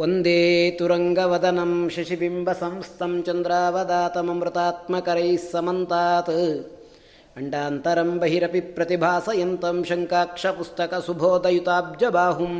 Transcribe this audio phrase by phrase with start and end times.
[0.00, 0.40] वन्दे
[0.78, 6.28] तुरङ्गवदनं शशिबिम्बसंस्तं चन्द्रावदातममृतात्मकरैः समन्तात्
[7.38, 12.54] अण्डान्तरं बहिरपि प्रतिभासयन्तं शङ्काक्षपुस्तकसुबोधयुताब्जबाहुं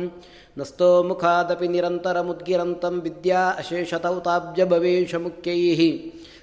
[0.59, 5.81] नस्तो मुखादपि निरन्तरमुद्गिरन्तं विद्या अशेषतौताब्जभवेशमुख्यैः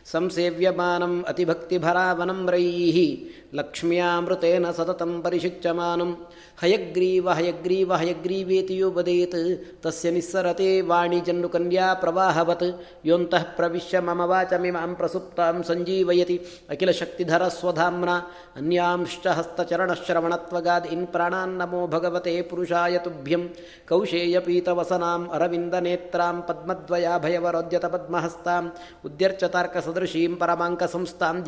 [0.04, 3.16] संसेव्यमानम् अतिभक्तिभरावनम्रैः
[3.54, 6.14] लक्ष्म्यामृतेन सततं परिषिच्यमानं
[6.62, 12.64] हयग्रीव हयग्रीव, हयग्रीवेति योपदेत् तस्य निःसरते वाणिजन्नुकन्या प्रवाहवत्।
[13.06, 16.40] योऽन्तः प्रविश्य मम वाचमिमां प्रसुप्तां सञ्जीवयति।
[16.70, 18.26] अखिलशक्तिधरस्वधाम्ना।
[18.56, 23.48] अन्यांश्च हस्तचरणश्रवणत्वगादीन् प्राणान्नमो भगवते पुरुषाय तुभ्यं
[23.88, 28.70] कौशेयपीतवसनाम् अरविन्दनेत्रां पद्मद्वयाभयवरोद्यतपद्महस्ताम्।
[29.04, 31.42] उद्यर्चतार्कस सदृशीं परमाङ्कसंस्थां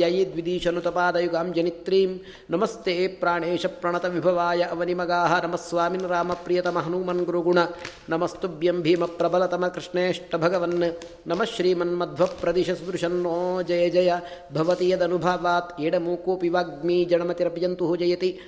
[1.52, 2.18] जनित्रीं।
[2.50, 7.64] नमस्ते प्राणेशप्रणतविभवाय अवनिमगाः। नमः स्वामिन् रामप्रियतमहनुमन् गुरुगुण।
[8.10, 10.90] नमस्तुभ्यं भीमप्रबलतमकृष्णेष्टभगवन्।
[11.28, 18.38] नमः श्रीमन्मध्वप्रदिशसदृशन्नो। जय जय। भवति यदनुभावात्। एडमूकोऽपि वाग्मी जणमतिरपि जन्तुः जयति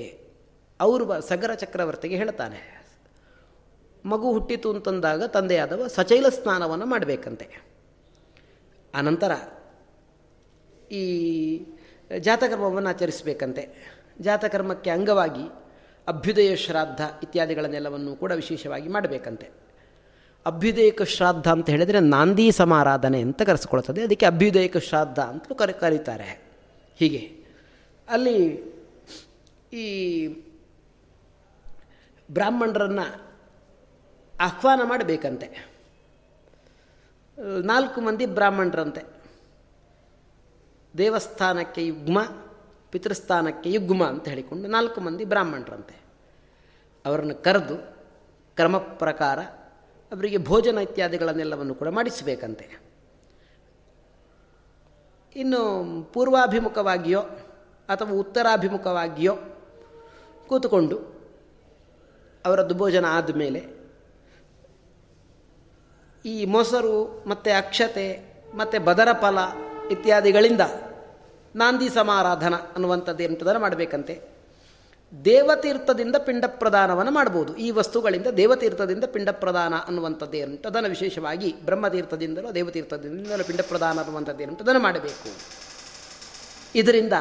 [0.82, 2.81] ಔರ್ವ ಸಗರ ಚಕ್ರವರ್ತಿಗೆ ಹೇಳ್ತಾನೆ.
[4.06, 7.48] ಮಗು ಹುಟ್ಟಿತು ಅಂತಂದಾಗ ತಂದೆಯಾದವ ಸಚೈಲ ಸ್ನಾನವನ್ನು ಮಾಡಬೇಕಂತೆ.
[8.96, 9.31] ಆನಂತರ
[10.92, 11.04] ಈ
[12.20, 13.70] ಜಾತಕರ್ಮವನ್ನು ಆಚರಿಸಬೇಕಂತೆ.
[14.22, 15.62] ಜಾತಕರ್ಮಕ್ಕೆ ಅಂಗವಾಗಿ
[16.08, 19.50] ಅಭ್ಯುದಯ ಶ್ರಾದ್ದ ಇತ್ಯಾದಿಗಳನ್ನೆಲ್ಲವನ್ನು ಕೂಡ ವಿಶೇಷವಾಗಿ ಮಾಡಬೇಕಂತೆ.
[20.46, 26.42] ಅಭ್ಯುದಯಕ ಶ್ರಾದ್ದ ಅಂತ ಹೇಳಿದರೆ ನಾಂದಿ ಸಮಾರಾಧನೆ ಅಂತ ಕರೆಸಿಕೊಳ್ತದೆ ಅದಕ್ಕೆ ಅಭ್ಯುದಯಕ ಶ್ರಾದ್ದ ಅಂತಲೂ ಕರೆ, ಕರೀತಾರೆ.
[26.96, 27.46] ಹೀಗೆ.
[28.10, 28.72] ಅಲ್ಲಿ
[29.74, 30.28] ಈ
[32.32, 33.22] ಬ್ರಾಹ್ಮಣರನ್ನು
[34.42, 35.72] ಆಹ್ವಾನ ಮಾಡಬೇಕಂತೆ.
[37.64, 39.11] ನಾಲ್ಕು ಮಂದಿ ಬ್ರಾಹ್ಮಣರಂತೆ.
[40.97, 42.19] ದೇವಸ್ಥಾನಕ್ಕೆ ಯುಗ್ಮ,
[42.91, 45.96] ಪಿತೃಸ್ಥಾನಕ್ಕೆ ಯುಗ್ಮ ಅಂತ ಹೇಳಿಕೊಂಡು ನಾಲ್ಕು ಮಂದಿ ಬ್ರಾಹ್ಮಣರಂತೆ.
[47.06, 47.75] ಅವರನ್ನು ಕರೆದು
[48.56, 49.40] ಕ್ರಮ ಪ್ರಕಾರ
[50.12, 52.66] ಅವರಿಗೆ ಭೋಜನ ಇತ್ಯಾದಿಗಳನ್ನೆಲ್ಲವನ್ನು ಕೂಡ ಮಾಡಿಸಬೇಕಂತೆ.
[55.35, 55.62] ಇನ್ನು
[56.13, 57.22] ಪೂರ್ವಾಭಿಮುಖವಾಗಿಯೋ
[57.90, 59.35] ಅಥವಾ ಉತ್ತರಾಭಿಮುಖವಾಗಿಯೋ
[60.47, 60.97] ಕೂತುಕೊಂಡು
[62.46, 63.62] ಅವರದ್ದು ಭೋಜನ ಆದಮೇಲೆ
[66.25, 68.07] ಈ ಮೊಸರು ಮತ್ತು ಅಕ್ಷತೆ
[68.56, 69.38] ಮತ್ತು ಬದರ ಫಲ
[69.91, 70.62] ಇತ್ಯಾದಿಗಳಿಂದ
[71.56, 74.31] ನಾಂದಿ ಸಮಾರಾಧನ ಅನ್ನುವಂಥದ್ದು ಎಂಥದನ್ನು ಮಾಡಬೇಕಂತೆ.
[75.25, 77.56] ದೇವತೀರ್ಥದಿಂದ ಪಿಂಡ ಪ್ರದಾನವನ್ನು ಮಾಡ್ಬೋದು.
[77.56, 80.38] ಈ ವಸ್ತುಗಳಿಂದ ದೇವತೀರ್ಥದಿಂದ ಪಿಂಡ ಪ್ರದಾನ ಅನ್ನುವಂಥದ್ದು
[80.68, 85.30] ಅದನ್ನು ವಿಶೇಷವಾಗಿ ಬ್ರಹ್ಮತೀರ್ಥದಿಂದಲೋ ದೇವತೀರ್ಥದಿಂದಲೋ ಪಿಂಡ ಪ್ರದಾನ ಅನ್ನುವಂಥದ್ದು ಏನುಂಟು ಮಾಡಬೇಕು.
[86.75, 87.13] ಇದರಿಂದ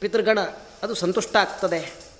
[0.00, 0.38] ಪಿತೃಗಣ
[0.82, 2.12] ಅದು ಸಂತುಷ್ಟ ಆಗ್ತದೆ.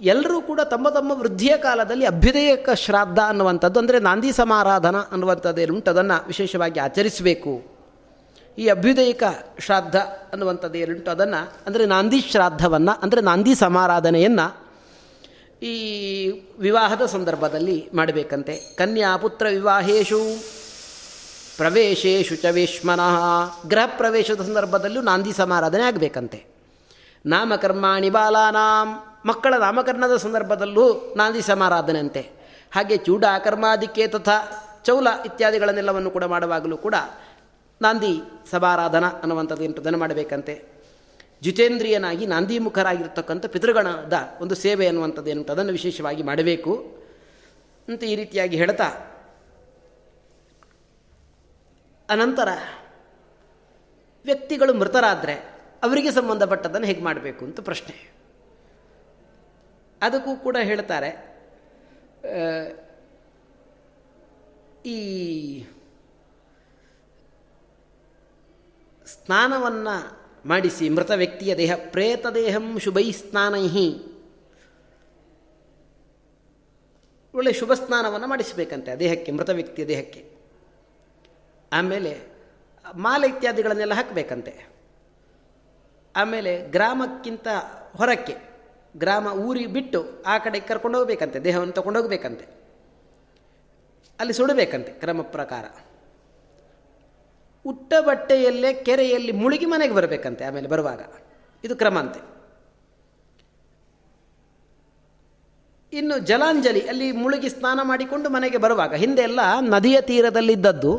[0.00, 5.60] ಎಲ್ಲರೂ ಕೂಡ ತಮ್ಮ ತಮ್ಮ ವೃದ್ಧಿಯ ಕಾಲದಲ್ಲಿ ಅಭ್ಯುದಯಕ ಶ್ರಾದ್ದ ಅನ್ನುವಂಥದ್ದು ಅಂದರೆ ನಾಂದಿ ಸಮಾರಾಧನ ಅನ್ನುವಂಥದ್ದು
[6.26, 7.71] ವಿಶೇಷವಾಗಿ ಆಚರಿಸಬೇಕು.
[8.58, 9.22] ಈ ಅಭ್ಯುದಯಿಕ
[9.64, 9.96] ಶ್ರಾದ್ದ
[10.32, 14.46] ಅನ್ನುವಂಥದ್ದು ಏನುಂಟು ಅದನ್ನು ಅಂದರೆ ನಾಂದಿ ಶ್ರಾದ್ದವನ್ನು, ಅಂದರೆ ನಾಂದಿ ಸಮಾರಾಧನೆಯನ್ನು
[15.62, 15.74] ಈ
[16.58, 18.54] ವಿವಾಹದ ಸಂದರ್ಭದಲ್ಲಿ ಮಾಡಬೇಕಂತೆ.
[18.78, 20.20] ಕನ್ಯಾ ಪುತ್ರ ವಿವಾಹೇಶು,
[21.58, 23.16] ಪ್ರವೇಶೇಶು ಚ ವೇಶ್ಮನಃ
[23.72, 26.40] ಗೃಹ ಪ್ರವೇಶದ ಸಂದರ್ಭದಲ್ಲೂ ನಾಂದಿ ಸಮಾರಾಧನೆ ಆಗಬೇಕಂತೆ.
[27.24, 28.88] ನಾಮಕರ್ಮಾಣಿ ಬಾಲಾನಾಂ.
[29.26, 30.84] ಮಕ್ಕಳ ನಾಮಕರಣದ ಸಂದರ್ಭದಲ್ಲೂ
[31.16, 32.22] ನಾಂದಿ ಸಮಾರಾಧನೆ ಅಂತೆ
[32.72, 34.36] ಹಾಗೆ ಚೂಡ ಕರ್ಮಾಧಿಕೆ ತಥಾ
[34.86, 36.96] ಚೌಲ ಇತ್ಯಾದಿಗಳನ್ನೆಲ್ಲವನ್ನು ಕೂಡ ಮಾಡುವಾಗಲೂ ಕೂಡ
[37.82, 38.14] ನಾಂದಿ
[38.50, 40.54] ಸಭಾರಾಧನ ಅನ್ನುವಂಥದ್ದು ಎಂಟದನ್ನು ಮಾಡಬೇಕಂತೆ.
[41.42, 46.72] ಜಿತೇಂದ್ರಿಯನಾಗಿ ನಾಂದಿಮುಖರಾಗಿರ್ತಕ್ಕಂಥ ಪಿತೃಗಣದ ಒಂದು ಸೇವೆ ಅನ್ನುವಂಥದ್ದು ಏನು ಅದನ್ನು ವಿಶೇಷವಾಗಿ ಮಾಡಬೇಕು.
[47.88, 48.88] ಅಂತ ಈ ರೀತಿಯಾಗಿ ಹೇಳ್ತಾ.
[52.08, 52.48] ಅನಂತರ
[54.24, 55.34] ವ್ಯಕ್ತಿಗಳು ಮೃತರಾದರೆ
[55.82, 57.96] ಅವರಿಗೆ ಸಂಬಂಧಪಟ್ಟದನ್ನು ಹೇಗೆ ಮಾಡಬೇಕು ಅಂತ ಪ್ರಶ್ನೆ.
[60.02, 61.10] ಅದಕ್ಕೂ ಕೂಡ ಹೇಳ್ತಾರೆ
[64.86, 64.98] ಈ
[69.06, 74.12] ಸ್ನಾನವನ್ನು ಮಾಡಿಸಿ ಮೃತ ವ್ಯಕ್ತಿಯ ದೇಹ ಪ್ರೇತ ದೇಹಂ ಶುಭೈ ಸ್ನಾನೈಹಿ.
[77.34, 80.36] ಒಳ್ಳೆ ಶುಭ ಸ್ನಾನವನ್ನು ಮಾಡಿಸಬೇಕಂತೆ ದೇಹಕ್ಕೆ, ಮೃತ ವ್ಯಕ್ತಿಯ ದೇಹಕ್ಕೆ.
[81.72, 82.20] ಆಮೇಲೆ
[82.94, 84.66] ಮಾಲೆ ಇತ್ಯಾದಿಗಳನ್ನೆಲ್ಲ ಹಾಕಬೇಕಂತೆ.
[86.16, 87.48] ಆಮೇಲೆ ಗ್ರಾಮಕ್ಕಿಂತ
[87.96, 88.36] ಹೊರಕ್ಕೆ,
[88.96, 92.46] ಗ್ರಾಮ ಊರಿ ಬಿಟ್ಟು ಆ ಕಡೆ ಕರ್ಕೊಂಡು ಹೋಗಬೇಕಂತೆ, ದೇಹವನ್ನು ತಗೊಂಡು ಹೋಗಬೇಕಂತೆ.
[94.20, 95.64] ಅಲ್ಲಿ ಸುಡಬೇಕಂತೆ ಕ್ರಮ ಪ್ರಕಾರ.
[97.64, 101.02] ಉಟ್ಟ ಬಟ್ಟೆಯಲ್ಲೇ ಕೆರೆಯಲ್ಲಿ ಮುಳುಗಿ ಮನೆಗೆ ಬರಬೇಕಂತೆ ಆಮೇಲೆ ಬರುವಾಗ.
[101.64, 102.20] ಇದು ಕ್ರಮ ಅಂತೆ.
[105.92, 109.40] ಇನ್ನು ಜಲಾಂಜಲಿ ಅಲ್ಲಿ ಮುಳುಗಿ ಸ್ನಾನ ಮಾಡಿಕೊಂಡು ಮನೆಗೆ ಬರುವಾಗ, ಹಿಂದೆ ಎಲ್ಲ
[109.74, 110.92] ನದಿಯ ತೀರದಲ್ಲಿದ್ದದ್ದು,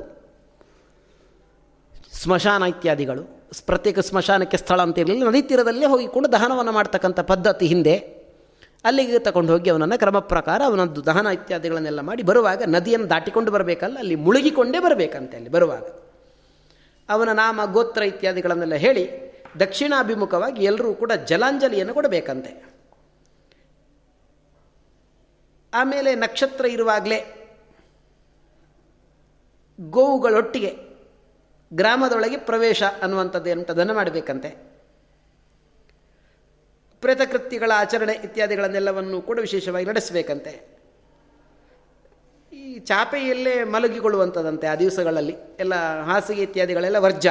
[2.22, 3.24] ಸ್ಮಶಾನ ಇತ್ಯಾದಿಗಳು,
[3.70, 7.96] ಪ್ರತ್ಯೇಕ ಸ್ಮಶಾನಕ್ಕೆ ಸ್ಥಳ ಅಂತ ಇರಲಿಲ್ಲ, ನದಿ ತೀರದಲ್ಲೇ ಹೋಗಿಕೊಂಡು ದಹನವನ್ನು ಮಾಡ್ತಕ್ಕಂಥ ಪದ್ಧತಿ ಹಿಂದೆ,
[8.86, 14.16] ಅಲ್ಲಿಗೆ ತಗೊಂಡು ಹೋಗಿ ಅವನನ್ನು ಕ್ರಮ ಪ್ರಕಾರ ಅವನದ್ದು ದಹನ ಇತ್ಯಾದಿಗಳನ್ನೆಲ್ಲ ಮಾಡಿ ಬರುವಾಗ ನದಿಯನ್ನು ದಾಟಿಕೊಂಡು ಬರಬೇಕಲ್ಲ, ಅಲ್ಲಿ
[14.28, 15.86] ಮುಳುಗಿಕೊಂಡೇ ಬರಬೇಕಂತೆ ಅಲ್ಲಿ ಬರುವಾಗ.
[17.14, 22.74] ಅವನ ನಾಮ, ಗೋತ್ರ ಇತ್ಯಾದಿಗಳನ್ನೆಲ್ಲ ಹೇಳಿ ದಕ್ಷಿಣಾಭಿಮುಖವಾಗಿ ಎಲ್ಲರೂ ಕೂಡ ಜಲಾಂಜಲಿಯನ್ನು ಕೊಡಬೇಕಂತೆ.
[25.74, 27.50] ಆಮೇಲೆ ನಕ್ಷತ್ರ ಇರುವಾಗಲೇ
[29.80, 30.78] ಗೋವುಗಳೊಟ್ಟಿಗೆ
[31.74, 34.50] ಗ್ರಾಮದೊಳಗೆ ಪ್ರವೇಶ ಅನ್ನುವಂಥದ್ದು ಎಂಥದನ್ನು ಮಾಡಬೇಕಂತೆ.
[37.02, 40.83] ಪ್ರೇತಕೃತ್ಯಗಳ ಆಚರಣೆ ಇತ್ಯಾದಿಗಳನ್ನೆಲ್ಲವನ್ನು ಕೂಡ ವಿಶೇಷವಾಗಿ ನಡೆಸಬೇಕಂತೆ.
[42.80, 45.36] ಚಾಪೆಯಲ್ಲೇ ಮಲಗಿಕೊಳ್ಳುವಂಥದ್ದಂತೆ ಆ ದಿವಸಗಳಲ್ಲಿ.
[45.60, 47.28] ಎಲ್ಲ ಹಾಸಿಗೆ ಇತ್ಯಾದಿಗಳೆಲ್ಲ ವರ್ಜ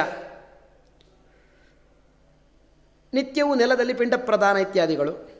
[3.13, 5.33] ನಿತ್ಯವೂ ನೆಲದಲ್ಲಿ ಪಿಂಡ ಪ್ರದಾನ ಇತ್ಯಾದಿಗಳು.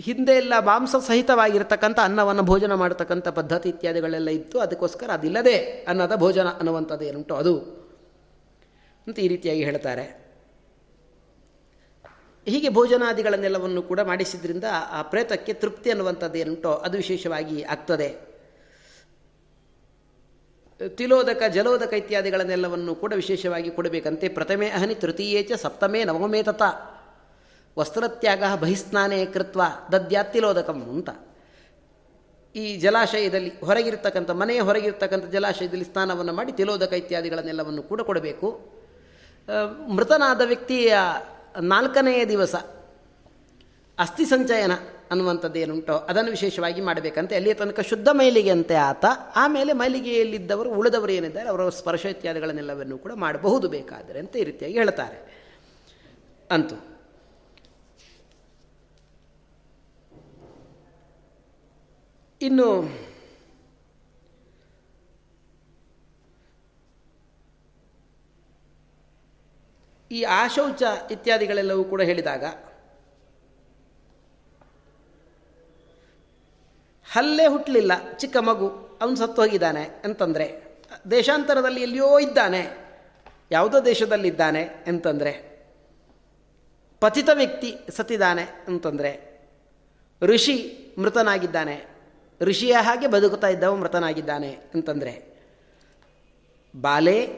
[0.00, 4.60] ಹಿಂದೆ ಎಲ್ಲ ಮಾಂಸ ಸಹಿತವಾಗಿರ್ತಕ್ಕಂಥ ಅನ್ನವನ್ನು ಭೋಜನ ಮಾಡತಕ್ಕಂಥ ಪದ್ಧತಿ ಇತ್ಯಾದಿಗಳೆಲ್ಲ ಇತ್ತು.
[4.60, 7.58] ಅದಕ್ಕೋಸ್ಕರ ಅದಿಲ್ಲದೆ ಅನ್ನದ ಭೋಜನ ಅನ್ನುವಂಥದ್ದು ಏನುಂಟು ಅದು.
[9.06, 10.19] ಅಂತ ಈ ರೀತಿಯಾಗಿ ಹೇಳ್ತಾರೆ.
[12.46, 18.30] ಹೀಗೆ ಭೋಜನಾದಿಗಳನ್ನೆಲ್ಲವನ್ನು ಕೂಡ ಮಾಡಿಸಿದ್ರಿಂದ ಆ ಪ್ರೇತಕ್ಕೆ ತೃಪ್ತಿ ಅನ್ನುವಂಥದ್ದು ಏನುಂಟೋ ಅದು ವಿಶೇಷವಾಗಿ ಆಗ್ತದೆ.
[20.96, 24.28] ತಿಲೋದಕ, ಜಲೋದಕ ಇತ್ಯಾದಿಗಳನ್ನೆಲ್ಲವನ್ನು ಕೂಡ ವಿಶೇಷವಾಗಿ ಕೊಡಬೇಕಂತೆ.
[24.28, 26.62] ಪ್ರಥಮೆ ಅಹನಿ, ತೃತೀಯೇ ಚ, ಸಪ್ತಮೇ ನವಮೇ ತತ.
[27.78, 29.60] ವಸ್ತ್ರತ್ಯಾಗ ಬಹಿಸ್ನಾನೇ ಕೃತ್ವ
[29.92, 31.10] ದದ್ಯಾತ್ತಿಲೋದಕಂ ಅಂತ.
[32.54, 38.48] ಈ ಜಲಾಶಯದಲ್ಲಿ ಹೊರಗಿರ್ತಕ್ಕಂಥ, ಮನೆಯ ಹೊರಗಿರ್ತಕ್ಕಂಥ ಜಲಾಶಯದಲ್ಲಿ ಸ್ನಾನವನ್ನು ಮಾಡಿ ತಿಲೋದಕ ಇತ್ಯಾದಿಗಳನ್ನೆಲ್ಲವನ್ನು ಕೂಡ ಕೊಡಬೇಕು.
[39.88, 40.96] ಮೃತನಾದ ವ್ಯಕ್ತಿಯ
[41.58, 42.54] ನಾಲ್ಕನೆಯ ದಿವಸ
[43.98, 44.70] ಅಸ್ಥಿ ಸಂಚಯನ
[45.10, 49.04] ಅನ್ನುವಂಥದ್ದು ಏನುಂಟೋ ಅದನ್ನು ವಿಶೇಷವಾಗಿ ಮಾಡಬೇಕಂತೆ ಅಲ್ಲಿಯ ತನಕ ಶುದ್ಧ ಮೈಲಿಗೆಯಂತೆ ಆತ
[49.36, 55.18] ಆಮೇಲೆ ಮೈಲಿಗೆಯಲ್ಲಿದ್ದವರು, ಉಳಿದವರು ಏನಿದ್ದಾರೆ, ಅವರ ಸ್ಪರ್ಶ ಇತ್ಯಾದಿಗಳನ್ನೆಲ್ಲವನ್ನು ಕೂಡ ಮಾಡಬಹುದು ಬೇಕಾದರೆ ಅಂತ ಈ ರೀತಿಯಾಗಿ ಹೇಳ್ತಾರೆ.
[56.50, 56.76] ಅಂತೂ,
[62.42, 63.00] ಇನ್ನು
[70.10, 72.44] ಈ ಆಶೌಚ ಇತ್ಯಾದಿಗಳೆಲ್ಲವೂ ಕೂಡ ಹೇಳಿದಾಗ,
[77.12, 78.68] ಹಲ್ಲೇ ಹುಟ್ಟಲಿಲ್ಲ ಚಿಕ್ಕ ಮಗು,
[79.02, 80.62] ಅವನು ಸತ್ತು ಹೋಗಿದ್ದಾನೆ ಅಂತಂದರೆ,
[81.10, 82.70] ದೇಶಾಂತರದಲ್ಲಿ ಎಲ್ಲಿಯೋ ಇದ್ದಾನೆ,
[83.50, 85.32] ಯಾವುದೋ ದೇಶದಲ್ಲಿದ್ದಾನೆ ಅಂತಂದರೆ,
[87.00, 89.40] ಪತಿತ ವ್ಯಕ್ತಿ ಸತ್ತಿದ್ದಾನೆ ಅಂತಂದರೆ,
[90.22, 91.86] ಋಷಿ ಮೃತನಾಗಿದ್ದಾನೆ,
[92.40, 95.34] ಋಷಿಯ ಹಾಗೆ ಬದುಕುತ್ತಾ ಇದ್ದವ ಮೃತನಾಗಿದ್ದಾನೆ ಅಂತಂದರೆ,
[96.80, 97.28] ಬಾಲೆ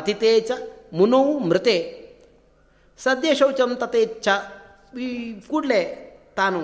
[0.00, 0.52] ದೇಶಾಂತರಸ್ಥೇಚ ಚ
[0.92, 2.04] ಮುನೌ ಮೃತೆ.
[2.98, 4.28] ಸದ್ಯ ಶೌಚಂ ತಥೇಚ್ಛ
[4.98, 6.60] ಈ ಕೂಡಲೇ ತಾನು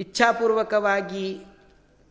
[0.00, 1.44] ಇಚ್ಛಾಪೂರ್ವಕವಾಗಿ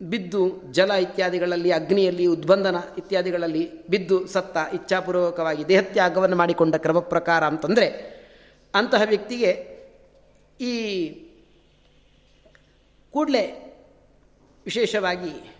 [0.01, 8.21] ಬಿದ್ದು ಜಲ ಇತ್ಯಾದಿಗಳಲ್ಲಿ, ಅಗ್ನಿಯಲ್ಲಿ, ಉದ್ಬಂಧನ ಇತ್ಯಾದಿಗಳಲ್ಲಿ ಬಿದ್ದು ಸತ್ತ ಇಚ್ಛಾಪೂರ್ವಕವಾಗಿ ದೇಹತ್ಯಾಗವನ್ನು ಮಾಡಿಕೊಂಡ ಕ್ರಮ ಪ್ರಕಾರ ಅಂತಂದರೆ,
[8.75, 9.81] ಅಂತಹ ವ್ಯಕ್ತಿಗೆ
[10.61, 10.73] ಈ
[13.11, 13.67] ಕೂಡಲೇ
[14.65, 15.55] ವಿಶೇಷವಾಗಿ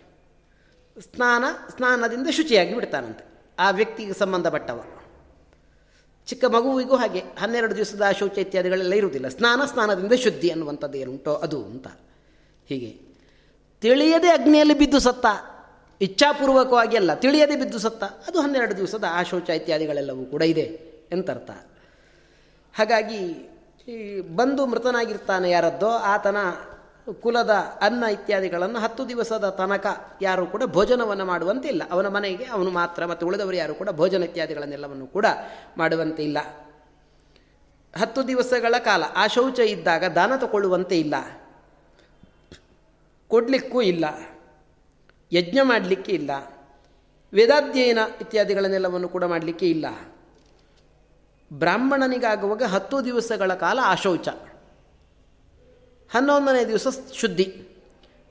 [1.00, 1.44] ಸ್ನಾನ,
[1.76, 3.31] ಸ್ನಾನದಿಂದ ಶುಚಿಯಾಗಿ ಬಿಡ್ತಾನಂತೆ.
[3.58, 4.84] ಆ ವ್ಯಕ್ತಿಗೆ ಸಂಬಂಧಪಟ್ಟವ.
[6.26, 9.28] ಚಿಕ್ಕ ಮಗುವಿಗೂ ಹಾಗೆ ಹನ್ನೆರಡು ದಿವಸದ ಶೌಚ ಇತ್ಯಾದಿಗಳೆಲ್ಲ ಇರುವುದಿಲ್ಲ.
[9.28, 11.86] ಸ್ನಾನ ಸ್ನಾನದಿಂದ ಶುದ್ಧಿ ಅನ್ನುವಂಥದ್ದು ಏನುಂಟೋ ಅದು ಅಂತ
[12.66, 12.90] ಹೀಗೆ.
[13.80, 15.26] ತಿಳಿಯದೆ ಅಗ್ನಿಯಲ್ಲಿ ಬಿದ್ದು ಸತ್ತ,
[16.00, 20.66] ಇಚ್ಛಾಪೂರ್ವಕವಾಗಿ ಅಲ್ಲ, ತಿಳಿಯದೆ ಬಿದ್ದು ಸತ್ತ, ಅದು ಹನ್ನೆರಡು ದಿವಸದ ಆ ಶೌಚ ಇತ್ಯಾದಿಗಳೆಲ್ಲವೂ ಕೂಡ ಇದೆ
[21.12, 21.50] ಎಂತರ್ಥ.
[22.74, 23.20] ಹಾಗಾಗಿ
[24.36, 26.36] ಬಂದು ಮೃತನಾಗಿರ್ತಾನೆ ಯಾರದ್ದೋ, ಆತನ
[27.22, 33.06] ಕುಲದ ಅನ್ನ ಇತ್ಯಾದಿಗಳನ್ನು ಹತ್ತು ದಿವಸದ ತನಕ ಯಾರು ಕೂಡ ಭೋಜನವನ್ನು ಮಾಡುವಂತೆ ಇಲ್ಲ ಅವನ ಮನೆಗೆ ಅವನು ಮಾತ್ರ
[33.06, 35.26] ಮತ್ತು ಉಳಿದವರು ಯಾರು ಕೂಡ ಭೋಜನ ಇತ್ಯಾದಿಗಳನ್ನೆಲ್ಲವನ್ನು ಕೂಡ
[35.76, 36.38] ಮಾಡುವಂತೆ ಇಲ್ಲ
[37.96, 41.14] ಹತ್ತು ದಿವಸಗಳ ಕಾಲ ಆ ಶೌಚ ಇದ್ದಾಗ ದಾನ ತಗೊಳ್ಳುವಂತೆ ಇಲ್ಲ.
[43.28, 44.04] ಕೊಡಲಿಕ್ಕೂ ಇಲ್ಲ.
[45.32, 46.30] ಯಜ್ಞ ಮಾಡಲಿಕ್ಕೆ ಇಲ್ಲ.
[47.32, 49.86] ವೇದಾಧ್ಯಯನ ಇತ್ಯಾದಿಗಳನ್ನೆಲ್ಲವನ್ನು ಕೂಡ ಮಾಡಲಿಕ್ಕೆ ಇಲ್ಲ.
[51.52, 54.28] ಬ್ರಾಹ್ಮಣನಿಗಾಗುವಾಗ ಹತ್ತು ದಿವಸಗಳ ಕಾಲ ಆಶೌಚ
[56.14, 57.44] ಹನ್ನೊಂದನೇ ದಿವಸ ಶುದ್ಧಿ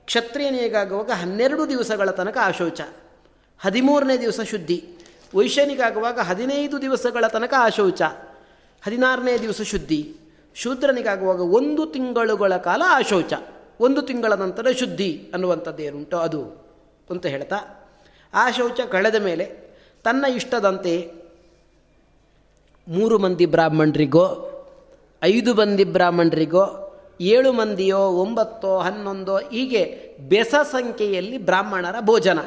[0.06, 2.82] ಕ್ಷತ್ರಿಯನಿಗಾಗುವಾಗ ಹನ್ನೆರಡು ದಿವಸಗಳ ತನಕ ಆಶೌಚ,
[3.60, 4.84] ಹದಿಮೂರನೇ ದಿವಸ ಶುದ್ಧಿ,
[5.36, 8.02] ವೈಶ್ಯನಿಗಾಗುವಾಗ ಹದಿನೈದು ದಿವಸಗಳ ತನಕ ಆಶೌಚ,
[8.86, 10.16] ಹದಿನಾರನೇ ದಿವಸ ಶುದ್ಧಿ,
[10.56, 13.34] ಶೂದ್ರನಿಗಾಗುವಾಗ ಒಂದು ತಿಂಗಳುಗಳ ಕಾಲ ಆಶೌಚ,
[13.80, 16.42] ಒಂದು ತಿಂಗಳ ನಂತರ ಶುದ್ಧಿ ಅನ್ನುವಂಥದ್ದು ಏನುಂಟೋ ಅದು
[17.10, 17.90] ಅಂತ ಹೇಳ್ತಾ
[18.34, 19.46] ಆ ಶೌಚ ಕಳೆದ ಮೇಲೆ
[20.04, 21.12] ತನ್ನ ಇಷ್ಟದಂತೆ
[22.88, 24.26] ಮೂರು ಮಂದಿ ಬ್ರಾಹ್ಮಣರಿಗೋ,
[25.24, 26.88] ಐದು ಮಂದಿ ಬ್ರಾಹ್ಮಣರಿಗೋ
[27.22, 32.40] ಏಳು ಮಂದಿಯೋ, ಒಂಬತ್ತೋ, ಹನ್ನೊಂದೋ, ಹೀಗೆ ಬೆಸ ಸಂಖ್ಯೆಯಲ್ಲಿ ಬ್ರಾಹ್ಮಣರ ಭೋಜನ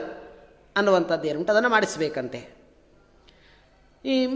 [0.76, 2.54] ಅನ್ನುವಂಥದ್ದು ಏನುಂಟು ಅದನ್ನು ಮಾಡಿಸಬೇಕಂತೆ.
[4.04, 4.26] ಈ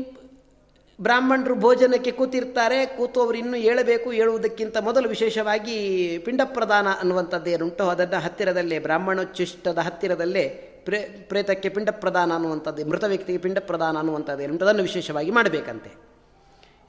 [1.01, 8.21] ಬ್ರಾಹ್ಮಣರು ಭೋಜನಕ್ಕೆ ಕೂತಿರ್ತಾರೆ ಕೂತು ಅವರು ಇನ್ನೂ ಏಳಬೇಕು ಹೇಳುವುದಕ್ಕಿಂತ ಮೊದಲು ವಿಶೇಷವಾಗಿ ಪಿಂಡ ಪ್ರದಾನ ಅನ್ನುವಂಥದ್ದು ಏನುಂಟು ಅದನ್ನು
[8.21, 10.49] ಹತ್ತಿರದಲ್ಲೇ ಬ್ರಾಹ್ಮಣೋಚ್ಚಿಷ್ಟದ ಹತ್ತಿರದಲ್ಲೇ
[10.85, 15.91] ಪ್ರೇ, ಪ್ರೇತಕ್ಕೆ ಪಿಂಡ ಪ್ರದಾನ ಅನ್ನುವಂಥದ್ದು, ಮೃತ ವ್ಯಕ್ತಿಗೆ ಪಿಂಡ ಪ್ರದಾನ ಅನ್ನುವಂಥದ್ದು ಏನುಂಟು ಅದನ್ನು ವಿಶೇಷವಾಗಿ ಮಾಡಬೇಕಂತೆ.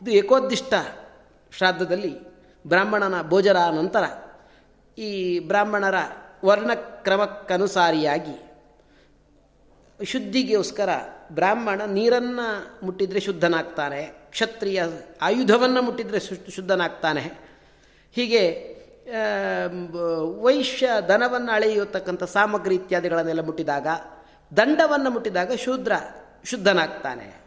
[0.01, 0.73] ಇದು ಏಕೋದ್ದಿಷ್ಟ
[1.57, 4.03] ಶ್ರಾದ್ದದಲ್ಲಿ ಬ್ರಾಹ್ಮಣನ ಭೋಜನ ನಂತರ
[4.97, 5.95] ಈ ಬ್ರಾಹ್ಮಣರ
[6.45, 8.49] ವರ್ಣಕ್ರಮಕ್ಕನುಸಾರಿಯಾಗಿ
[10.03, 10.89] ಶುದ್ಧಿಗೋಸ್ಕರ
[11.31, 14.83] ಬ್ರಾಹ್ಮಣ ನೀರನ್ನು ಮುಟ್ಟಿದರೆ ಶುದ್ಧನಾಗ್ತಾನೆ, ಕ್ಷತ್ರಿಯ
[15.21, 17.31] ಆಯುಧವನ್ನು ಮುಟ್ಟಿದರೆ ಶುದ್ಧನಾಗ್ತಾನೆ.
[18.11, 18.69] ಹೀಗೆ
[20.41, 23.87] ವೈಶ್ಯ ದನವನ್ನು ಅಳೆಯತಕ್ಕಂಥ ಸಾಮಗ್ರಿ ಇತ್ಯಾದಿಗಳನ್ನೆಲ್ಲ ಮುಟ್ಟಿದಾಗ,
[24.57, 25.91] ದಂಡವನ್ನು ಮುಟ್ಟಿದಾಗ ಶೂದ್ರ
[26.45, 27.38] ಶುದ್ಧನಾಗ್ತಾನೆ.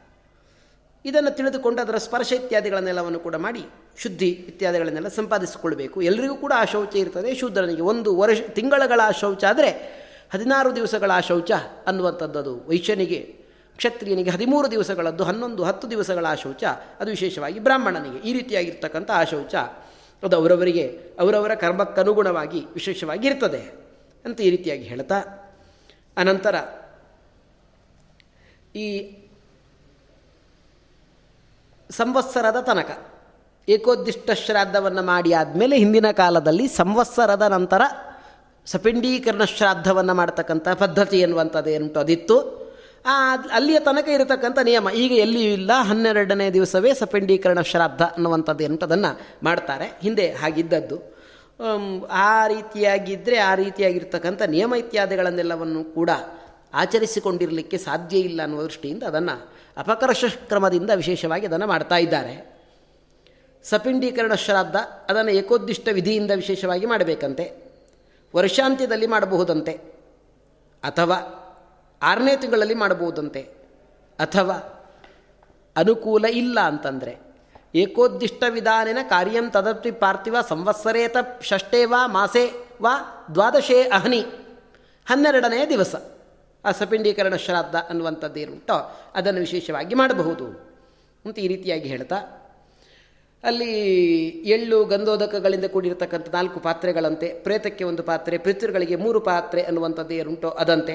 [1.04, 3.62] ಇದನ್ನು ತಿಳಿದುಕೊಂಡು ಅದರ ಸ್ಪರ್ಶ ಇತ್ಯಾದಿಗಳನ್ನೆಲ್ಲವನ್ನು ಕೂಡ ಮಾಡಿ
[3.99, 7.35] ಶುದ್ಧಿ ಇತ್ಯಾದಿಗಳನ್ನೆಲ್ಲ ಸಂಪಾದಿಸಿಕೊಳ್ಬೇಕು ಎಲ್ಲರಿಗೂ ಕೂಡ ಆ ಶೌಚ ಇರ್ತದೆ.
[7.35, 9.71] ಶೂದ್ರನಿಗೆ ಒಂದು ವರ್ಷ, ತಿಂಗಳಗಳ ಶೌಚ ಆದರೆ
[10.32, 11.52] ಹದಿನಾರು ದಿವಸಗಳ ಶೌಚ
[11.87, 13.21] ಅನ್ನುವಂಥದ್ದು ವೈಶ್ಯನಿಗೆ,
[13.76, 16.64] ಕ್ಷತ್ರಿಯನಿಗೆ ಹದಿಮೂರು ದಿವಸಗಳದ್ದು, ಹನ್ನೊಂದು, ಹತ್ತು ದಿವಸಗಳ ಶೌಚ,
[17.00, 19.54] ಅದು ವಿಶೇಷವಾಗಿ ಬ್ರಾಹ್ಮಣನಿಗೆ ಈ ರೀತಿಯಾಗಿರ್ತಕ್ಕಂಥ ಆ ಶೌಚ
[20.23, 23.62] ಅದು ಅವರವರಿಗೆ, ಅವರವರ ಕರ್ಮಕ್ಕನುಗುಣವಾಗಿ ವಿಶೇಷವಾಗಿ ಇರ್ತದೆ
[24.25, 25.18] ಅಂತ ಈ ರೀತಿಯಾಗಿ ಹೇಳ್ತಾ,
[26.16, 26.54] ಅನಂತರ
[28.76, 28.87] ಈ
[31.96, 32.90] ಸಂವತ್ಸರದ ತನಕ.
[33.68, 37.82] ಏಕೋದ್ದಿಷ್ಟ ಶ್ರಾದ್ದವನ್ನು ಮಾಡಿ ಆದಮೇಲೆ ಹಿಂದಿನ ಕಾಲದಲ್ಲಿ ಸಂವತ್ಸರದ ನಂತರ
[38.66, 42.37] ಸಪಿಂಡೀಕರಣ ಶ್ರಾದ್ದವನ್ನು ಮಾಡ್ತಕ್ಕಂಥ ಪದ್ಧತಿ ಎನ್ನುವಂಥದ್ದು ಏನುಂಟು ಅದಿತ್ತು.
[43.52, 44.90] ಅಲ್ಲಿಯ ತನಕ ಇರತಕ್ಕಂಥ ನಿಯಮ.
[44.90, 45.72] ಈಗ ಎಲ್ಲಿಯೂ ಇಲ್ಲ.
[45.72, 49.99] ಹನ್ನೆರಡನೇ ದಿವಸವೇ ಸಪಿಂಡೀಕರಣ ಶ್ರಾದ್ದ ಅನ್ನುವಂಥದ್ದು ಏನುಂಟು ಅದನ್ನು ಮಾಡ್ತಾರೆ.
[50.02, 51.12] ಹಿಂದೆ ಹಾಗಿದ್ದದ್ದು.
[52.11, 56.11] ಆ ರೀತಿಯಾಗಿದ್ದರೆ ಆ ರೀತಿಯಾಗಿರ್ತಕ್ಕಂಥ ನಿಯಮ ಇತ್ಯಾದಿಗಳನ್ನೆಲ್ಲವನ್ನು ಕೂಡ
[56.75, 62.52] ಆಚರಿಸಿಕೊಂಡಿರಲಿಕ್ಕೆ ಸಾಧ್ಯ ಇಲ್ಲ ಅನ್ನುವ ದೃಷ್ಟಿಯಿಂದ ಅದನ್ನು ಅಪಕರ್ಷ ಕ್ರಮದಿಂದ ವಿಶೇಷವಾಗಿ ಅದನ್ನು ಮಾಡ್ತಾ ಇದ್ದಾರೆ.
[63.64, 64.76] ಸಪಿಂಡೀಕರಣ ಶ್ರಾದ್ದ,
[65.11, 67.73] ಅದನ್ನು ಏಕೋದ್ದಿಷ್ಟ ವಿಧಿಯಿಂದ ವಿಶೇಷವಾಗಿ ಮಾಡಬೇಕಂತೆ.
[68.37, 69.73] ವರ್ಷಾಂತ್ಯದಲ್ಲಿ ಮಾಡಬಹುದಂತೆ.
[70.83, 71.38] ಅಥವಾ
[72.02, 73.43] ಆರನೇ ತಿಂಗಳಲ್ಲಿ ಮಾಡಬಹುದಂತೆ.
[74.19, 74.55] ಅಥವಾ
[75.76, 77.19] ಅನುಕೂಲ ಇಲ್ಲ ಅಂತಂದರೆ
[77.75, 84.21] ಏಕೋದ್ದಿಷ್ಟ ವಿಧಾನಿನ ಕಾರ್ಯಂ ತದತ್ವಿ ಪಾರ್ಥಿವ ಸಂವತ್ಸರೇತ ಷಷ್ಟೇ ವಾ ಮಾಸೇ ವಾ ದ್ವಾದಶೇ ಅಹನಿ.
[85.07, 85.95] ಹನ್ನೆರಡನೇ ದಿವಸ.
[86.64, 88.76] ಆ ಸಪಿಂಡೀಕರಣ ಶ್ರಾದ್ದ ಅನ್ನುವಂಥದ್ದು ಏನುಂಟೋ
[89.14, 90.47] ಅದನ್ನು ವಿಶೇಷವಾಗಿ ಮಾಡಬಹುದು.
[91.25, 92.19] ಅಂತ ಈ ರೀತಿಯಾಗಿ ಹೇಳ್ತಾ,
[93.45, 93.73] ಅಲ್ಲಿ
[94.54, 100.95] ಎಳ್ಳು ಗಂಧೋದಕಗಳಿಂದ ಕೂಡಿರತಕ್ಕಂಥ ನಾಲ್ಕು ಪಾತ್ರೆಗಳಂತೆ, ಪ್ರೇತಕ್ಕೆ ಒಂದು ಪಾತ್ರೆ, ಪಿತೃಗಳಿಗೆ ಮೂರು ಪಾತ್ರೆ ಅನ್ನುವಂಥದ್ದು ಏನುಂಟೋ ಅದಂತೆ.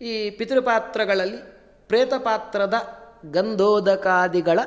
[0.00, 1.40] ಈ ಪಿತೃಪಾತ್ರಗಳಲ್ಲಿ
[1.88, 2.76] ಪ್ರೇತ ಪಾತ್ರದ
[3.30, 4.58] ಗಂಧೋದಕಾದಿಗಳ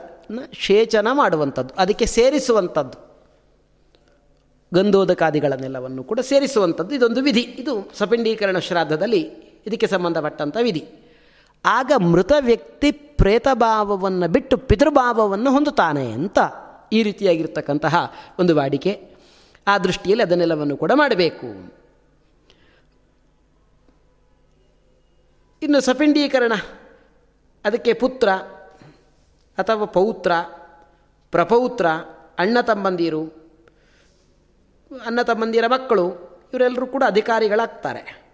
[0.54, 2.98] ಶೇಚನ ಮಾಡುವಂಥದ್ದು, ಅದಕ್ಕೆ ಸೇರಿಸುವಂಥದ್ದು.
[4.72, 7.44] ಗಂಧೋದಕಾದಿಗಳನ್ನೆಲ್ಲವನ್ನು ಕೂಡ ಸೇರಿಸುವಂಥದ್ದು ಇದೊಂದು ವಿಧಿ.
[7.62, 9.24] ಇದು ಸಪಿಂಡೀಕರಣ ಶ್ರಾದ್ದದಲ್ಲಿ
[9.66, 10.88] ಇದಕ್ಕೆ ಸಂಬಂಧಪಟ್ಟಂಥ ವಿಧಿ.
[11.66, 16.40] ಆಗ ಮೃತ ವ್ಯಕ್ತಿ ಪ್ರೇತಭಾವವನ್ನು ಬಿಟ್ಟು ಪಿತೃಭಾವವನ್ನು ಹೊಂದುತ್ತಾನೆ ಅಂತ
[16.92, 19.16] ಈ ರೀತಿಯಾಗಿರ್ತಕ್ಕಂತಹ ಒಂದು ವಾಡಿಕೆ
[19.68, 21.48] ಆ ದೃಷ್ಟಿಯಲ್ಲಿ ಅದನ್ನೆಲ್ಲವನ್ನು ಕೂಡ ಮಾಡಬೇಕು.
[25.62, 26.54] ಇನ್ನು ಸಪಿಂಡೀಕರಣ,
[27.66, 28.30] ಅದಕ್ಕೆ ಪುತ್ರ
[29.58, 30.32] ಅಥವಾ ಪೌತ್ರ,
[31.32, 31.86] ಪ್ರಪೌತ್ರ,
[32.40, 33.24] ಅಣ್ಣ ತಮ್ಮಂದಿರು,
[35.06, 36.06] ಅಣ್ಣ ತಮ್ಮಂದಿರ ಮಕ್ಕಳು,
[36.54, 38.25] ಇವರೆಲ್ಲರೂ ಕೂಡ ಅಧಿಕಾರಿಗಳಾಗ್ತಾರೆ.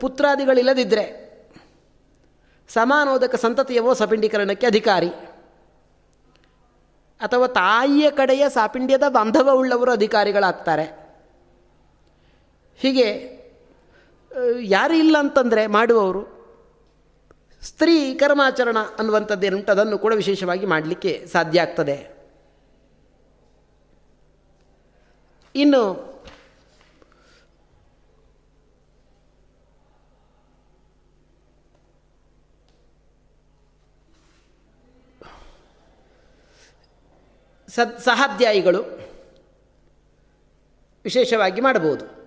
[0.00, 1.20] ಪುತ್ರಾದಿಗಳಿಲ್ಲದಿದ್ದರೆ
[2.68, 5.08] ಸಮಾನೋದಕ ಸಂತತಿಯವೋ ಸಪಿಂಡೀಕರಣಕ್ಕೆ ಅಧಿಕಾರಿ.
[7.20, 10.84] ಅಥವಾ ತಾಯಿಯ ಕಡೆಯ ಸಾಪಿಂಡ್ಯದ ಬಾಂಧವ ಉಳ್ಳವರು ಅಧಿಕಾರಿಗಳಾಗ್ತಾರೆ.
[12.76, 13.40] ಹೀಗೆ
[14.60, 16.40] ಯಾರು ಇಲ್ಲ ಅಂತಂದರೆ ಮಾಡುವವರು
[17.62, 22.20] ಸ್ತ್ರೀ ಕರ್ಮಾಚರಣ ಅನ್ನುವಂಥದ್ದೇನುಂಟು, ಅದನ್ನು ಕೂಡ ವಿಶೇಷವಾಗಿ ಮಾಡಲಿಕ್ಕೆ ಸಾಧ್ಯ ಆಗ್ತದೆ.
[25.54, 26.09] ಇನ್ನು
[37.74, 38.82] ಸದ್ ಸಹಾಧ್ಯಾಯಿಗಳು
[41.04, 42.20] ವಿಶೇಷವಾಗಿ ಮಾಡಬಹುದು.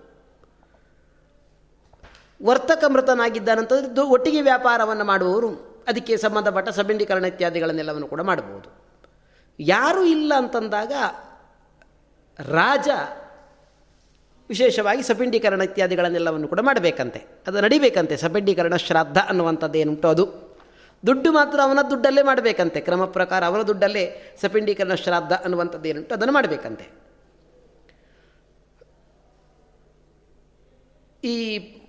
[2.45, 8.69] ವರ್ತಕ ಮೃತನಾಗಿದ್ದಾನಂತಂದ್ರೆ ಒಟ್ಟಿಗೆ ವ್ಯಾಪಾರವನ್ನು ಮಾಡುವವರು ಅದಕ್ಕೆ ಸಂಬಂಧಪಟ್ಟ ಸಬಂಡೀಕರಣ ಇತ್ಯಾದಿಗಳನ್ನೆಲ್ಲವನ್ನು ಕೂಡ ಮಾಡಬಹುದು.
[9.59, 10.91] ಯಾರೂ ಇಲ್ಲ ಅಂತಂದಾಗ
[12.51, 12.89] ರಾಜ
[14.49, 17.25] ವಿಶೇಷವಾಗಿ ಸಪಿಂಡೀಕರಣ ಇತ್ಯಾದಿಗಳನ್ನೆಲ್ಲವನ್ನು ಕೂಡ ಮಾಡಬೇಕಂತೆ.
[17.47, 18.17] ಅದು ನಡಿಬೇಕಂತೆ.
[18.17, 20.42] ಸಪಿಂಡೀಕರಣ ಶ್ರಾದ್ದ ಅನ್ನುವಂಥದ್ದು ಏನುಂಟು ಅದು.
[21.07, 22.81] ದುಡ್ಡು ಮಾತ್ರ ಅವನ ದುಡ್ಡಲ್ಲೇ ಮಾಡಬೇಕಂತೆ.
[22.81, 24.03] ಕ್ರಮ ಪ್ರಕಾರ ಅವನ ದುಡ್ಡಲ್ಲೇ
[24.41, 26.85] ಸಪಿಂಡೀಕರಣ ಶ್ರಾದ್ದ ಅನ್ನುವಂಥದ್ದು ಏನುಂಟು, ಅದನ್ನು ಮಾಡಬೇಕಂತೆ.
[31.23, 31.35] ಈ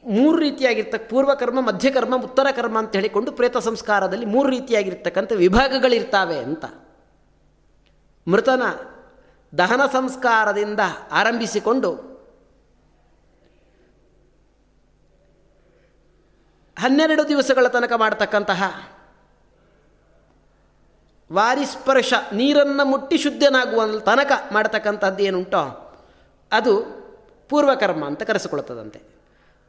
[0.07, 6.65] ಮೂರು ರೀತಿಯಾಗಿರ್ತಕ್ಕ ಪೂರ್ವಕರ್ಮ, ಮಧ್ಯಕರ್ಮ, ಉತ್ತರ ಕರ್ಮ ಅಂತ ಹೇಳಿಕೊಂಡು ಪ್ರೇತ ಸಂಸ್ಕಾರದಲ್ಲಿ ಮೂರು ರೀತಿಯಾಗಿರ್ತಕ್ಕಂಥ ವಿಭಾಗಗಳಿರ್ತಾವೆ ಅಂತ.
[8.27, 8.63] ಮೃತನ
[9.59, 10.81] ದಹನ ಸಂಸ್ಕಾರದಿಂದ
[11.11, 11.91] ಆರಂಭಿಸಿಕೊಂಡು
[16.77, 18.63] ಹನ್ನೆರಡು ದಿವಸಗಳ ತನಕ ಮಾಡತಕ್ಕಂತಹ
[21.31, 25.63] ವಾರಿಸ್ಪರ್ಶ ನೀರನ್ನು ಮುಟ್ಟಿ ಶುದ್ಧನಾಗುವ ತನಕ ಮಾಡತಕ್ಕಂಥದ್ದು ಏನುಂಟೋ,
[26.53, 26.73] ಅದು
[27.51, 29.01] ಪೂರ್ವಕರ್ಮ ಅಂತ ಕರೆಸಿಕೊಳ್ಳುತ್ತದಂತೆ.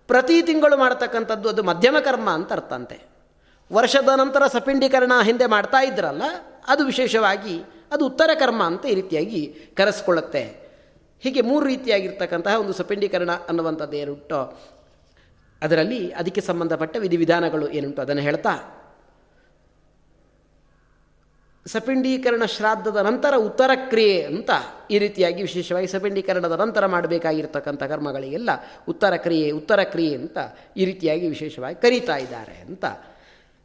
[0.10, 2.98] ಪ್ರತಿ ತಿಂಗಳು ಮಾಡತಕ್ಕಂಥದ್ದು ಅದು ಮಧ್ಯಮ ಕರ್ಮ ಅಂತ ಅರ್ಥ ಅಂತೆ
[3.72, 6.24] ವರ್ಷದ ನಂತರ ಸಪಿಂಡೀಕರಣ ಹಿಂದೆ ಮಾಡ್ತಾ ಇದ್ರಲ್ಲ,
[6.68, 7.56] ಅದು ವಿಶೇಷವಾಗಿ
[7.92, 9.42] ಅದು ಉತ್ತರ ಕರ್ಮ ಅಂತ ಈ ರೀತಿಯಾಗಿ
[9.78, 10.44] ಕರೆಸ್ಕೊಳ್ಳುತ್ತೆ.
[11.24, 14.42] ಹೀಗೆ ಮೂರು ರೀತಿಯಾಗಿರ್ತಕ್ಕಂತಹ ಒಂದು ಸಪಿಂಡೀಕರಣ ಅನ್ನುವಂಥದ್ದು ಏನುಂಟೋ,
[15.62, 18.54] ಅದರಲ್ಲಿ ಅದಕ್ಕೆ ಸಂಬಂಧಪಟ್ಟ ವಿಧಿವಿಧಾನಗಳು ಏನುಂಟು ಅದನ್ನು ಹೇಳ್ತಾ
[21.68, 24.50] ಸಪಿಂಡೀಕರಣ ಶ್ರಾದ್ದದ ನಂತರ ಉತ್ತರ ಕ್ರಿಯೆ ಅಂತ
[24.92, 28.50] ಈ ರೀತಿಯಾಗಿ ವಿಶೇಷವಾಗಿ ಸಪಿಂಡೀಕರಣದ ನಂತರ ಮಾಡಬೇಕಾಗಿರ್ತಕ್ಕಂಥ ಕರ್ಮಗಳಿಗೆಲ್ಲ
[28.88, 30.38] ಉತ್ತರ ಕ್ರಿಯೆ ಉತ್ತರ ಕ್ರಿಯೆ ಅಂತ
[30.78, 32.86] ಈ ರೀತಿಯಾಗಿ ವಿಶೇಷವಾಗಿ ಕರೀತಾ ಇದ್ದಾರೆ ಅಂತ.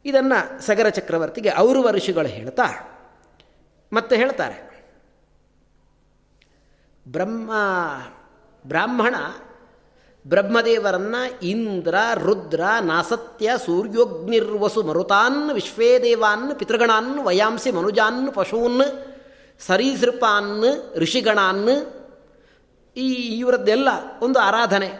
[0.05, 2.67] ಇದನ್ನು ಸಗರ ಚಕ್ರವರ್ತಿಗೆ ಅವರು ಋಷಿಗಳು ಹೇಳ್ತಾ,
[3.93, 4.57] ಮತ್ತೆ ಹೇಳ್ತಾರೆ.
[7.07, 7.51] ಬ್ರಹ್ಮ,
[8.67, 9.15] ಬ್ರಾಹ್ಮಣ
[10.27, 18.81] ಬ್ರಹ್ಮದೇವರನ್ನ ಇಂದ್ರ, ರುದ್ರ, ನಾಸತ್ಯ, ಸೂರ್ಯೋಗ್ನಿರ್ವಸು, ಮರುತಾನ್ ವಿಶ್ವೇ ದೇವಾನ್ ಪಿತೃಗಣಾನ್, ವಯಾಂಸಿ, ಮನುಜಾನ್, ಪಶೂನ್,
[19.59, 21.69] ಸರೀಸೃಪಾನ್, ಋಷಿಗಣಾನ್,
[22.97, 23.87] ಈ ಇವರದ್ದೆಲ್ಲ
[24.21, 24.91] ಒಂದು ಆರಾಧನೆ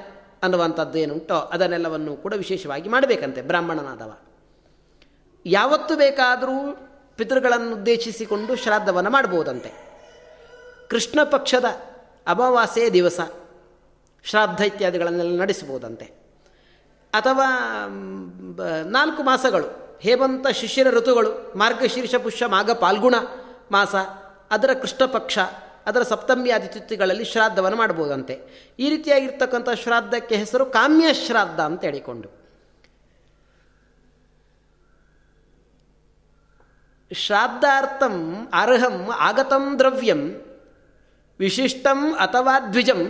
[0.43, 4.13] ಅನ್ನುವಂಥದ್ದು ಏನುಂಟೋ ಅದನ್ನೆಲ್ಲವನ್ನು ಕೂಡ ವಿಶೇಷವಾಗಿ ಮಾಡಬೇಕಂತೆ ಬ್ರಾಹ್ಮಣನಾದವ.
[5.45, 6.77] ಯಾವತ್ತು ಬೇಕಾದರೂ
[7.15, 9.71] ಪಿತೃಗಳನ್ನು ಉದ್ದೇಶಿಸಿಕೊಂಡು ಶ್ರಾದ್ದವನ್ನು ಮಾಡ್ಬೋದಂತೆ.
[10.89, 11.65] ಕೃಷ್ಣ ಪಕ್ಷದ
[12.27, 13.19] ಅಮಾವಾಸ್ಯೆಯ ದಿವಸ.
[14.23, 16.05] ಶ್ರಾದ್ದ ಇತ್ಯಾದಿಗಳನ್ನೆಲ್ಲ ನಡೆಸ್ಬೋದಂತೆ
[17.13, 17.47] ಅಥವಾ
[18.89, 19.67] ನಾಲ್ಕು ಮಾಸಗಳು.
[20.01, 23.15] ಹೇಮಂತ ಶಿಷ್ಯರ ಋತುಗಳು, ಮಾರ್ಗಶೀರ್ಷ, ಪುಷ್ಯ, ಮಾಘ, ಪಾಲ್ಗುಣ
[23.71, 23.95] ಮಾಸ,
[24.51, 25.39] ಅದರ ಕೃಷ್ಣ ಪಕ್ಷ
[25.85, 28.35] ಅದರ ಸಪ್ತಮಿ ತಿಥಿಗಳಲ್ಲಿ ಶ್ರಾದ್ದವನ್ನು ಮಾಡ್ಬೋದಂತೆ
[28.79, 32.29] ಈ ರೀತಿಯಾಗಿರ್ತಕ್ಕಂಥ ಶ್ರಾದ್ದಕ್ಕೆ ಹೆಸರು ಕಾಮ್ಯ ಶ್ರಾದ್ದ ಅಂತ ಹೇಳಿಕೊಂಡು.
[37.11, 38.15] ಶ್ರಾದ್ದಾರ್ಥಂ
[38.53, 40.21] ಅರ್ಹಂ ಆಗತಂ ದ್ರವ್ಯಂ,
[41.39, 43.01] ವಿಶಿಷ್ಟಂ ಅಥವಾ ದ್ವಿಜಂ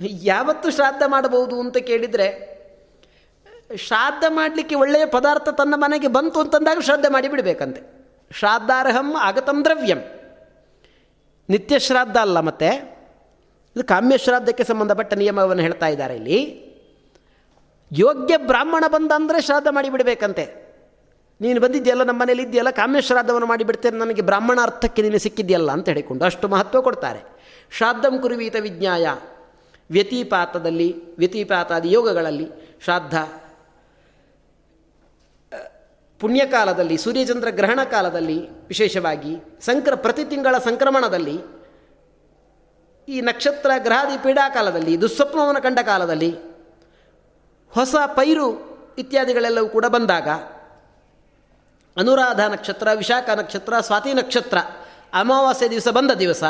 [0.00, 2.48] ಯಾವತ್ತು ಶ್ರಾದ್ದ ಮಾಡಬಹುದು ಅಂತ ಕೇಳಿದರೆ,
[3.76, 7.80] ಶ್ರಾದ್ದ ಮಾಡಲಿಕ್ಕೆ ಒಳ್ಳೆಯ ಪದಾರ್ಥ ತನ್ನ ಮನೆಗೆ ಬಂತು ಅಂತಂದಾಗ ಶ್ರಾದ್ದ ಮಾಡಿಬಿಡಬೇಕಂತೆ
[8.32, 9.98] ಶ್ರಾದ್ದಾರ್ಹಂ ಆಗತಂ ದ್ರವ್ಯಂ.
[11.50, 12.68] ನಿತ್ಯ ಶ್ರಾದ್ದ ಅಲ್ಲ ಮತ್ತೆ,
[13.76, 16.38] ಇದು ಕಾಮ್ಯ ಶ್ರಾದ್ದಕ್ಕೆ ಸಂಬಂಧಪಟ್ಟ ನಿಯಮವನ್ನು ಹೇಳ್ತಾ ಇದ್ದಾರೆ ಇಲ್ಲಿ.
[17.92, 20.68] ಯೋಗ್ಯ ಬ್ರಾಹ್ಮಣ ಬಂದ ಅಂದರೆ ಶ್ರಾದ್ದ ಮಾಡಿಬಿಡಬೇಕಂತೆ
[21.40, 26.24] ನೀನು ಬಂದಿದ್ಯಲ್ಲ ನಮ್ಮ ಮನೇಲಿ ಇದೆಯಲ್ಲ ಕಾಮ್ಯ ಶ್ರಾದ್ದವನ್ನು ಮಾಡಿಬಿಡ್ತೇನೆ ನನಗೆ ಬ್ರಾಹ್ಮಣ ಅರ್ಥಕ್ಕೆ ನೀನು ಸಿಕ್ಕಿದೆಯಲ್ಲ ಅಂತ ಹೇಳಿಕೊಂಡು
[26.24, 27.20] ಅಷ್ಟು ಮಹತ್ವ ಕೊಡ್ತಾರೆ.
[27.70, 29.06] ಶ್ರಾದ್ದಂ ಕುರುವೀತ ವಿಜ್ಞಾಯ.
[29.90, 32.48] ವ್ಯತಿಪಾತದಲ್ಲಿ, ವ್ಯತಿಪಾತಾದಿ ಯೋಗಗಳಲ್ಲಿ
[32.84, 33.14] ಶ್ರಾದ್ದ.
[36.20, 41.40] ಪುಣ್ಯಕಾಲದಲ್ಲಿ, ಸೂರ್ಯಚಂದ್ರ ಗ್ರಹಣ ಕಾಲದಲ್ಲಿ ವಿಶೇಷವಾಗಿ ಸಂಕ್ರ ಪ್ರತಿ ತಿಂಗಳ ಸಂಕ್ರಮಣದಲ್ಲಿ,
[43.08, 46.36] ಈ ನಕ್ಷತ್ರ ಗ್ರಹಾದಿ ಪೀಡಾ ಕಾಲದಲ್ಲಿ ದುಸ್ವಪ್ನವನ್ನು ಕಂಡ ಕಾಲದಲ್ಲಿ,
[47.70, 48.46] ಹೊಸ ಪೈರು
[48.98, 50.28] ಇತ್ಯಾದಿಗಳೆಲ್ಲವೂ ಕೂಡ ಬಂದಾಗ,
[51.96, 54.58] ಅನುರಾಧ ನಕ್ಷತ್ರ, ವಿಶಾಖ ನಕ್ಷತ್ರ, ಸ್ವಾತಿ ನಕ್ಷತ್ರ,
[55.12, 56.44] ಅಮಾವಾಸ್ಯೆ ದಿವಸ ಬಂದ ದಿವಸ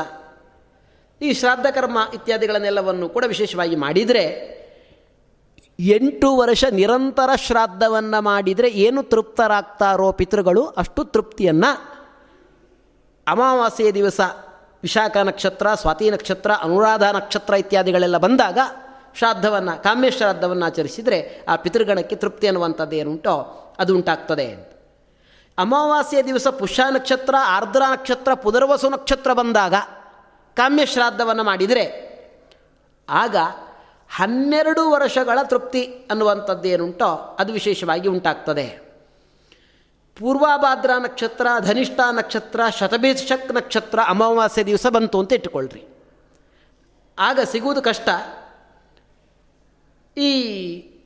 [1.20, 4.58] ಈ ಶ್ರಾದ್ದ ಕರ್ಮ ಇತ್ಯಾದಿಗಳನ್ನೆಲ್ಲವನ್ನು ಕೂಡ ವಿಶೇಷವಾಗಿ ಮಾಡಿದರೆ,
[5.80, 11.98] ಎಂಟು ವರ್ಷ ನಿರಂತರ ಶ್ರಾದ್ದವನ್ನು ಮಾಡಿದರೆ ಏನು ತೃಪ್ತರಾಗ್ತಾರೋ ಪಿತೃಗಳು ಅಷ್ಟು ತೃಪ್ತಿಯನ್ನು
[13.28, 14.20] ಅಮಾವಾಸ್ಯೆಯ ದಿವಸ
[14.82, 18.58] ವಿಶಾಖ ನಕ್ಷತ್ರ, ಸ್ವಾತಿ ನಕ್ಷತ್ರ, ಅನುರಾಧ ನಕ್ಷತ್ರ ಇತ್ಯಾದಿಗಳೆಲ್ಲ ಬಂದಾಗ
[19.14, 24.68] ಶ್ರಾದ್ದವನ್ನು, ಕಾಮ್ಯ ಶ್ರಾದ್ದವನ್ನು ಆಚರಿಸಿದರೆ ಆ ಪಿತೃಗಣಕ್ಕೆ ತೃಪ್ತಿ ಅನ್ನುವಂಥದ್ದು ಏನುಂಟೋ ಅದು ಉಂಟಾಗ್ತದೆ ಅಂತ.
[26.26, 29.74] ದಿವಸ ಪುಷ್ಯ ನಕ್ಷತ್ರ, ಆರ್ದ್ರ ನಕ್ಷತ್ರ, ಪುನರ್ವಸು ನಕ್ಷತ್ರ ಬಂದಾಗ
[30.58, 32.08] ಕಾಮ್ಯ ಶ್ರಾದ್ದವನ್ನು ಮಾಡಿದರೆ
[33.08, 33.36] ಆಗ
[34.16, 38.66] ಹನ್ನೆರಡು ವರ್ಷಗಳ ತೃಪ್ತಿ ಅನ್ನುವಂಥದ್ದೇನುಂಟೋ ಅದು ವಿಶೇಷವಾಗಿ ಉಂಟಾಗ್ತದೆ.
[40.18, 45.84] ಪೂರ್ವಾಭಾದ್ರ ನಕ್ಷತ್ರ, ಧನಿಷ್ಠ ನಕ್ಷತ್ರ, ಶತಭೀಷಕ್ ನಕ್ಷತ್ರ ಅಮಾವಾಸ್ಯೆ ದಿವಸ ಬಂತು ಅಂತ ಇಟ್ಟುಕೊಳ್ಳ್ರಿ
[47.18, 48.08] ಆಗ ಸಿಗುವುದು ಕಷ್ಟ.
[50.18, 50.32] ಈ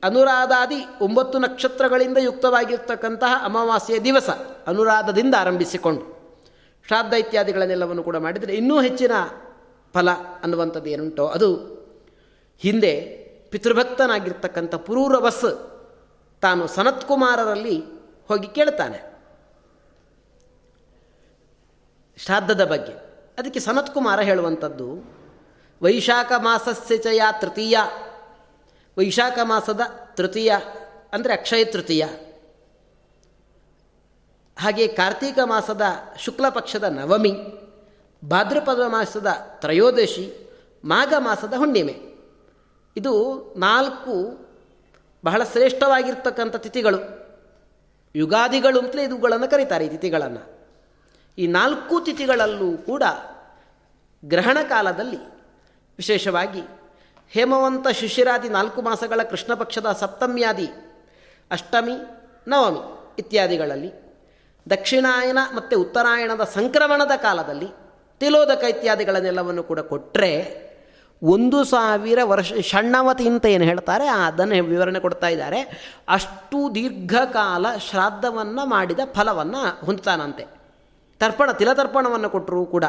[0.03, 4.29] ಅನುರಾಧಾದಿ ಒಂಬತ್ತು ನಕ್ಷತ್ರಗಳಿಂದ ಯುಕ್ತವಾಗಿರ್ತಕ್ಕಂತಹ ಅಮಾವಾಸ್ಯೆಯ ದಿವಸ
[4.67, 6.12] ಅನುರಾಧದಿಂದ ಆರಂಭಿಸಿಕೊಂಡು
[6.87, 9.11] ಶ್ರಾದ್ದ ಇತ್ಯಾದಿಗಳನ್ನೆಲ್ಲವನ್ನು ಕೂಡ ಮಾಡಿದರೆ ಇನ್ನೂ ಹೆಚ್ಚಿನ
[9.93, 11.27] ಫಲ ಅನ್ನುವಂಥದ್ದು ಏನುಂಟೋ?
[11.27, 11.55] ಅದು
[12.57, 15.81] ಹಿಂದೆ ಪಿತೃಭಕ್ತನಾಗಿರ್ತಕ್ಕಂಥ ಪುರೂರವಸ್
[16.41, 17.83] ತಾನು ಸನತ್ಕುಮಾರರಲ್ಲಿ
[18.27, 19.13] ಹೋಗಿ ಕೇಳ್ತಾನೆ.
[22.17, 22.93] ಶ್ರಾದ್ದದ ಬಗ್ಗೆ.
[23.37, 24.87] ಅದಕ್ಕೆ ಸನತ್ಕುಮಾರ ಹೇಳುವಂಥದ್ದು,
[25.81, 27.77] ವೈಶಾಖ ಮಾಸಸ್ಯ ಚಯ ತೃತೀಯ.
[28.97, 29.81] ವೈಶಾಖ ಮಾಸದ
[30.13, 30.53] ತೃತೀಯ
[31.13, 32.05] ಅಂದರೆ ಅಕ್ಷಯ ತೃತೀಯ.
[34.57, 35.81] ಹಾಗೆ ಕಾರ್ತೀಕ ಮಾಸದ
[36.19, 37.31] ಶುಕ್ಲ ಪಕ್ಷದ ನವಮಿ,
[38.25, 39.27] ಭಾದ್ರಪದ ಮಾಸದ
[39.59, 42.13] ತ್ರಯೋದಶಿ, ಮಾಘ ಮಾಸದ ಹುಣ್ಣಿಮೆ.
[42.97, 44.13] ಇದು ನಾಲ್ಕು
[45.25, 47.23] ಬಹಳ ಶ್ರೇಷ್ಠವಾಗಿರ್ತಕ್ಕಂಥ ತಿಥಿಗಳು.
[48.15, 50.69] ಯುಗಾದಿಗಳು ಅಂತಲೇ ಇವುಗಳನ್ನು ಕರೀತಾರೆ ಈ ತಿಥಿಗಳನ್ನು.
[51.37, 53.03] ಈ ನಾಲ್ಕು ತಿಥಿಗಳಲ್ಲೂ ಕೂಡ
[54.25, 55.17] ಗ್ರಹಣ ಕಾಲದಲ್ಲಿ
[55.97, 56.61] ವಿಶೇಷವಾಗಿ
[57.29, 60.67] ಹೇಮವಂತ ಶಿಶಿರಾದಿ ನಾಲ್ಕು ಮಾಸಗಳ ಕೃಷ್ಣ ಪಕ್ಷದ ಸಪ್ತಮ್ಯಾದಿ
[61.51, 61.95] ಅಷ್ಟಮಿ,
[62.47, 64.02] ನವಮಿ ಇತ್ಯಾದಿಗಳಲ್ಲಿ
[64.67, 67.69] ದಕ್ಷಿಣಾಯನ ಮತ್ತು ಉತ್ತರಾಯಣದ ಸಂಕ್ರಮಣದ ಕಾಲದಲ್ಲಿ
[68.21, 70.63] ತಿಲೋದಕ ಇತ್ಯಾದಿಗಳನ್ನೆಲ್ಲವನ್ನು ಕೂಡ ಕೊಟ್ಟರೆ
[71.21, 75.59] ಒಂದು ಸಾವಿರ ವರ್ಷ, ಷಣ್ಣವತಿ ಅಂತ ಏನು ಹೇಳ್ತಾರೆ, ಅದನ್ನು ವಿವರಣೆ ಕೊಡ್ತಾ ಇದ್ದಾರೆ.
[76.09, 80.43] ಅಷ್ಟು ದೀರ್ಘಕಾಲ ಶ್ರಾದ್ದವನ್ನು ಮಾಡಿದ ಫಲವನ್ನು ಹೊಂದ್ತಾನಂತೆ
[81.19, 82.85] ತರ್ಪಣ, ತಿಲತರ್ಪಣವನ್ನು ಕೊಟ್ಟರೂ ಕೂಡ.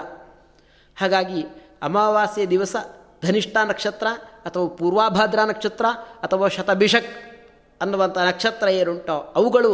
[0.96, 1.42] ಹಾಗಾಗಿ
[1.82, 2.76] ಅಮಾವಾಸ್ಯ ದಿವಸ
[3.24, 4.06] ಧನಿಷ್ಠ ನಕ್ಷತ್ರ
[4.46, 5.86] ಅಥವಾ ಪೂರ್ವಾಭದ್ರ ನಕ್ಷತ್ರ
[6.22, 7.10] ಅಥವಾ ಶತಭಿಷಕ್
[7.82, 9.72] ಅನ್ನುವಂಥ ನಕ್ಷತ್ರ ಏನುಂಟೋ ಅವುಗಳು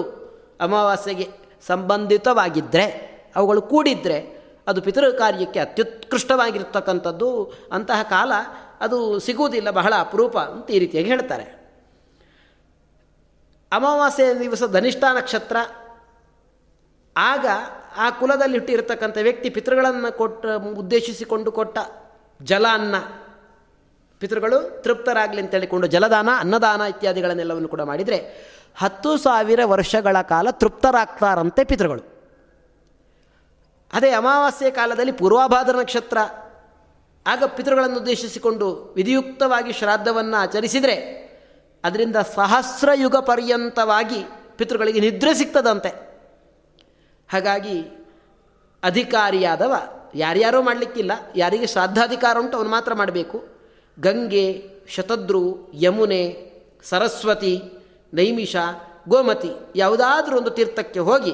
[0.61, 1.27] ಅಮಾವಾಸ್ಯೆಗೆ
[1.67, 7.53] ಸಂಬಂಧಿತವಾಗಿದ್ದರೆ ಅವುಗಳು ಕೂಡಿದ್ದರೆ ಅದು ಪಿತೃ ಕಾರ್ಯಕ್ಕೆ ಅತ್ಯುತ್ಕೃಷ್ಟವಾಗಿರ್ತಕ್ಕಂಥದ್ದು.
[7.73, 8.33] ಅಂತಹ ಕಾಲ
[8.81, 11.61] ಅದು ಸಿಗುವುದಿಲ್ಲ, ಬಹಳ ಅಪರೂಪ ಅಂತ ಈ ರೀತಿಯಾಗಿ ಹೇಳ್ತಾರೆ.
[13.73, 15.57] ಅಮಾವಾಸ್ಯೆ ದಿವಸ ಧನಿಷ್ಠ ನಕ್ಷತ್ರ.
[17.17, 17.47] ಆಗ
[17.97, 20.47] ಆ ಕುಲದಲ್ಲಿ ಹುಟ್ಟಿರತಕ್ಕಂಥ ವ್ಯಕ್ತಿ ಪಿತೃಗಳನ್ನು ಕೊಟ್ಟ,
[20.79, 21.79] ಉದ್ದೇಶಿಸಿಕೊಂಡು ಕೊಟ್ಟ
[22.43, 22.95] ಜಲ ಅನ್ನ.
[24.19, 32.03] ಪಿತೃಗಳು ತೃಪ್ತರಾಗಲಿ ಅಂತ ಹೇಳಿಕೊಂಡು ಜಲದಾನ, ಅನ್ನದಾನ ಇತ್ಯಾದಿಗಳನ್ನೆಲ್ಲವನ್ನು ಕೂಡ ಮಾಡಿದರೆ ಹತ್ತು ಸಾವಿರ ವರ್ಷಗಳ ಕಾಲ ತೃಪ್ತರಾಗ್ತಾರಂತೆ ಪಿತೃಗಳು.
[33.93, 36.19] ಅದೇ ಅಮಾವಾಸ್ಯೆ ಕಾಲದಲ್ಲಿ ಪೂರ್ವಾಭಾದ್ರ ನಕ್ಷತ್ರ.
[37.27, 40.97] ಆಗ ಪಿತೃಗಳನ್ನು ಉದ್ದೇಶಿಸಿಕೊಂಡು ವಿಧಿಯುಕ್ತವಾಗಿ ಶ್ರಾದ್ದವನ್ನು ಆಚರಿಸಿದರೆ
[41.85, 44.25] ಅದರಿಂದ ಸಹಸ್ರಯುಗ ಪರ್ಯಂತವಾಗಿ
[44.57, 45.89] ಪಿತೃಗಳಿಗೆ ನಿದ್ರೆ ಸಿಗ್ತದಂತೆ.
[47.33, 48.07] ಹಾಗಾಗಿ
[48.83, 49.75] ಅಧಿಕಾರಿಯಾದವ
[50.15, 53.45] ಯಾರ್ಯಾರೂ ಮಾಡಲಿಕ್ಕಿಲ್ಲ, ಯಾರಿಗೆ ಶ್ರಾದ್ದಾಧಿಕಾರ ಉಂಟು ಅವನು ಮಾತ್ರ ಮಾಡಬೇಕು.
[54.01, 56.53] ಗಂಗೆ, ಶತದ್ರು, ಯಮುನೆ,
[56.85, 57.63] ಸರಸ್ವತಿ
[58.15, 58.57] ನೈಮಿಷ,
[59.09, 61.33] ಗೋಮತಿ ಯಾವುದಾದ್ರೂ ಒಂದು ತೀರ್ಥಕ್ಕೆ ಹೋಗಿ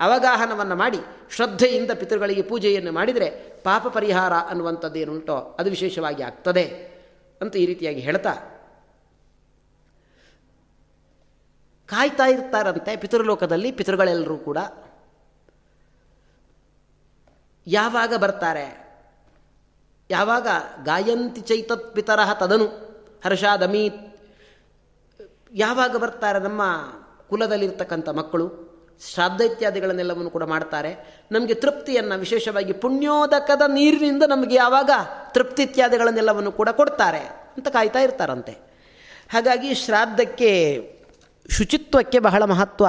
[0.00, 0.98] ಅವಗಾಹನವನ್ನು ಮಾಡಿ
[1.30, 3.30] ಶ್ರದ್ಧೆಯಿಂದ ಪಿತೃಗಳಿಗೆ ಪೂಜೆಯನ್ನು ಮಾಡಿದರೆ
[3.64, 6.64] ಪಾಪ ಪರಿಹಾರ ಅನ್ನುವಂಥದ್ದೇನುಂಟೋ ಅದು ವಿಶೇಷವಾಗಿ ಆಗ್ತದೆ
[7.40, 8.34] ಅಂತ ಈ ರೀತಿಯಾಗಿ ಹೇಳ್ತಾ.
[11.86, 14.58] ಕಾಯ್ತಾ ಇರ್ತಾರಂತೆ ಪಿತೃಲೋಕದಲ್ಲಿ ಪಿತೃಗಳೆಲ್ಲರೂ ಕೂಡ.
[17.66, 18.82] ಯಾವಾಗ ಬರ್ತಾರೆ?
[20.10, 20.46] ಯಾವಾಗ
[20.84, 22.64] ಗಾಯಂತಿ ಚೈತತ್ ಪಿತರಹ ತದನು
[23.24, 24.11] ಹರ್ಷಾದಮೀತ್
[25.52, 26.62] ಯಾವಾಗ ಬರ್ತಾರೆ ನಮ್ಮ
[27.28, 28.72] ಕುಲದಲ್ಲಿರ್ತಕ್ಕಂಥ ಮಕ್ಕಳು?
[29.14, 31.22] ಶ್ರಾದ್ದ ಇತ್ಯಾದಿಗಳನ್ನೆಲ್ಲವನ್ನು ಕೂಡ ಮಾಡ್ತಾರೆ.
[31.32, 34.90] ನಮಗೆ ತೃಪ್ತಿಯನ್ನು ವಿಶೇಷವಾಗಿ ಪುಣ್ಯೋದಕದ ನೀರಿನಿಂದ ನಮಗೆ ಯಾವಾಗ
[35.34, 38.52] ತೃಪ್ತಿ ಇತ್ಯಾದಿಗಳನ್ನೆಲ್ಲವನ್ನು ಕೂಡ ಕೊಡ್ತಾರೆ ಅಂತ ಕಾಯ್ತಾ ಇರ್ತಾರಂತೆ.
[39.32, 40.52] ಹಾಗಾಗಿ ಶ್ರಾದ್ದಕ್ಕೆ
[41.50, 42.86] ಶುಚಿತ್ವಕ್ಕೆ ಬಹಳ ಮಹತ್ವ.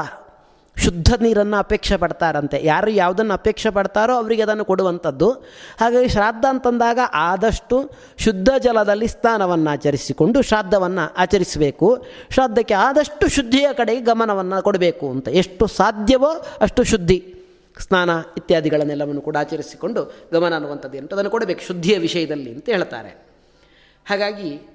[0.77, 2.59] ಶುದ್ಧ ನೀರನ್ನು ಅಪೇಕ್ಷೆ ಪಡ್ತಾರಂತೆ.
[2.63, 5.31] ಯಾರು ಯಾವುದನ್ನು ಅಪೇಕ್ಷೆ ಪಡ್ತಾರೋ ಅವರಿಗೆ ಅದನ್ನು ಕೊಡುವಂಥದ್ದು.
[5.79, 12.05] ಹಾಗಾಗಿ ಶ್ರಾದ್ದ ಅಂತಂದಾಗ ಆದಷ್ಟು ಶುದ್ಧ ಜಲದಲ್ಲಿ ಸ್ನಾನವನ್ನು ಆಚರಿಸಿಕೊಂಡು ಶ್ರಾದ್ದವನ್ನು ಆಚರಿಸಬೇಕು.
[12.29, 15.27] ಶ್ರಾದ್ದಕ್ಕೆ ಆದಷ್ಟು ಶುದ್ಧಿಯ ಕಡೆಗೆ ಗಮನವನ್ನು ಕೊಡಬೇಕು ಅಂತ.
[15.27, 17.35] ಎಷ್ಟು ಸಾಧ್ಯವೋ ಅಷ್ಟು ಶುದ್ಧಿ.
[17.79, 21.61] ಸ್ನಾನ ಇತ್ಯಾದಿಗಳನ್ನೆಲ್ಲವನ್ನು ಕೂಡ ಆಚರಿಸಿಕೊಂಡು ಗಮನ ಅನ್ನುವಂಥದ್ದು ಅಂತ ಅದನ್ನು ಕೊಡಬೇಕು.
[21.61, 23.09] ಶುದ್ಧಿಯ ವಿಷಯದಲ್ಲಿ ಅಂತ ಹೇಳ್ತಾರೆ.
[24.05, 24.69] ಹಾಗಾಗಿ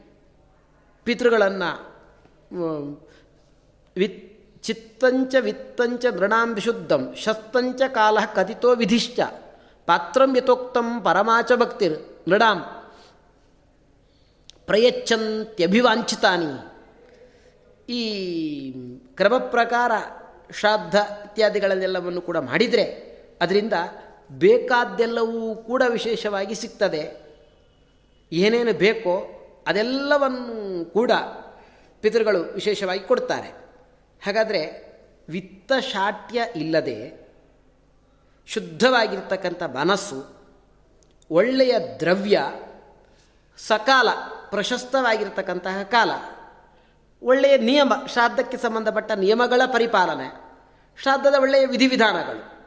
[1.04, 1.70] ಪಿತೃಗಳನ್ನು
[3.96, 4.27] ವಿತ್
[4.62, 9.20] ಚಿತ್ತಂಚ ವಿತ್ತಂಚ ನೃಣಾಂ ವಿಶುದ್ಧಂ ಶಸ್ತಂಚ ಕಾಲ ಕಥಿತೋ ವಿಧಿಶ್ಚ.
[9.86, 12.28] ಪಾತ್ರಂ ಯಥೋಕ್ತಂ ಪರಮಾಚ ಭಕ್ತಿರ್.
[12.28, 12.58] ನೃಣಾಂ
[14.66, 16.50] ಪ್ರಯಚ್ಛಂತ್ಯಭಿವಾಂಚಿತಾನಿ
[17.92, 18.02] ಈ
[19.16, 19.92] ಕ್ರಮ ಪ್ರಕಾರ
[20.52, 20.94] ಶ್ರಾದ್ದ
[21.24, 22.84] ಇತ್ಯಾದಿಗಳನ್ನೆಲ್ಲವನ್ನು ಕೂಡ ಮಾಡಿದರೆ
[23.40, 23.72] ಅದರಿಂದ
[24.30, 27.02] ಬೇಕಾದ್ದೆಲ್ಲವೂ ಕೂಡ ವಿಶೇಷವಾಗಿ ಸಿಗ್ತದೆ.
[28.32, 29.14] ಏನೇನು ಬೇಕೋ
[29.66, 31.12] ಅದೆಲ್ಲವನ್ನು ಕೂಡ
[32.00, 33.67] ಪಿತೃಗಳು ವಿಶೇಷವಾಗಿ ಕೊಡ್ತಾರೆ.
[34.22, 34.88] ಹಾಗಾದರೆ
[35.28, 37.28] ವಿತ್ತಶಾಟ್ಯ ಇಲ್ಲದೆ
[38.46, 40.38] ಶುದ್ಧವಾಗಿರ್ತಕ್ಕಂಥ ಮನಸ್ಸು,
[41.30, 42.40] ಒಳ್ಳೆಯ ದ್ರವ್ಯ,
[43.58, 44.08] ಸಕಾಲ,
[44.50, 46.10] ಪ್ರಶಸ್ತವಾಗಿರ್ತಕ್ಕಂತಹ ಕಾಲ,
[47.22, 50.28] ಒಳ್ಳೆಯ ನಿಯಮ, ಶ್ರಾದ್ದಕ್ಕೆ ಸಂಬಂಧಪಟ್ಟ ನಿಯಮಗಳ ಪರಿಪಾಲನೆ,
[51.02, 52.58] ಶ್ರಾದ್ದದ ಒಳ್ಳೆಯ ವಿಧಿವಿಧಾನಗಳು,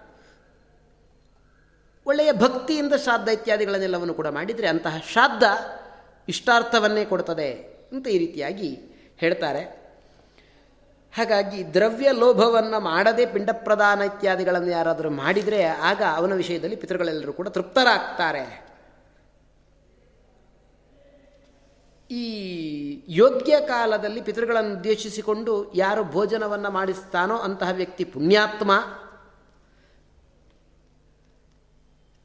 [2.05, 5.43] ಒಳ್ಳೆಯ ಭಕ್ತಿಯಿಂದ ಶ್ರಾದ್ದ ಇತ್ಯಾದಿಗಳನ್ನೆಲ್ಲವನ್ನು ಕೂಡ ಮಾಡಿದರೆ ಅಂತಹ ಶ್ರಾದ್ದ
[6.27, 7.51] ಇಷ್ಟಾರ್ಥವನ್ನೇ ಕೊಡ್ತದೆ
[7.91, 8.69] ಅಂತ ಈ ರೀತಿಯಾಗಿ
[9.17, 9.80] ಹೇಳ್ತಾರೆ.
[11.17, 18.71] ಹಾಗಾಗಿ ದ್ರವ್ಯ ಲೋಭವನ್ನು ಮಾಡದೆ ಪಿಂಡ ಪ್ರದಾನ ಇತ್ಯಾದಿಗಳನ್ನು ಯಾರಾದರೂ ಮಾಡಿದರೆ ಆಗ ಅವನ ವಿಷಯದಲ್ಲಿ ಪಿತೃಗಳೆಲ್ಲರೂ ಕೂಡ ತೃಪ್ತರಾಗ್ತಾರೆ.
[22.11, 22.25] ಈ
[23.07, 28.71] ಯೋಗ್ಯ ಕಾಲದಲ್ಲಿ ಪಿತೃಗಳನ್ನು ಉದ್ದೇಶಿಸಿಕೊಂಡು ಯಾರು ಭೋಜನವನ್ನು ಮಾಡಿಸ್ತಾನೋ ಅಂತಹ ವ್ಯಕ್ತಿ ಪುಣ್ಯಾತ್ಮ.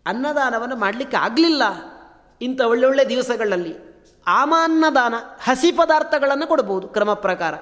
[0.07, 1.63] ಅನ್ನದಾನವನ್ನು ಮಾಡಲಿಕ್ಕೆ ಆಗಲಿಲ್ಲ
[2.41, 3.77] ಇಂಥ ಒಳ್ಳೆ ದಿವಸಗಳಲ್ಲಿ.
[4.27, 7.55] ಆಮಾನ್ನದಾನ ಹಸಿ ಪದಾರ್ಥಗಳನ್ನು ಕೊಡ್ಬೋದು ಕ್ರಮ ಪ್ರಕಾರ.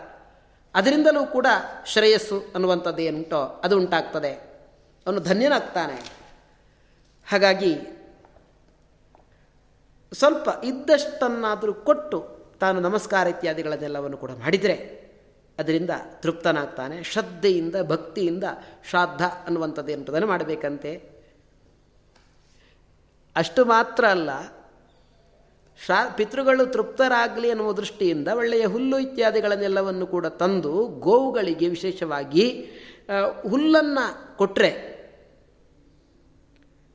[0.75, 1.47] ಅದರಿಂದಲೂ ಕೂಡ
[1.87, 4.33] ಶ್ರೇಯಸ್ಸು ಅನ್ನುವಂಥದ್ದು ಏನುಂಟೋ ಅದು ಉಂಟಾಗ್ತದೆ.
[5.07, 6.13] ಅವನು ಧನ್ಯನಾಗ್ತಾನೆ.
[7.27, 7.77] ಹಾಗಾಗಿ
[10.13, 15.05] ಸ್ವಲ್ಪ ಇದ್ದಷ್ಟನ್ನಾದರೂ ಕೊಟ್ಟು ತಾನು ನಮಸ್ಕಾರ ಇತ್ಯಾದಿಗಳನ್ನೆಲ್ಲವನ್ನು ಕೂಡ ಮಾಡಿದರೆ
[15.59, 17.03] ಅದರಿಂದ ತೃಪ್ತನಾಗ್ತಾನೆ.
[17.03, 18.45] ಶ್ರದ್ಧೆಯಿಂದ, ಭಕ್ತಿಯಿಂದ
[18.89, 21.15] ಶ್ರಾದ್ದ ಅನ್ನುವಂಥದ್ದು ಎಂಬುದನ್ನು ಮಾಡಬೇಕಂತೆ.
[23.37, 24.31] ಅಷ್ಟು ಮಾತ್ರ ಅಲ್ಲ
[25.87, 32.67] ಶಾ, ಪಿತೃಗಳು ತೃಪ್ತರಾಗಲಿ ಅನ್ನುವ ದೃಷ್ಟಿಯಿಂದ ಒಳ್ಳೆಯ ಹುಲ್ಲು ಇತ್ಯಾದಿಗಳನ್ನೆಲ್ಲವನ್ನು ಕೂಡ ತಂದು ಗೋವುಗಳಿಗೆ ವಿಶೇಷವಾಗಿ
[33.49, 34.95] ಹುಲ್ಲನ್ನು ಕೊಟ್ಟರೆ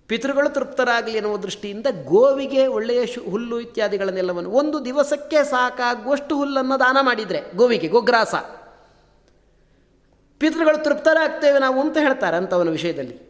[0.08, 7.56] ಪಿತೃಗಳು ತೃಪ್ತರಾಗಲಿ ಎನ್ನುವ ದೃಷ್ಟಿಯಿಂದ ಗೋವಿಗೆ ಒಳ್ಳೆಯ ಶು, ಹುಲ್ಲು ಇತ್ಯಾದಿಗಳನ್ನೆಲ್ಲವನ್ನು ಒಂದು ದಿವಸಕ್ಕೆ ಸಾಕಾಗುವಷ್ಟು ಹುಲ್ಲನ್ನು ದಾನ ಮಾಡಿದರೆ,
[7.56, 8.36] ಗೋವಿಗೆ ಗೋಗ್ರಾಸ.
[10.40, 13.30] ಪಿತೃಗಳು ತೃಪ್ತರಾಗ್ತೇವೆ ನಾವು ಅಂತ ಹೇಳ್ತಾರೆ ಅಂಥವನ ವಿಷಯದಲ್ಲಿ.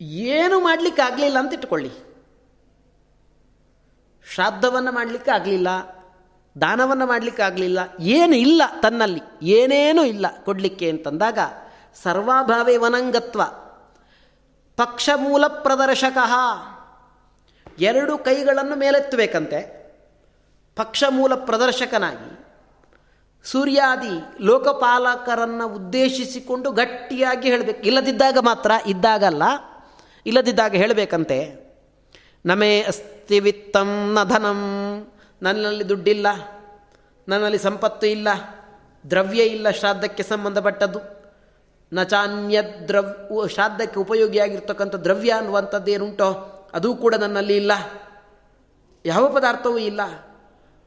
[0.00, 2.13] ಏನು ಮಾಡಲಿಕ್ಕಾಗಲಿಲ್ಲ ಅಂತ ಇಟ್ಕೊಳ್ಳಿ.
[4.32, 5.68] ಶ್ರಾದ್ದವನ್ನು ಮಾಡಲಿಕ್ಕೆ ಆಗಲಿಲ್ಲ,
[6.60, 11.38] ದಾನವನ್ನು ಮಾಡಲಿಕ್ಕೆ ಆಗಲಿಲ್ಲ, ಏನು ಇಲ್ಲ ತನ್ನಲ್ಲಿ, ಏನೇನೂ ಇಲ್ಲ ಕೊಡಲಿಕ್ಕೆ ಅಂತಂದಾಗ
[12.02, 13.42] ಸರ್ವಾಭಾವೇ ವನಂಗತ್ವ.
[14.76, 16.18] ಪಕ್ಷ ಮೂಲ ಪ್ರದರ್ಶಕ.
[17.78, 19.60] ಎರಡು ಕೈಗಳನ್ನು ಮೇಲೆತ್ತಬೇಕಂತೆ.
[20.76, 22.44] ಪಕ್ಷ ಮೂಲ ಪ್ರದರ್ಶಕನಾಗಿ
[23.44, 27.82] ಸೂರ್ಯಾದಿ ಲೋಕಪಾಲಕರನ್ನು ಉದ್ದೇಶಿಸಿಕೊಂಡು ಗಟ್ಟಿಯಾಗಿ ಹೇಳಬೇಕು.
[27.82, 29.42] ಇಲ್ಲದಿದ್ದಾಗ ಮಾತ್ರ, ಇದ್ದಾಗಲ್ಲ,
[30.26, 31.38] ಇಲ್ಲದಿದ್ದಾಗ ಹೇಳಬೇಕಂತೆ.
[32.46, 32.86] ನಮೇ
[33.24, 34.58] ಅಸ್ತಿ ವಿತ್ತಂ ನ ಧನಂ.
[35.42, 36.26] ನನ್ನಲ್ಲಿ ದುಡ್ಡಿಲ್ಲ,
[37.28, 38.28] ನನ್ನಲ್ಲಿ ಸಂಪತ್ತು ಇಲ್ಲ,
[39.10, 41.00] ದ್ರವ್ಯ ಇಲ್ಲ ಶ್ರಾದ್ದಕ್ಕೆ ಸಂಬಂಧಪಟ್ಟದ್ದು.
[41.92, 46.28] ನ ಚಾನ್ಯ ದ್ರವ್ ಶ್ರಾದ್ದಕ್ಕೆ ಉಪಯೋಗಿಯಾಗಿರ್ತಕ್ಕಂಥ ದ್ರವ್ಯ ಅನ್ನುವಂಥದ್ದು ಏನುಂಟೋ,
[46.74, 47.72] ಅದೂ ಕೂಡ ನನ್ನಲ್ಲಿ ಇಲ್ಲ.
[49.06, 50.00] ಯಾವ ಪದಾರ್ಥವೂ ಇಲ್ಲ.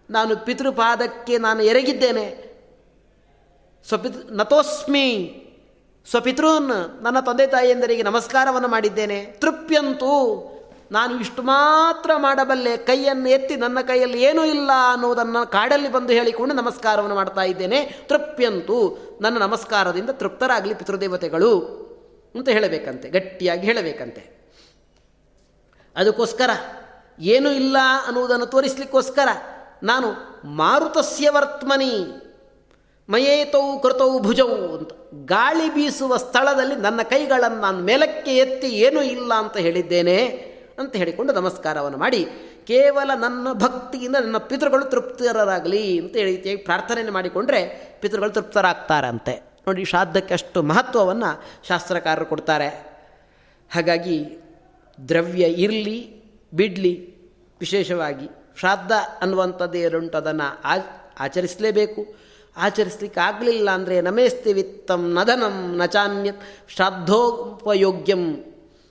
[0.09, 2.27] ನಾನು ಪಿತೃಪಾದಕ್ಕೆ ನಾನು ಎರಗಿದ್ದೇನೆ.
[3.87, 5.07] ಸ್ವಪಿತೃ, ನತೋಸ್ಮಿ
[6.09, 9.25] ಸ್ವಪಿತೃನ್, ನನ್ನ ತಂದೆ ತಾಯಿಯಂದರಿಗೆ ನಮಸ್ಕಾರವನ್ನು ಮಾಡಿದ್ದೇನೆ.
[9.25, 10.13] ತೃಪ್ಯಂತೂ
[10.91, 17.15] ನಾನು ಇಷ್ಟು ಮಾತ್ರ ಮಾಡಬಲ್ಲೆ, ಕೈಯನ್ನು ಎತ್ತಿ ನನ್ನ ಕೈಯಲ್ಲಿ ಏನೂ ಇಲ್ಲ ಅನ್ನೋದನ್ನು ಕಾಡಲ್ಲಿ ಬಂದು ಹೇಳಿಕೊಂಡು ನಮಸ್ಕಾರವನ್ನು
[17.15, 18.05] ಮಾಡ್ತಾ ಇದ್ದೇನೆ.
[18.09, 21.51] ತೃಪ್ಯಂತೂ ನನ್ನ ನಮಸ್ಕಾರದಿಂದ ತೃಪ್ತರಾಗಲಿ ಪಿತೃದೇವತೆಗಳು
[22.35, 24.37] ಅಂತ ಹೇಳಬೇಕಂತೆ, ಗಟ್ಟಿಯಾಗಿ ಹೇಳಬೇಕಂತೆ.
[25.95, 26.49] ಅದಕ್ಕೋಸ್ಕರ
[27.19, 29.27] ಏನೂ ಇಲ್ಲ ಅನ್ನುವುದನ್ನು ತೋರಿಸಲಿಕ್ಕೋಸ್ಕರ
[29.83, 30.07] ನಾನು
[30.55, 31.93] ಮಾರುತಸ್ಯ ವರ್ತಮನಿ
[33.09, 34.89] ಮಯೇತೌ ಕೃತೌ ಭುಜವು ಅಂತ
[35.25, 40.46] ಗಾಳಿ ಬೀಸುವ ಸ್ಥಳದಲ್ಲಿ ನನ್ನ ಕೈಗಳನ್ನು ನಾನು ಮೇಲಕ್ಕೆ ಎತ್ತಿ ಏನೂ ಇಲ್ಲ ಅಂತ ಹೇಳಿದ್ದೇನೆ.
[40.79, 42.21] ಅಂತ ಹೇಳಿಕೊಂಡು ನಮಸ್ಕಾರವನ್ನು ಮಾಡಿ,
[42.67, 47.61] ಕೇವಲ ನನ್ನ ಭಕ್ತಿಯಿಂದ ನನ್ನ ಪಿತೃಗಳು ತೃಪ್ತರಾಗಲಿ ಅಂತ ಹೇಳಿ ಪ್ರಾರ್ಥನೆಯನ್ನು ಮಾಡಿಕೊಂಡ್ರೆ
[48.01, 49.33] ಪಿತೃಗಳು ತೃಪ್ತರಾಗ್ತಾರಂತೆ.
[49.67, 51.31] ನೋಡಿ ಶ್ರಾದ್ದಕ್ಕೆ ಅಷ್ಟು ಮಹತ್ವವನ್ನು
[51.67, 52.69] ಶಾಸ್ತ್ರಕಾರರು ಕೊಡ್ತಾರೆ.
[53.71, 54.17] ಹಾಗಾಗಿ
[55.07, 55.97] ದ್ರವ್ಯ ಇರಲಿ,
[56.53, 56.93] ಬಿಡಲಿ,
[57.59, 58.27] ವಿಶೇಷವಾಗಿ
[58.59, 60.47] ಶ್ರಾದ್ದ ಅನ್ನುವಂಥದ್ದು ಏನುಂಟು ಅದನ್ನು
[61.19, 62.01] ಆಚರಿಸಲೇಬೇಕು.
[62.57, 66.31] ಆಚರಿಸ್ಲಿಕ್ಕೆ ಆಗಲಿಲ್ಲ ಅಂದರೆ ನಮೇಸ್ತಿ ವಿತ್ತಂ ನದನಂ ನಚಾನ್ಯ
[66.75, 68.23] ಶ್ರಾದ್ದೋಪಯೋಗ್ಯಂ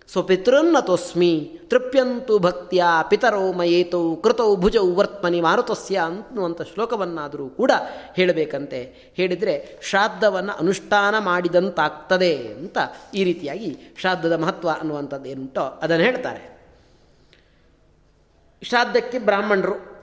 [0.08, 7.70] ಸ್ವಪಿತೃನ್ನ ತೋಸ್ಮಿ ತೃಪ್ಯಂತು ಭಕ್ತಿಯ ಪಿತರೋ ಮಯೇತೌ ಕೃತೌ ಭುಜೌ ವರ್ತಮನಿ ಮಾರುತಸ್ಯ ಅನ್ನುವಂಥ ಶ್ಲೋಕವನ್ನಾದರೂ ಕೂಡ
[8.14, 9.12] ಹೇಳಬೇಕಂತೆ.
[9.16, 12.78] ಹೇಳಿದರೆ ಶ್ರಾದ್ದವನ್ನು ಅನುಷ್ಠಾನ ಮಾಡಿದಂತಾಗ್ತದೆ ಅಂತ
[13.14, 16.56] ಈ ರೀತಿಯಾಗಿ ಶ್ರಾದ್ದದ ಮಹತ್ವ ಅನ್ನುವಂಥದ್ದು ಏನುಂಟೋ ಅದನ್ನು ಹೇಳ್ತಾರೆ.
[18.62, 19.96] ಶ್ರಾದ್ದಕ್ಕೆ ಬ್ರಾಹ್ಮಣರು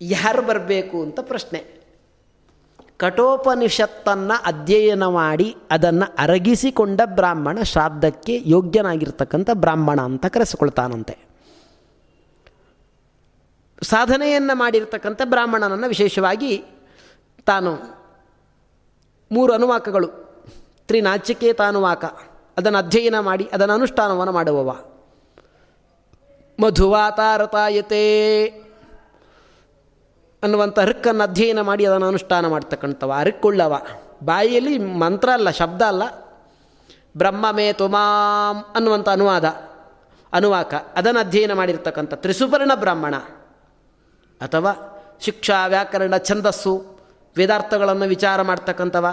[0.00, 1.81] ಯಾರು ಬರಬೇಕು ಅಂತ ಪ್ರಶ್ನೆ.
[2.98, 11.18] ಕಠೋಪನಿಷತ್ತನ್ನು ಅಧ್ಯಯನ ಮಾಡಿ ಅದನ್ನು ಅರಗಿಸಿಕೊಂಡ ಬ್ರಾಹ್ಮಣ ಶ್ರಾದ್ದಕ್ಕೆ ಯೋಗ್ಯನಾಗಿರ್ತಕ್ಕಂಥ ಬ್ರಾಹ್ಮಣ ಅಂತ ಕರೆಸಿಕೊಳ್ತಾನಂತೆ.
[13.82, 16.64] ಸಾಧನೆಯನ್ನು ಮಾಡಿರ್ತಕ್ಕಂಥ ಬ್ರಾಹ್ಮಣನನ್ನು ವಿಶೇಷವಾಗಿ
[17.46, 18.02] ತಾನು
[19.32, 20.38] ಮೂರು ಅನುವಾಕಗಳು.
[20.86, 22.04] ತ್ರಿನಾಚಿಕೇತಾನುವಾಕ
[22.58, 24.76] ಅದನ್ನು ಅಧ್ಯಯನ ಮಾಡಿ ಅದನ್ನು ಅನುಷ್ಠಾನವನ್ನು ಮಾಡುವವ.
[26.62, 28.02] ಮಧುವಾತಾರತಾಯತೆ.
[30.42, 33.12] ಅನ್ನುವಂಥ ಹೃಕ್ಕನ್ನು ಅಧ್ಯಯನ ಮಾಡಿ ಅದನ್ನು ಅನುಷ್ಠಾನ ಮಾಡ್ತಕ್ಕಂಥವ.
[33.12, 33.80] ಹರಿಕೊಳ್ಳವ
[34.24, 36.02] ಬಾಯಿಯಲ್ಲಿ ಮಂತ್ರ ಅಲ್ಲ, ಶಬ್ದ ಅಲ್ಲ.
[37.16, 39.44] ಬ್ರಹ್ಮಮೇ ತುಮಾಂ ಅನ್ನುವಂಥ ಅನುವಾದ,
[40.32, 40.74] ಅನುವಾಕ.
[40.74, 43.14] ಅದನ್ನು ಅಧ್ಯಯನ ಮಾಡಿರ್ತಕ್ಕಂಥ ತ್ರಿಸುಪರ್ಣ ಬ್ರಾಹ್ಮಣ.
[44.40, 44.72] ಅಥವಾ
[45.20, 46.72] ಶಿಕ್ಷಾ ವ್ಯಾಕರಣ ಛಂದಸ್ಸು,
[47.36, 49.06] ವೇದಾರ್ಥಗಳನ್ನು ವಿಚಾರ ಮಾಡ್ತಕ್ಕಂಥವ,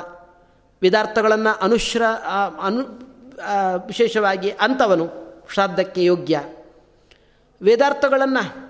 [0.82, 2.04] ವೇದಾರ್ಥಗಳನ್ನು ಅನುಶ್ರ
[2.64, 2.82] ಅನು
[3.88, 5.06] ವಿಶೇಷವಾಗಿ ಅಂಥವನು
[5.54, 6.42] ಶ್ರಾದ್ದಕ್ಕೆ ಯೋಗ್ಯ.
[7.62, 8.69] ವೇದಾರ್ಥಗಳನ್ನು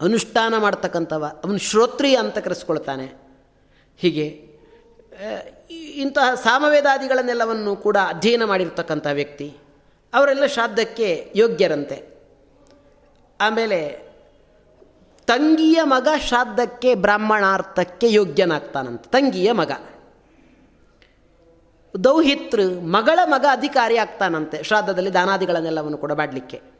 [0.00, 3.12] ಅನುಷ್ಠಾನ ಮಾಡ್ತಕ್ಕಂಥವ, ಅವನು ಶ್ರೋತ್ರಿಯ ಅಂತ ಕರೆಸ್ಕೊಳ್ತಾನೆ.
[3.96, 4.54] ಹೀಗೆ
[5.94, 9.56] ಇಂತಹ ಸಾಮವೇದಾದಿಗಳನ್ನೆಲ್ಲವನ್ನು ಕೂಡ ಅಧ್ಯಯನ ಮಾಡಿರ್ತಕ್ಕಂಥ ವ್ಯಕ್ತಿ.
[10.14, 12.14] ಅವರೆಲ್ಲ ಶ್ರಾದ್ದಕ್ಕೆ ಯೋಗ್ಯರಂತೆ.
[13.40, 14.08] ಆಮೇಲೆ,
[15.26, 19.10] ತಂಗಿಯ ಮಗ ಶ್ರಾದ್ದಕ್ಕೆ ಬ್ರಾಹ್ಮಣಾರ್ಥಕ್ಕೆ ಯೋಗ್ಯನಾಗ್ತಾನಂತೆ.
[19.10, 19.72] ತಂಗಿಯ ಮಗ.
[22.04, 26.73] ದೌಹಿತ್ರ ಮಗಳ ಮಗ ಅಧಿಕಾರಿ ಆಗ್ತಾನಂತೆ, ಶ್ರಾದ್ದದಲ್ಲಿ ದಾನಾದಿಗಳನ್ನೆಲ್ಲವನ್ನು ಕೂಡ ಮಾಡಲಿಕ್ಕೆ.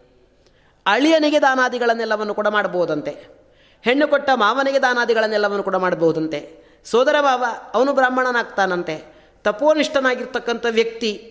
[0.86, 3.44] ಅಳಿಯನಿಗೆ ದಾನಾದಿಗಳನ್ನೆಲ್ಲವನ್ನು ಕೂಡ ಮಾಡಬಹುದಂತೆ.
[3.82, 6.64] ಹೆಣ್ಣು ಕೊಟ್ಟ ಮಾವನಿಗೆ ದಾನಾದಿಗಳನ್ನೆಲ್ಲವನ್ನು ಕೂಡ ಮಾಡಬಹುದಂತೆ.
[6.84, 7.44] ಸೋದರ ಭಾವ
[7.74, 9.14] ಅವನು ಬ್ರಾಹ್ಮಣನಾಗ್ತಾನಂತೆ.
[9.44, 11.30] ತಪೋನಿಷ್ಠನಾಗಿರ್ತಕ್ಕಂಥ ವ್ಯಕ್ತಿ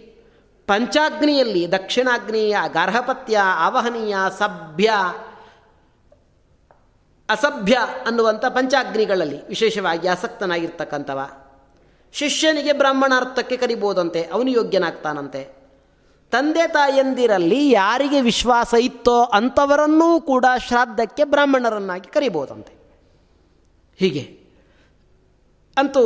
[0.68, 4.92] ಪಂಚಾಗ್ನಿಯಲ್ಲಿ ದಕ್ಷಿಣಾಗ್ನಿಯ, ಗಾರ್ಹಪತ್ಯ, ಆವಹನೀಯ, ಸಭ್ಯ,
[7.30, 11.20] ಅಸಭ್ಯ ಅನ್ನುವಂಥ ಪಂಚಾಗ್ನಿಗಳಲ್ಲಿ ವಿಶೇಷವಾಗಿ ಆಸಕ್ತನಾಗಿರ್ತಕ್ಕಂಥವ.
[12.13, 15.62] ಶಿಷ್ಯನಿಗೆ ಬ್ರಾಹ್ಮಣಾರ್ಥಕ್ಕೆ ಕರಿಬೋದಂತೆ, ಅವನು ಯೋಗ್ಯನಾಗ್ತಾನಂತೆ.
[16.34, 22.74] ತಂದೆ ತಾಯಂದಿರಲ್ಲಿ ಯಾರಿಗೆ ವಿಶ್ವಾಸ ಇತ್ತೋ ಅಂಥವರನ್ನೂ ಕೂಡ ಶ್ರಾದ್ದಕ್ಕೆ ಬ್ರಾಹ್ಮಣರನ್ನಾಗಿ ಕರಿಬೋದಂತೆ
[24.00, 24.22] ಹೀಗೆ.
[25.78, 26.04] ಅಂತೂ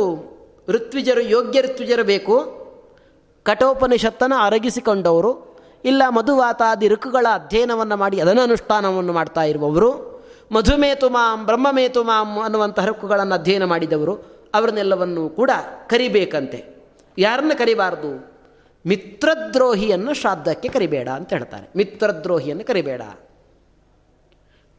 [0.68, 2.34] ಋತ್ವಿಜರು, ಯೋಗ್ಯ ಋತ್ವಿಜರು ಬೇಕು.
[3.42, 9.90] ಕಠೋಪನಿಷತ್ತನ್ನು ಅರಗಿಸಿಕೊಂಡವರು, ಇಲ್ಲ ಮಧುವಾತಾದಿ ಋಕುಗಳ ಅಧ್ಯಯನವನ್ನು ಮಾಡಿ ಅದನ್ನು ಅನುಷ್ಠಾನವನ್ನು ಮಾಡ್ತಾ ಇರುವವರು
[10.52, 14.14] ಮಧುಮೇತು ಮಾಂ ಬ್ರಹ್ಮಮೇತು ಮಾಂ ಅನ್ನುವಂಥ ಋಕುಗಳನ್ನು ಅಧ್ಯಯನ ಮಾಡಿದವರು,
[14.54, 15.50] ಅವರನ್ನೆಲ್ಲವನ್ನು ಕೂಡ
[15.86, 16.64] ಕರಿಬೇಕಂತೆ.
[17.18, 18.37] ಯಾರನ್ನು ಕರಿಬಾರ್ದು?
[18.88, 21.70] ಮಿತ್ರದ್ರೋಹಿಯನ್ನು ಶ್ರಾದ್ದಕ್ಕೆ ಕರಿಬೇಡ ಅಂತ ಹೇಳ್ತಾರೆ.
[21.76, 23.02] ಮಿತ್ರದ್ರೋಹಿಯನ್ನು ಕರಿಬೇಡ.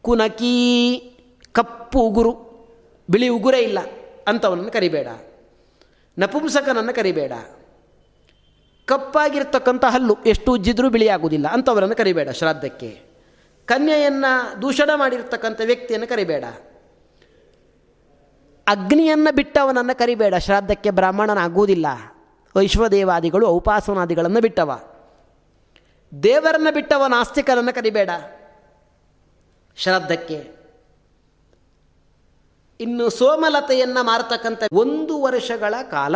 [0.02, 0.98] ಕುನಕಿ
[1.52, 2.34] ಕಪ್ಪು ಉಗುರು,
[3.10, 3.80] ಬಿಳಿ ಉಗುರೇ ಇಲ್ಲ
[4.28, 5.08] ಅಂಥವನನ್ನು ಕರಿಬೇಡ.
[6.19, 7.32] ನಪುಂಸಕನನ್ನು ಕರಿಬೇಡ.
[8.86, 13.02] ಕಪ್ಪಾಗಿರ್ತಕ್ಕಂಥ ಹಲ್ಲು ಎಷ್ಟು ಉಜ್ಜಿದ್ರೂ ಬಿಳಿಯಾಗುವುದಿಲ್ಲ ಅಂಥವರನ್ನು ಕರಿಬೇಡ ಶ್ರಾದ್ದಕ್ಕೆ.
[13.65, 16.43] ಕನ್ಯೆಯನ್ನು ದೂಷಣ ಮಾಡಿರ್ತಕ್ಕಂಥ ವ್ಯಕ್ತಿಯನ್ನು ಕರಿಬೇಡ.
[18.67, 21.88] ಅಗ್ನಿಯನ್ನು ಬಿಟ್ಟವನನ್ನು ಕರಿಬೇಡ ಶ್ರಾದ್ದಕ್ಕೆ ಬ್ರಾಹ್ಮಣನಾಗುವುದಿಲ್ಲ.
[22.55, 24.79] ವೈಶ್ವದೇವಾದಿಗಳು ಔಪಾಸನಾದಿಗಳನ್ನು ಬಿಟ್ಟವ.
[26.23, 28.09] ದೇವರನ್ನು ಬಿಟ್ಟವ ನಾಸ್ತಿಕರನ್ನು ಕರಿಬೇಡ.
[29.75, 30.59] ಶ್ರದ್ಧಕ್ಕೆ.
[32.79, 36.15] ಇನ್ನು ಸೋಮಲತೆಯನ್ನು ಮಾರತಕ್ಕಂಥ ಒಂದು ವರ್ಷಗಳ ಕಾಲ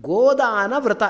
[0.00, 1.02] ಗೋದಾನ ವ್ರತ.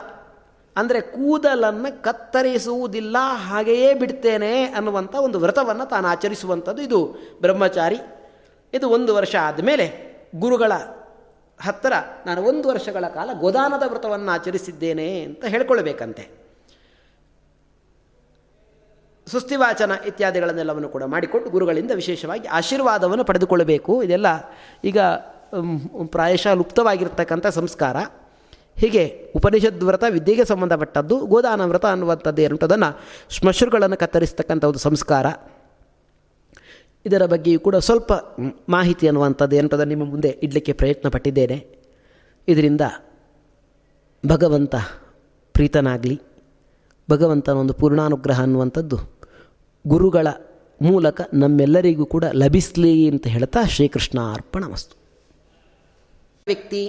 [0.76, 7.98] ಅಂದರೆ ಕೂದಲನ್ನು ಕತ್ತರಿಸುವುದಿಲ್ಲ, ಹಾಗೆಯೇ ಬಿಡ್ತೇನೆ ಅನ್ನುವಂಥ ಒಂದು ವ್ರತವನ್ನು ತಾನು ಆಚರಿಸುವಂಥದ್ದು ಇದು ಬ್ರಹ್ಮಚಾರಿ.
[8.74, 10.72] ಇದು ಒಂದು ವರ್ಷ ಆದಮೇಲೆ ಗುರುಗಳ
[11.60, 11.92] ಹತ್ತಿರ
[12.26, 16.46] ನಾನು ಒಂದು ವರ್ಷಗಳ ಕಾಲ ಗೋದಾನದ ವ್ರತವನ್ನು ಆಚರಿಸಿದ್ದೇನೆ ಅಂತ ಹೇಳ್ಕೊಳ್ಬೇಕಂತೆ.
[19.26, 24.02] ಸುಸ್ತಿವಾಚನ ಇತ್ಯಾದಿಗಳನ್ನೆಲ್ಲವನ್ನು ಕೂಡ ಮಾಡಿಕೊಂಡು ಗುರುಗಳಿಂದ ವಿಶೇಷವಾಗಿ ಆಶೀರ್ವಾದವನ್ನು ಪಡೆದುಕೊಳ್ಳಬೇಕು.
[24.02, 24.26] ಇದೆಲ್ಲ
[24.84, 24.98] ಈಗ
[26.06, 27.96] ಪ್ರಾಯಶಃ ಲುಪ್ತವಾಗಿರ್ತಕ್ಕಂಥ ಸಂಸ್ಕಾರ.
[28.76, 35.26] ಹೀಗೆ ಉಪನಿಷದ್ ವ್ರತ ವಿದ್ಯೆಗೆ ಸಂಬಂಧಪಟ್ಟದ್ದು, ಗೋದಾನ ವ್ರತ ಅನ್ನುವಂಥದ್ದು ಏನಂತದನ್ನು ಶ್ಮಶ್ರುಗಳನ್ನು ಕತ್ತರಿಸ್ತಕ್ಕಂಥ ಒಂದು ಸಂಸ್ಕಾರ.
[37.06, 38.12] ಇದರ ಬಗ್ಗೆಯೂ ಕೂಡ ಸ್ವಲ್ಪ
[38.68, 41.66] ಮಾಹಿತಿ ಅನ್ನುವಂಥದ್ದು ಎಂಥದ ನಿಮ್ಮ ಮುಂದೆ ಇಡಲಿಕ್ಕೆ ಪ್ರಯತ್ನ ಪಟ್ಟಿದ್ದೇನೆ
[42.48, 42.80] ಇದರಿಂದ
[44.26, 44.74] ಭಗವಂತ
[45.54, 46.20] ಪ್ರೀತನಾಗಲಿ,
[47.10, 48.96] ಭಗವಂತನ ಒಂದು ಪೂರ್ಣಾನುಗ್ರಹ ಅನ್ನುವಂಥದ್ದು
[49.86, 50.26] ಗುರುಗಳ
[50.82, 54.96] ಮೂಲಕ ನಮ್ಮೆಲ್ಲರಿಗೂ ಕೂಡ ಲಭಿಸಲಿ ಅಂತ ಹೇಳ್ತಾ ಶ್ರೀಕೃಷ್ಣ ಅರ್ಪಣ ವಸ್ತು
[56.46, 56.82] ವ್ಯಕ್ತಿ,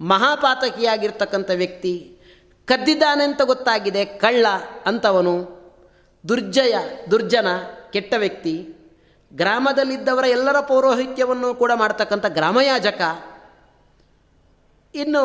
[0.00, 2.18] ಮಹಾಪಾತಕಿಯಾಗಿರ್ತಕ್ಕಂಥ ವ್ಯಕ್ತಿ,
[2.64, 4.46] ಕದ್ದಿದ್ದಾನೆ ಅಂತ ಗೊತ್ತಾಗಿದೆ, ಕಳ್ಳ
[4.86, 5.34] ಅಂತವನು,
[6.28, 6.74] ದುರ್ಜಯ,
[7.10, 7.46] ದುರ್ಜನ,
[7.92, 8.75] ಕೆಟ್ಟ ವ್ಯಕ್ತಿ
[9.32, 13.00] ಗ್ರಾಮದಲ್ಲಿದ್ದವರ ಎಲ್ಲರ ಪೌರೋಹಿತ್ಯವನ್ನು ಕೂಡ ಮಾಡ್ತಕ್ಕಂಥ ಗ್ರಾಮಯಾಜಕ,
[14.94, 15.24] ಇನ್ನು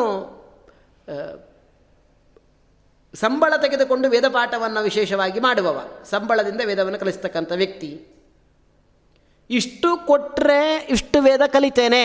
[3.14, 5.78] ಸಂಬಳ ತೆಗೆದುಕೊಂಡು ವೇದಪಾಠವನ್ನು ವಿಶೇಷವಾಗಿ ಮಾಡುವವ,
[6.10, 7.90] ಸಂಬಳದಿಂದ ವೇದವನ್ನು ಕಲಿಸ್ತಕ್ಕಂಥ ವ್ಯಕ್ತಿ.
[9.50, 10.60] ಇಷ್ಟು ಕೊಟ್ಟರೆ
[10.90, 12.04] ಇಷ್ಟು ವೇದ ಕಲಿತೇನೆ,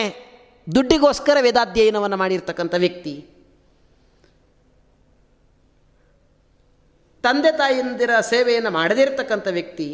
[0.66, 3.14] ದುಡ್ಡಿಗೋಸ್ಕರ ವೇದಾಧ್ಯಯನವನ್ನು ಮಾಡಿರ್ತಕ್ಕಂಥ ವ್ಯಕ್ತಿ.
[7.24, 9.88] ತಂದೆ ತಾಯಿಯಂದಿರ ಸೇವೆಯನ್ನು ಮಾಡದೇ ಇರತಕ್ಕಂಥ ವ್ಯಕ್ತಿ.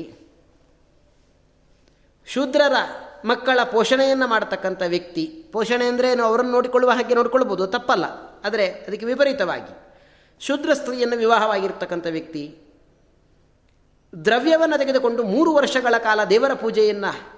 [2.27, 2.73] ಶೂದ್ರರ
[3.25, 5.25] ಮಕ್ಕಳ ಪೋಷಣೆಯನ್ನು ಮಾಡತಕ್ಕಂಥ ವ್ಯಕ್ತಿ.
[5.53, 8.05] ಪೋಷಣೆ ಅಂದರೆ ಅವರನ್ನು ನೋಡಿಕೊಳ್ಳುವ ಹಾಗೆ ನೋಡಿಕೊಳ್ಬೋದು ತಪ್ಪಲ್ಲ.
[8.45, 9.75] ಆದರೆ ಅದಕ್ಕೆ ವಿಪರೀತವಾಗಿ.
[10.41, 12.59] ಶೂದ್ರ ಸ್ತ್ರೀಯನ್ನು ವಿವಾಹವಾಗಿರ್ತಕ್ಕಂಥ ವ್ಯಕ್ತಿ.
[14.25, 17.35] ದ್ರವ್ಯವನ್ನು ತೆಗೆದುಕೊಂಡು ಮೂರು ವರ್ಷಗಳ ಕಾಲ ದೇವರ ಪೂಜೆಯನ್ನು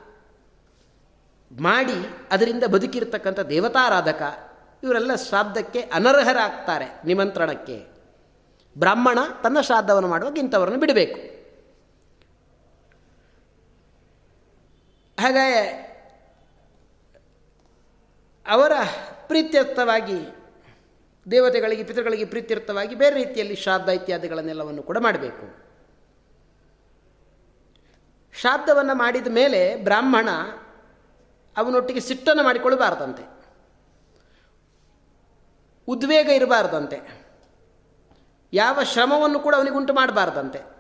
[1.53, 1.99] ಮಾಡಿ
[2.31, 4.23] ಅದರಿಂದ ಬದುಕಿರ್ತಕ್ಕಂಥ ದೇವತಾರಾಧಕ,
[4.83, 7.87] ಇವರೆಲ್ಲ ಶ್ರಾದ್ದಕ್ಕೆ ಅನರ್ಹರಾಗ್ತಾರೆ ನಿಮಂತ್ರಣಕ್ಕೆ.
[8.79, 11.36] ಬ್ರಾಹ್ಮಣ ತನ್ನ ಶ್ರಾದ್ದವನ್ನು ಮಾಡುವಾಗ ಇಂಥವರನ್ನು ಬಿಡಬೇಕು.
[15.21, 15.87] ಹಾಗಾಗಿ
[18.47, 18.73] ಅವರ
[19.27, 20.37] ಪ್ರೀತ್ಯರ್ಥವಾಗಿ,
[21.31, 25.67] ದೇವತೆಗಳಿಗೆ, ಪಿತೃಗಳಿಗೆ ಪ್ರೀತ್ಯರ್ಥವಾಗಿ ಬೇರೆ ರೀತಿಯಲ್ಲಿ ಶ್ರಾದ್ದ ಇತ್ಯಾದಿಗಳನ್ನೆಲ್ಲವನ್ನು ಕೂಡ ಮಾಡಬೇಕು.
[28.41, 30.29] ಶ್ರಾದ್ದವನ್ನು ಮಾಡಿದ ಮೇಲೆ ಬ್ರಾಹ್ಮಣ
[31.57, 33.37] ಅವನೊಟ್ಟಿಗೆ ಸಿಟ್ಟನ್ನು ಮಾಡಿಕೊಳ್ಳಬಾರ್ದಂತೆ.
[35.89, 37.27] ಉದ್ವೇಗ ಇರಬಾರ್ದಂತೆ.
[38.53, 40.76] ಯಾವ ಶ್ರಮವನ್ನು ಕೂಡ ಅವನಿಗುಂಟು ಮಾಡಬಾರ್ದಂತೆ.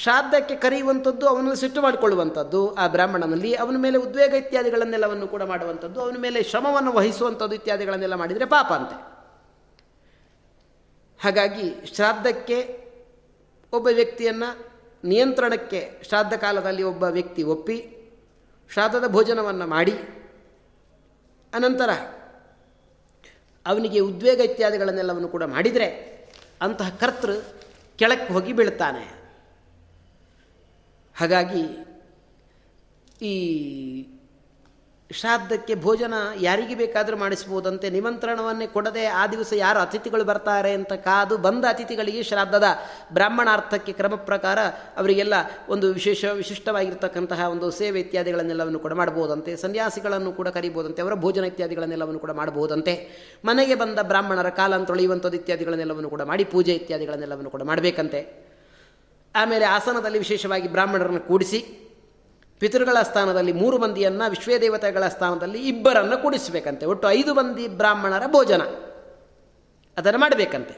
[0.00, 2.74] ಶ್ರಾದ್ದಕ್ಕೆ ಕರೆಯುವಂಥದ್ದು ಅವನಲ್ಲಿ ಸಿಟ್ಟು ಮಾಡಿಕೊಳ್ಳುವಂಥದ್ದು.
[2.74, 6.00] ಆ ಬ್ರಾಹ್ಮಣನಲ್ಲಿ ಅವನ ಮೇಲೆ ಉದ್ವೇಗ ಇತ್ಯಾದಿಗಳನ್ನೆಲ್ಲವನ್ನು ಕೂಡ ಮಾಡುವಂಥದ್ದು.
[6.00, 8.96] ಅವನ ಮೇಲೆ ಶ್ರಮವನ್ನು ವಹಿಸುವಂಥದ್ದು ಇತ್ಯಾದಿಗಳನ್ನೆಲ್ಲ ಮಾಡಿದರೆ ಪಾಪ ಅಂತೆ.
[11.20, 12.58] ಹಾಗಾಗಿ ಶ್ರಾದ್ದಕ್ಕೆ
[13.72, 14.48] ಒಬ್ಬ ವ್ಯಕ್ತಿಯನ್ನು
[15.04, 17.78] ನಿಯಂತ್ರಣಕ್ಕೆ ಶ್ರಾದ್ದ ಕಾಲದಲ್ಲಿ ಒಬ್ಬ ವ್ಯಕ್ತಿ ಒಪ್ಪಿ
[18.70, 19.94] ಶ್ರಾದ್ದದ ಭೋಜನವನ್ನು ಮಾಡಿ,
[21.52, 21.90] ಅನಂತರ
[23.66, 25.88] ಅವನಿಗೆ ಉದ್ವೇಗ ಇತ್ಯಾದಿಗಳನ್ನೆಲ್ಲವನ್ನು ಕೂಡ ಮಾಡಿದರೆ
[26.62, 27.34] ಅಂತಹ ಕರ್ತೃ
[27.98, 29.21] ಕೆಳಕ್ಕೆ ಹೋಗಿ ಬೀಳ್ತಾನೆ
[31.16, 31.64] ಹಾಗಾಗಿ
[33.22, 33.34] ಈ
[35.10, 41.64] ಶ್ರಾದ್ದಕ್ಕೆ ಭೋಜನ ಯಾರಿಗೆ ಬೇಕಾದರೂ ಮಾಡಿಸ್ಬೋದಂತೆ ನಿಮಂತ್ರಣವನ್ನೇ ಕೊಡದೆ ಆ ದಿವಸ ಯಾರು ಅತಿಥಿಗಳು ಬರ್ತಾರೆ ಅಂತ ಕಾದು ಬಂದ
[41.68, 42.64] ಅತಿಥಿಗಳಿಗೆ ಶ್ರಾದ್ದದ
[43.12, 44.58] ಬ್ರಾಹ್ಮಣಾರ್ಥಕ್ಕೆ ಕ್ರಮ ಪ್ರಕಾರ
[44.96, 45.34] ಅವರಿಗೆಲ್ಲ
[45.68, 52.30] ಒಂದು ವಿಶೇಷ ವಿಶಿಷ್ಟವಾಗಿರ್ತಕ್ಕಂತಹ ಒಂದು ಸೇವೆ ಇತ್ಯಾದಿಗಳನ್ನೆಲ್ಲವನ್ನು ಕೂಡ ಮಾಡ್ಬೋದಂತೆ ಸನ್ಯಾಸಿಗಳನ್ನು ಕೂಡ ಕರಿಬೋದಂತೆ ಅವರ ಭೋಜನ ಇತ್ಯಾದಿಗಳನ್ನೆಲ್ಲವನ್ನು ಕೂಡ
[52.30, 52.94] ಮಾಡಬಹುದಂತೆ,
[53.44, 58.51] ಮನೆಗೆ ಬಂದ ಬ್ರಾಹ್ಮಣರ ಕಾಲಂತೊಳೆಯುವಂಥದ್ದು ತೊಳೆಯುವಂಥದ್ದು ಇತ್ಯಾದಿಗಳನ್ನೆಲ್ಲವನ್ನು ಕೂಡ ಮಾಡಿ, ಪೂಜೆ ಇತ್ಯಾದಿಗಳನ್ನೆಲ್ಲವನ್ನು ಕೂಡ ಮಾಡಬೇಕಂತೆ.
[59.34, 61.58] ಆಮೇಲೆ ಆಸನದಲ್ಲಿ ವಿಶೇಷವಾಗಿ ಬ್ರಾಹ್ಮಣರನ್ನು ಕೂಡಿಸಿ,
[62.58, 66.86] ಪಿತೃಗಳ ಸ್ಥಾನದಲ್ಲಿ ಮೂರು ಮಂದಿಯನ್ನು, ವಿಶ್ವದೇವತೆಗಳ ಸ್ಥಾನದಲ್ಲಿ ಇಬ್ಬರನ್ನು ಕೂಡಿಸಬೇಕಂತೆ.
[66.86, 68.62] ಒಟ್ಟು ಐದು ಮಂದಿ ಬ್ರಾಹ್ಮಣರ ಭೋಜನ.
[69.96, 70.74] ಅದನ್ನು ಮಾಡಬೇಕಂತೆ.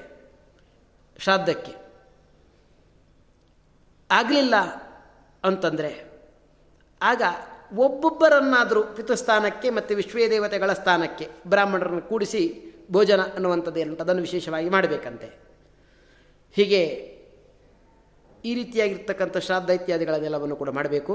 [1.19, 1.73] ಶ್ರಾದ್ದಕ್ಕೆ.
[4.11, 4.55] ಆಗಲಿಲ್ಲ
[5.45, 6.05] ಅಂತಂದರೆ,
[7.03, 7.23] ಆಗ
[7.77, 15.31] ಒಬ್ಬೊಬ್ಬರನ್ನಾದರೂ ಪಿತೃಸ್ಥಾನಕ್ಕೆ ಮತ್ತು ವಿಶ್ವದೇವತೆಗಳ ಸ್ಥಾನಕ್ಕೆ ಬ್ರಾಹ್ಮಣರನ್ನು ಕೂಡಿಸಿ ಭೋಜನ ಅನ್ನುವಂಥದ್ದು ಏನಂತ ಅದನ್ನು ವಿಶೇಷವಾಗಿ ಮಾಡಬೇಕಂತೆ.
[16.53, 17.14] ಹೀಗೆ
[18.45, 21.15] ಈ ರೀತಿಯಾಗಿರ್ತಕ್ಕಂಥ ಶ್ರಾದ್ದ ಇತ್ಯಾದಿಗಳನ್ನೆಲ್ಲವನ್ನು ಕೂಡ ಮಾಡಬೇಕು.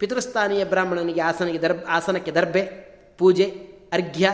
[0.00, 2.62] ಪಿತೃಸ್ಥಾನೀಯ ಬ್ರಾಹ್ಮಣನಿಗೆ ಆಸನಿಗೆ ದರ್ಬ್, ಆಸನಕ್ಕೆ ದರ್ಬೆ,
[3.20, 3.46] ಪೂಜೆ,
[3.92, 4.26] ಅರ್ಘ್ಯ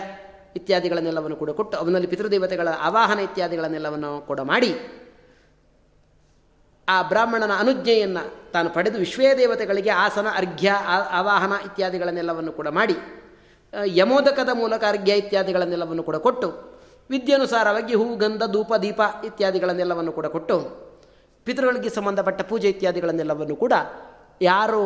[0.56, 4.70] ಇತ್ಯಾದಿಗಳನ್ನೆಲ್ಲವನ್ನು ಕೂಡ ಕೊಟ್ಟು ಅವನಲ್ಲಿ ಪಿತೃದೇವತೆಗಳ ಆವಾಹನ ಇತ್ಯಾದಿಗಳನ್ನೆಲ್ಲವನ್ನು ಕೂಡ ಮಾಡಿ
[6.88, 8.22] ಆ ಬ್ರಾಹ್ಮಣನ ಅನುಜ್ಞೆಯನ್ನು
[8.52, 10.70] ತಾನು ಪಡೆದು ವಿಶ್ವದೇವತೆಗಳಿಗೆ ಆಸನ, ಅರ್ಘ್ಯ
[11.20, 12.96] ಆವಾಹನ ಇತ್ಯಾದಿಗಳನ್ನೆಲ್ಲವನ್ನು ಕೂಡ ಮಾಡಿ
[13.96, 16.48] ಯಮೋದಕದ ಮೂಲಕ ಅರ್ಘ್ಯ ಇತ್ಯಾದಿಗಳನ್ನೆಲ್ಲವನ್ನು ಕೂಡ ಕೊಟ್ಟು,
[17.10, 20.56] ವಿದ್ಯಾನುಸಾರವಾಗಿ ಹೂ, ಗಂಧ, ಧೂಪ, ದೀಪ ಇತ್ಯಾದಿಗಳನ್ನೆಲ್ಲವನ್ನು ಕೂಡ ಕೊಟ್ಟು
[21.44, 23.72] ಪಿತೃಗಳಿಗೆ ಸಂಬಂಧಪಟ್ಟ ಪೂಜೆ ಇತ್ಯಾದಿಗಳನ್ನೆಲ್ಲವನ್ನು ಕೂಡ
[24.42, 24.82] ಯಾರು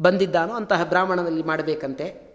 [0.00, 2.30] ಬಂದಿದ್ದಾನೋ ಅಂತಹ ಬ್ರಾಹ್ಮಣನಲ್ಲಿ ಮಾಡಬೇಕಂತೆ.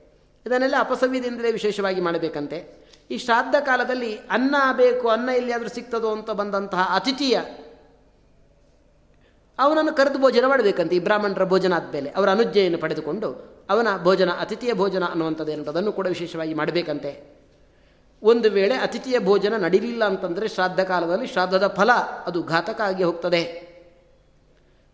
[0.45, 2.85] ಇದನ್ನೆಲ್ಲ ಅಪಸವ್ಯದಿಂದಲೇ ವಿಶೇಷವಾಗಿ ಮಾಡಬೇಕಂತೆ.
[3.11, 7.39] ಈ ಶ್ರಾದ್ದ ಕಾಲದಲ್ಲಿ ಅನ್ನ ಬೇಕು, ಅನ್ನ ಎಲ್ಲಿಯಾದರೂ ಸಿಗ್ತದೋ ಅಂತ ಬಂದಂತಹ ಅತಿಥಿಯ
[9.59, 12.09] ಅವನನ್ನು ಕರೆದು ಭೋಜನ ಮಾಡಬೇಕಂತೆ, ಈ ಬ್ರಾಹ್ಮಣರ ಭೋಜನ ಆದಮೇಲೆ.
[12.09, 13.29] ಅವರ ಅನುಜ್ಞೆಯನ್ನು ಪಡೆದುಕೊಂಡು
[13.69, 17.34] ಅವನ ಭೋಜನ, ಅತಿಥಿಯ ಭೋಜನ ಅನ್ನುವಂಥದ್ದು ಅದನ್ನು ಕೂಡ ವಿಶೇಷವಾಗಿ ಮಾಡಬೇಕಂತೆ.
[18.25, 21.91] ಒಂದು ವೇಳೆ ಅತಿಥಿಯ ಭೋಜನ ನಡೀಲಿಲ್ಲ ಅಂತಂದರೆ ಶ್ರಾದ್ದ ಕಾಲದಲ್ಲಿ ಶ್ರಾದ್ದದ ಫಲ
[22.25, 23.75] ಅದು ಘಾತಕ ಆಗಿ ಹೋಗ್ತದೆ.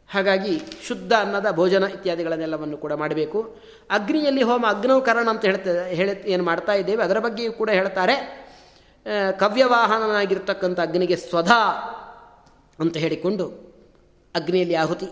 [0.10, 3.58] ಹಾಗಾಗಿ ಶುದ್ಧ ಅನ್ನದ ಭೋಜನ ಇತ್ಯಾದಿಗಳನ್ನೆಲ್ಲವನ್ನು ಕೂಡ ಮಾಡಬೇಕು.
[3.90, 8.16] ಅಗ್ನಿಯಲ್ಲಿ ಹೋಮ ಅಗ್ನವಕರಣ ಅಂತ ಹೇಳ್ತದೆ ಹೇಳ, ಏನು ಮಾಡ್ತಾ ಇದ್ದೇವೆ, ಅದರ ಬಗ್ಗೆಯೂ ಕೂಡ ಹೇಳ್ತಾರೆ.
[9.40, 11.62] ಕವ್ಯವಾಹನನಾಗಿರ್ತಕ್ಕಂಥ ಅಗ್ನಿಗೆ ಸ್ವಧಾ
[12.80, 13.46] ಅಂತ ಹೇಳಿಕೊಂಡು
[14.36, 15.10] ಅಗ್ನಿಯಲ್ಲಿ ಆಹುತಿ.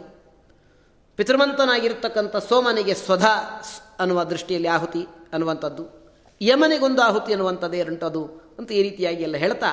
[1.16, 3.62] ಪಿತೃಮಂತನಾಗಿರ್ತಕ್ಕಂಥ ಸೋಮನಿಗೆ ಸ್ವಧಾ
[4.00, 5.99] ಅನ್ನುವ ದೃಷ್ಟಿಯಲ್ಲಿ ಆಹುತಿ ಅನ್ನುವಂಥದ್ದು.
[6.42, 9.70] ಯಮನಿಗೊಂದು ಆಹುತಿ ಅನ್ನುವಂಥದ್ದೇ ಅದು ಅಂತ ಈ ರೀತಿಯಾಗಿ ಎಲ್ಲ ಹೇಳ್ತಾ,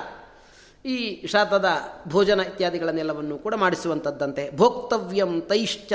[0.85, 1.69] ಈ ಶಾತದ
[2.09, 4.57] ಭೋಜನ ಇತ್ಯಾದಿಗಳನ್ನೆಲ್ಲವನ್ನು ಕೂಡ ಮಾಡಿಸುವಂಥದ್ದಂತೆ.
[4.57, 5.93] ಭೋಕ್ತವ್ಯಂ ತೈಶ್ಚ.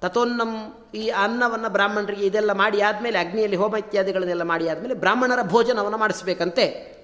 [0.00, 0.52] ತಥೋನ್ನಂ
[0.94, 6.96] ಈ ಅನ್ನವನ್ನು ಬ್ರಾಹ್ಮಣರಿಗೆ ಇದೆಲ್ಲ ಮಾಡಿ ಆದಮೇಲೆ ಅಗ್ನಿಯಲ್ಲಿ ಹೋಮ ಇತ್ಯಾದಿಗಳನ್ನೆಲ್ಲ ಮಾಡಿ ಆದಮೇಲೆ ಬ್ರಾಹ್ಮಣರ ಭೋಜನವನ್ನು ಮಾಡಿಸಬೇಕಂತೆ.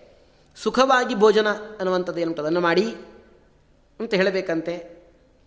[0.57, 2.95] ಸುಖವಾಗಿ ಭೋಜನ ಅನ್ನುವಂಥದ್ದು ಏನುಂಟು ಮಾಡಿ
[4.01, 5.03] ಅಂತ ಹೇಳಬೇಕಂತೆ.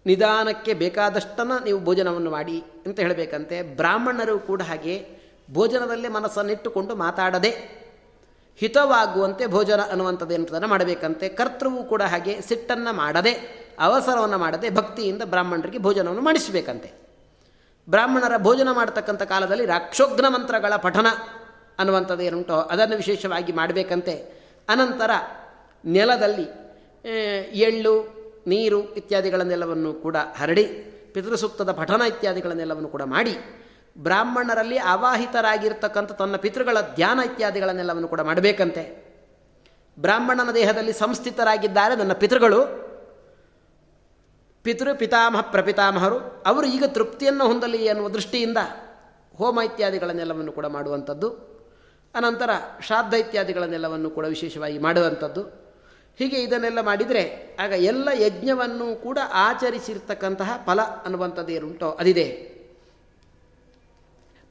[0.05, 3.61] ನಿಧಾನಕ್ಕೆ ಬೇಕಾದಷ್ಟನ್ನು ನೀವು ಭೋಜನವನ್ನು ಮಾಡಿ ಅಂತ ಹೇಳಬೇಕಂತೆ.
[3.61, 5.14] ಬ್ರಾಹ್ಮಣರು ಕೂಡ ಹಾಗೆ
[5.53, 7.51] ಭೋಜನದಲ್ಲೇ ಮನಸ್ಸನ್ನಿಟ್ಟುಕೊಂಡು ಮಾತಾಡದೆ
[8.59, 11.29] ಹಿತವಾಗುವಂತೆ ಭೋಜನ ಅನ್ನುವಂಥದ್ದು ಏನಂತದನ್ನು ಮಾಡಬೇಕಂತೆ.
[11.29, 13.33] ಕರ್ತೃವು ಕೂಡ ಹಾಗೆ ಸಿಟ್ಟನ್ನು ಮಾಡದೆ,
[13.79, 16.91] ಅವಸರವನ್ನು ಮಾಡದೆ ಭಕ್ತಿಯಿಂದ ಬ್ರಾಹ್ಮಣರಿಗೆ ಭೋಜನವನ್ನು ಮಾಡಿಸಬೇಕಂತೆ.
[17.89, 21.07] ಬ್ರಾಹ್ಮಣರ ಭೋಜನ ಮಾಡತಕ್ಕಂಥ ಕಾಲದಲ್ಲಿ ರಾಕ್ಷೋಗ್ನ ಮಂತ್ರಗಳ ಪಠನ
[21.79, 24.15] ಅನ್ನುವಂಥದ್ದೇನುಂಟೋ ಅದನ್ನು ವಿಶೇಷವಾಗಿ ಮಾಡಬೇಕಂತೆ.
[24.69, 25.11] ಅನಂತರ
[25.85, 26.47] ನೆಲದಲ್ಲಿ
[27.59, 27.95] ಎಳ್ಳು,
[28.47, 30.65] ನೀರು ಇತ್ಯಾದಿಗಳನ್ನೆಲ್ಲವನ್ನು ಕೂಡ ಹರಡಿ,
[31.13, 33.35] ಪಿತೃಸೂಕ್ತದ ಪಠನ ಇತ್ಯಾದಿಗಳನ್ನೆಲ್ಲವನ್ನು ಕೂಡ ಮಾಡಿ
[33.97, 39.05] ಬ್ರಾಹ್ಮಣರಲ್ಲಿ ಅವಾಹಿತರಾಗಿರ್ತಕ್ಕಂಥ ತನ್ನ ಪಿತೃಗಳ ಧ್ಯಾನ ಇತ್ಯಾದಿಗಳನ್ನೆಲ್ಲವನ್ನು ಕೂಡ ಮಾಡಬೇಕಂತೆ.
[39.99, 42.85] ಬ್ರಾಹ್ಮಣನ ದೇಹದಲ್ಲಿ ಸಂಸ್ಥಿತರಾಗಿದ್ದಾರೆ ನನ್ನ ಪಿತೃಗಳು.
[44.63, 48.57] ಪಿತೃ ಪಿತಾಮಹ ಪ್ರಪಿತಾಮಹರು, ಅವರು ಈಗ ತೃಪ್ತಿಯನ್ನು ಹೊಂದಲಿ ಎನ್ನುವ ದೃಷ್ಟಿಯಿಂದ
[49.35, 51.29] ಹೋಮ ಇತ್ಯಾದಿಗಳನ್ನೆಲ್ಲವನ್ನು ಕೂಡ ಮಾಡುವಂಥದ್ದು.
[52.15, 52.49] ಅನಂತರ
[52.81, 55.43] ಶ್ರಾದ್ದ ಇತ್ಯಾದಿಗಳನ್ನೆಲ್ಲವನ್ನು ಕೂಡ ವಿಶೇಷವಾಗಿ ಮಾಡುವಂಥದ್ದು.
[56.17, 62.54] ಹೀಗೆ ಇದನ್ನೆಲ್ಲ ಮಾಡಿದರೆ ಆಗ ಎಲ್ಲ ಯಜ್ಞವನ್ನು ಕೂಡ ಆಚರಿಸಿರ್ತಕ್ಕಂತಹ ಫಲ ಅನ್ನುವಂಥದ್ದು ಅದಿದೆ.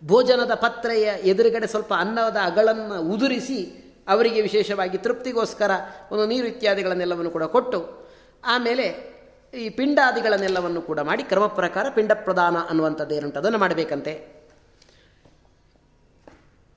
[0.06, 5.70] ಭೋಜನದ ಪತ್ರೆಯ ಎದುರುಗಡೆ ಸ್ವಲ್ಪ ಅನ್ನದ ಅಗಳನ್ನು ಉದುರಿಸಿ ಅವರಿಗೆ ವಿಶೇಷವಾಗಿ ತೃಪ್ತಿಗೋಸ್ಕರ
[6.12, 8.08] ಒಂದು ನೀರು ಇತ್ಯಾದಿಗಳನ್ನೆಲ್ಲವನ್ನು ಕೂಡ ಕೊಟ್ಟು,
[8.44, 9.14] ಆಮೇಲೆ
[9.54, 14.44] ಈ ಪಿಂಡಾದಿಗಳನ್ನೆಲ್ಲವನ್ನು ಕೂಡ ಮಾಡಿ ಕ್ರಮ ಪ್ರಕಾರ ಪಿಂಡ ಪ್ರದಾನ ಅನ್ನುವಂಥದ್ದು ಏನುಂಟು ಅದನ್ನು ಮಾಡಬೇಕಂತೆ.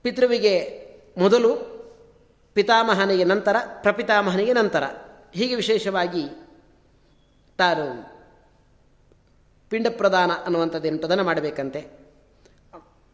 [0.01, 1.55] ಪಿತೃವಿಗೆ ಮೊದಲು
[2.53, 4.84] ಪಿತಾಮಹನಿಗೆ ನಂತರ ಪ್ರಪಿತಾಮಹನಿಗೆ ನಂತರ.
[5.34, 6.30] ಹೀಗೆ ವಿಶೇಷವಾಗಿ
[7.57, 7.86] ತಾನು
[9.69, 11.96] ಪಿಂಡ ಪ್ರದಾನ ಅನ್ನುವಂಥದ್ದು ಅದನ್ನು ಮಾಡಬೇಕಂತೆ.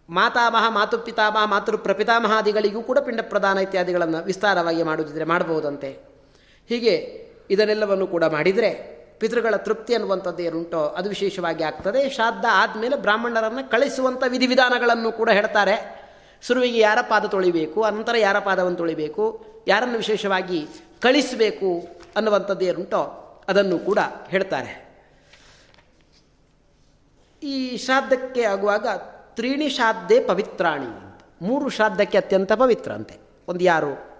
[0.10, 6.00] ಮಾತಾಮಹ ಮಾತು ಪಿತಾಮಹ ಮಾತೃ ಪ್ರಪಿತಾಮಹಾದಿಗಳಿಗೂ ಕೂಡ ಪಿಂಡ ಪ್ರದಾನ ಇತ್ಯಾದಿಗಳನ್ನು ವಿಸ್ತಾರವಾಗಿ ಮಾಡುವುದಿದ್ರೆ ಮಾಡಬಹುದಂತೆ.
[6.70, 6.96] ಹೀಗೆ
[7.50, 12.10] ಇದನ್ನೆಲ್ಲವನ್ನು ಕೂಡ ಮಾಡಿದರೆ ಪಿತೃಗಳ ತೃಪ್ತಿ ಅನ್ನುವಂಥದ್ದು ಏನುಂಟೋ ಅದು ವಿಶೇಷವಾಗಿ ಆಗ್ತದೆ.
[12.10, 16.04] ಶ್ರಾದ್ದ ಆದಮೇಲೆ ಬ್ರಾಹ್ಮಣರನ್ನು ಕಳಿಸುವಂಥ ವಿಧಿವಿಧಾನಗಳನ್ನು ಕೂಡ ಹೇಳ್ತಾರೆ.
[16.42, 20.68] ಶುರುವಿಗೆ ಯಾರ ಪಾದ ತೊಳಿಬೇಕು, ಅನಂತರ ಯಾರ ಪಾದವನ್ನು ತೊಳಿಬೇಕು, ಯಾರನ್ನು ವಿಶೇಷವಾಗಿ
[21.02, 24.84] ಕಳಿಸಬೇಕು ಅನ್ನುವಂಥದ್ದು ಏನುಂಟೋ ಅದನ್ನು ಕೂಡ ಹೇಳ್ತಾರೆ.
[27.44, 28.88] ಈ ಶ್ರಾದ್ದಕ್ಕೆ ಆಗುವಾಗ
[29.36, 33.16] ತ್ರೀಣಿ ಶ್ರಾದ್ದೇ ಪವಿತ್ರಾಣಿ ಮೂರು ಶ್ರಾದ್ದಕ್ಕೆ ಅತ್ಯಂತ ಪವಿತ್ರ ಅಂತೆ.
[33.48, 34.14] ಒಂದು ಯಾರು?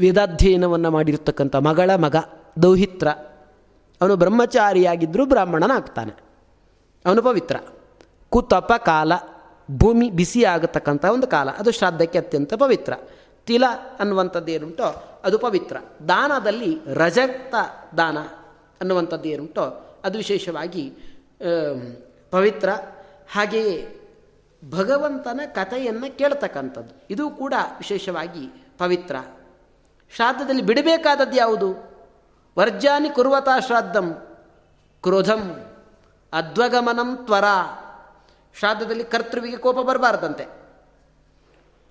[0.00, 2.16] ವೇದಾಧ್ಯಯನವನ್ನು ಮಾಡಿರ್ತಕ್ಕಂಥ ಮಗಳ ಮಗ,
[2.62, 3.08] ದೌಹಿತ್ರ.
[4.00, 6.12] ಅವನು ಬ್ರಹ್ಮಚಾರಿಯಾಗಿದ್ದರೂ ಬ್ರಾಹ್ಮಣನಾಗ್ತಾನೆ.
[7.06, 7.56] ಅವನು ಪವಿತ್ರ.
[8.30, 9.12] ಕುತಪ ಕಾಲ,
[9.70, 11.50] ಭೂಮಿ ಬಿಸಿ ಆಗತಕ್ಕಂಥ ಒಂದು ಕಾಲ.
[11.50, 12.92] ಅದು ಶ್ರಾದ್ದಕ್ಕೆ ಅತ್ಯಂತ ಪವಿತ್ರ.
[13.46, 13.64] ತಿಲ
[14.00, 15.76] ಅನ್ನುವಂಥದ್ದು ಏನುಂಟೋ ಅದು ಪವಿತ್ರ.
[16.08, 17.54] ದಾನದಲ್ಲಿ ರಜತ
[17.96, 18.18] ದಾನ
[18.80, 19.62] ಅನ್ನುವಂಥದ್ದು ಏನುಂಟೋ
[20.04, 20.92] ಅದು ವಿಶೇಷವಾಗಿ
[22.30, 22.68] ಪವಿತ್ರ.
[23.32, 24.00] ಹಾಗೆಯೇ
[24.70, 27.06] ಭಗವಂತನ ಕಥೆಯನ್ನು ಕೇಳ್ತಕ್ಕಂಥದ್ದು.
[27.10, 28.46] ಇದು ಕೂಡ ವಿಶೇಷವಾಗಿ
[28.78, 29.16] ಪವಿತ್ರ.
[30.14, 31.94] ಶ್ರಾದ್ದದಲ್ಲಿ ಬಿಡಬೇಕಾದದ್ದು ಯಾವುದು?
[32.58, 34.14] ವರ್ಜಾನಿ ಕುರ್ವತಾ ಶ್ರಾದ್ದಂ,
[35.02, 35.66] ಕ್ರೋಧಂ,
[36.32, 37.44] ಅಧ್ವಗಮನಂ ತ್ವರ.
[38.58, 40.46] ಶ್ರಾದ್ದದಲ್ಲಿ ಕರ್ತೃವಿಗೆ ಕೋಪ ಬರಬಾರ್ದಂತೆ.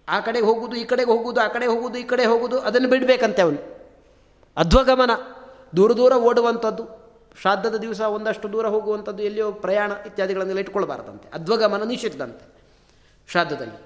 [0.10, 3.90] ಆ ಕಡೆಗೆ ಹೋಗುವುದು, ಈ ಕಡೆಗೆ ಹೋಗುವುದು, ಆ ಕಡೆ ಹೋಗುವುದು, ಈ ಕಡೆ ಹೋಗುವುದು, ಅದನ್ನು ಬಿಡಬೇಕಂತೆ ಅವನು.
[4.58, 5.12] ಅಧ್ವಗಮನ,
[5.78, 6.88] ದೂರ ದೂರ ಓಡುವಂಥದ್ದು.
[7.42, 11.30] ಶ್ರಾದ್ದದ ದಿವಸ ಒಂದಷ್ಟು ದೂರ ಹೋಗುವಂಥದ್ದು, ಎಲ್ಲಿಯೋ ಪ್ರಯಾಣ ಇತ್ಯಾದಿಗಳನ್ನೆಲ್ಲ ಇಟ್ಕೊಳ್ಬಾರ್ದಂತೆ.
[11.34, 12.63] ಅಧ್ವಗಮನ ನಿಷಿದ್ಧಂತೆ
[13.28, 13.80] ಶ್ರಾದ್ದದಲ್ಲಿ.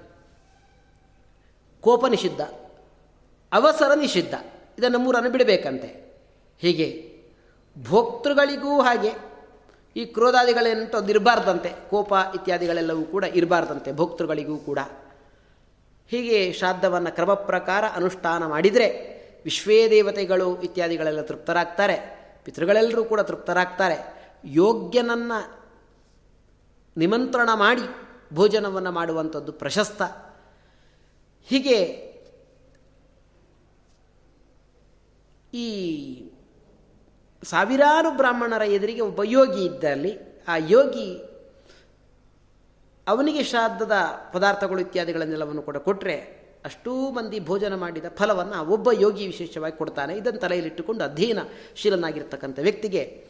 [1.80, 2.40] ಕೋಪ ನಿಷಿದ್ಧ,
[3.52, 4.34] ಅವಸರ ನಿಷಿದ್ಧ,
[4.78, 5.88] ಇದನ್ನು ಮೂರನ್ನು ಬಿಡಬೇಕಂತೆ.
[6.58, 6.88] ಹೀಗೆ
[7.88, 9.12] ಭೋಕ್ತೃಗಳಿಗೂ ಹಾಗೆ
[9.96, 14.78] ಈ ಕ್ರೋಧಾದಿಗಳೆಂತ ಅದು ಇರಬಾರ್ದಂತೆ ಕೋಪ ಇತ್ಯಾದಿಗಳೆಲ್ಲವೂ ಕೂಡ ಇರಬಾರ್ದಂತೆ, ಭೋಕ್ತೃಗಳಿಗೂ ಕೂಡ.
[16.08, 18.88] ಹೀಗೆ ಶ್ರಾದ್ದವನ್ನು ಕ್ರಮ ಪ್ರಕಾರ ಅನುಷ್ಠಾನ ಮಾಡಿದರೆ
[19.44, 21.96] ವಿಶ್ವೇ ದೇವತೆಗಳು ಇತ್ಯಾದಿಗಳೆಲ್ಲ ತೃಪ್ತರಾಗ್ತಾರೆ,
[22.44, 23.96] ಪಿತೃಗಳೆಲ್ಲರೂ ಕೂಡ ತೃಪ್ತರಾಗ್ತಾರೆ.
[24.44, 25.38] ಯೋಗ್ಯನನ್ನು
[26.96, 30.02] ನಿಮಂತ್ರಣ ಮಾಡಿ ಭೋಜನವನ್ನು ಮಾಡುವಂಥದ್ದು ಪ್ರಶಸ್ತ.
[31.48, 32.08] ಹೀಗೆ
[35.54, 35.68] ಈ
[37.44, 40.18] ಸಾವಿರಾರು ಬ್ರಾಹ್ಮಣರ ಎದುರಿಗೆ ಒಬ್ಬ ಯೋಗಿ ಇದ್ದಲ್ಲಿ
[40.48, 41.24] ಆ ಯೋಗಿ
[43.06, 43.92] ಅವನಿಗೆ ಶ್ರಾದ್ದದ
[44.32, 50.16] ಪದಾರ್ಥಗಳು ಇತ್ಯಾದಿಗಳನ್ನೆಲ್ಲವನ್ನು ಕೂಡ ಕೊಟ್ಟರೆ ಅಷ್ಟೂ ಮಂದಿ ಭೋಜನ ಮಾಡಿದ ಫಲವನ್ನು ಒಬ್ಬ ಯೋಗಿ ವಿಶೇಷವಾಗಿ ಕೊಡ್ತಾನೆ.
[50.16, 51.38] ಇದನ್ನು ತಲೆಯಲ್ಲಿಟ್ಟುಕೊಂಡು ಅಧ್ಯಯನ
[51.74, 53.26] ಶೀಲನಾಗಿರ್ತಕ್ಕಂಥ ವ್ಯಕ್ತಿಗೆ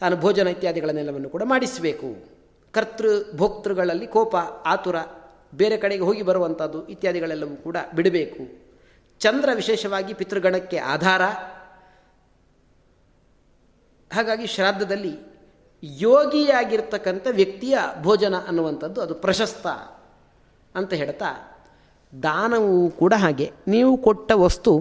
[0.00, 2.41] ತಾನು ಭೋಜನ ಇತ್ಯಾದಿಗಳನ್ನೆಲ್ಲವನ್ನು ಕೂಡ ಮಾಡಿಸಬೇಕು.
[2.72, 4.96] ಕರ್ತೃ ಭೋಕ್ತೃಗಳಲ್ಲಿ ಕೋಪ, ಆತುರ,
[5.54, 8.72] ಬೇರೆ ಕಡೆಗೆ ಹೋಗಿ ಬರುವಂಥದ್ದು ಇತ್ಯಾದಿಗಳೆಲ್ಲವೂ ಕೂಡ ಬಿಡಬೇಕು.
[9.18, 11.22] ಚಂದ್ರ ವಿಶೇಷವಾಗಿ ಪಿತೃಗಣಕ್ಕೆ ಆಧಾರ.
[14.14, 15.32] ಹಾಗಾಗಿ ಶ್ರಾದ್ದದಲ್ಲಿ
[15.82, 19.66] ಯೋಗಿಯಾಗಿರ್ತಕ್ಕಂಥ ವ್ಯಕ್ತಿಯ ಭೋಜನ ಅನ್ನುವಂಥದ್ದು ಅದು ಪ್ರಶಸ್ತ
[20.74, 21.51] ಅಂತ ಹೇಳ್ತಾ
[22.12, 23.46] ದಾನವೂ ಕೂಡ ಹಾಗೆ.
[23.68, 24.72] ನೀವು ಕೊಟ್ಟ ವಸ್ತು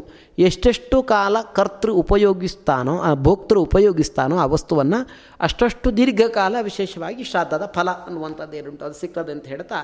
[0.48, 5.00] ಎಷ್ಟೆಷ್ಟು ಕಾಲ ಕರ್ತೃ ಉಪಯೋಗಿಸ್ತಾನೋ, ಆ ಭೋಕ್ತೃ ಉಪಯೋಗಿಸ್ತಾನೋ ಆ ವಸ್ತುವನ್ನು
[5.48, 9.80] ಅಷ್ಟಷ್ಟು ದೀರ್ಘಕಾಲ ವಿಶೇಷವಾಗಿ ಶ್ರಾದ್ದದ ಫಲ ಅನ್ನುವಂಥದ್ದು ಏನುಂಟು, ಅದು ಸಿಗ್ತದೆ ಅಂತ ಹೇಳ್ತಾ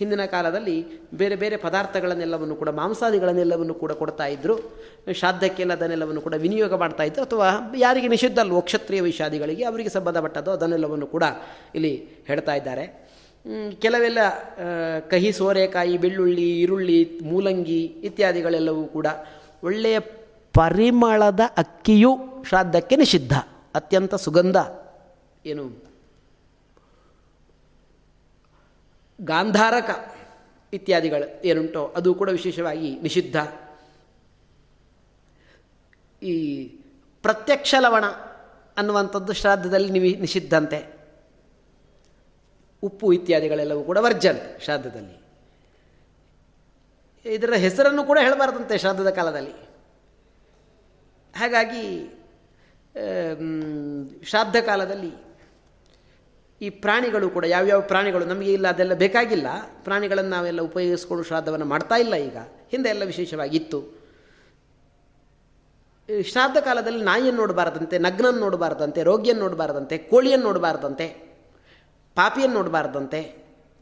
[0.00, 0.76] ಹಿಂದಿನ ಕಾಲದಲ್ಲಿ
[1.14, 4.56] ಬೇರೆ ಬೇರೆ ಪದಾರ್ಥಗಳನ್ನೆಲ್ಲವನ್ನು ಕೂಡ, ಮಾಂಸಾದಿಗಳನ್ನೆಲ್ಲವನ್ನು ಕೂಡ ಕೊಡ್ತಾ ಇದ್ದರು
[5.12, 11.06] ಶ್ರಾದ್ದಕ್ಕೆಲ್ಲ ಅದನ್ನೆಲ್ಲವನ್ನು ಕೂಡ ವಿನಿಯೋಗ ಮಾಡ್ತಾ ಇದ್ದರು ಅಥವಾ ಯಾರಿಗೆ ನಿಷಿದ್ಧ ಅಲ್ವೋ, ಕ್ಷತ್ರಿಯ ವಿಷಾದಿಗಳಿಗೆ ಅವರಿಗೆ ಸಂಬಂಧಪಟ್ಟದ್ದು ಅದನ್ನೆಲ್ಲವನ್ನು
[11.06, 11.24] ಕೂಡ
[11.74, 13.05] ಇಲ್ಲಿ ಹೇಳ್ತಾ ಇದ್ದಾರೆ.
[13.80, 14.18] ಕೆಲವೆಲ್ಲ
[15.08, 19.06] ಕಹಿ, ಸೋರೆಕಾಯಿ, ಬೆಳ್ಳುಳ್ಳಿ, ಈರುಳ್ಳಿ, ಮೂಲಂಗಿ ಇತ್ಯಾದಿಗಳೆಲ್ಲವೂ ಕೂಡ
[19.64, 19.98] ಒಳ್ಳೆಯ
[20.54, 22.18] ಪರಿಮಳದ ಅಕ್ಕಿಯು
[22.48, 23.32] ಶ್ರಾದ್ದಕ್ಕೆ ನಿಷಿದ್ಧ.
[23.74, 24.56] ಅತ್ಯಂತ ಸುಗಂಧ.
[25.46, 25.84] ಏನು?
[29.20, 30.14] ಗಾಂಧಾರಕ
[30.72, 33.36] ಇತ್ಯಾದಿಗಳು ಏನುಂಟೋ ಅದು ಕೂಡ ವಿಶೇಷವಾಗಿ ನಿಷಿದ್ಧ.
[36.24, 36.66] ಈ
[37.22, 38.04] ಪ್ರತ್ಯಕ್ಷ ಲವಣ
[38.76, 40.95] ಅನ್ನುವಂಥದ್ದು ಶ್ರಾದ್ದದಲ್ಲಿ ನಿವಿ, ನಿಷಿದ್ಧಂತೆ.
[42.82, 45.26] ಉಪ್ಪು ಇತ್ಯಾದಿಗಳೆಲ್ಲವೂ ಕೂಡ ವರ್ಜನ್ ಶ್ರಾದ್ದದಲ್ಲಿ.
[47.24, 49.54] ಇದರ ಹೆಸರನ್ನು ಕೂಡ ಹೇಳಬಾರ್ದಂತೆ ಶ್ರಾದ್ದದ ಕಾಲದಲ್ಲಿ.
[51.36, 51.84] ಹಾಗಾಗಿ
[54.24, 55.12] ಶ್ರಾದ್ದ ಕಾಲದಲ್ಲಿ
[56.60, 59.46] ಈ ಪ್ರಾಣಿಗಳು ಕೂಡ, ಯಾವ್ಯಾವ ಪ್ರಾಣಿಗಳು ನಮಗೆ ಇಲ್ಲ, ಅದೆಲ್ಲ ಬೇಕಾಗಿಲ್ಲ.
[59.84, 62.36] ಪ್ರಾಣಿಗಳನ್ನು ನಾವೆಲ್ಲ ಉಪಯೋಗಿಸ್ಕೊಂಡು ಶ್ರಾದ್ದವನ್ನು ಮಾಡ್ತಾ ಇಲ್ಲ ಈಗ.
[62.70, 64.06] ಹಿಂದೆ ಎಲ್ಲ ವಿಶೇಷವಾಗಿತ್ತು.
[66.22, 71.25] ಶ್ರಾದ್ದ ಕಾಲದಲ್ಲಿ ನಾಯಿಯನ್ನು ನೋಡಬಾರ್ದಂತೆ, ನಗ್ನನ್ನು ನೋಡಬಾರ್ದಂತೆ, ರೋಗಿಯನ್ನು ನೋಡಬಾರ್ದಂತೆ, ಕೋಳಿಯನ್ನು ನೋಡಬಾರ್ದಂತೆ
[72.16, 73.20] ಪಾಪಿಯನ್ನು ನೋಡಬಾರ್ದಂತೆ,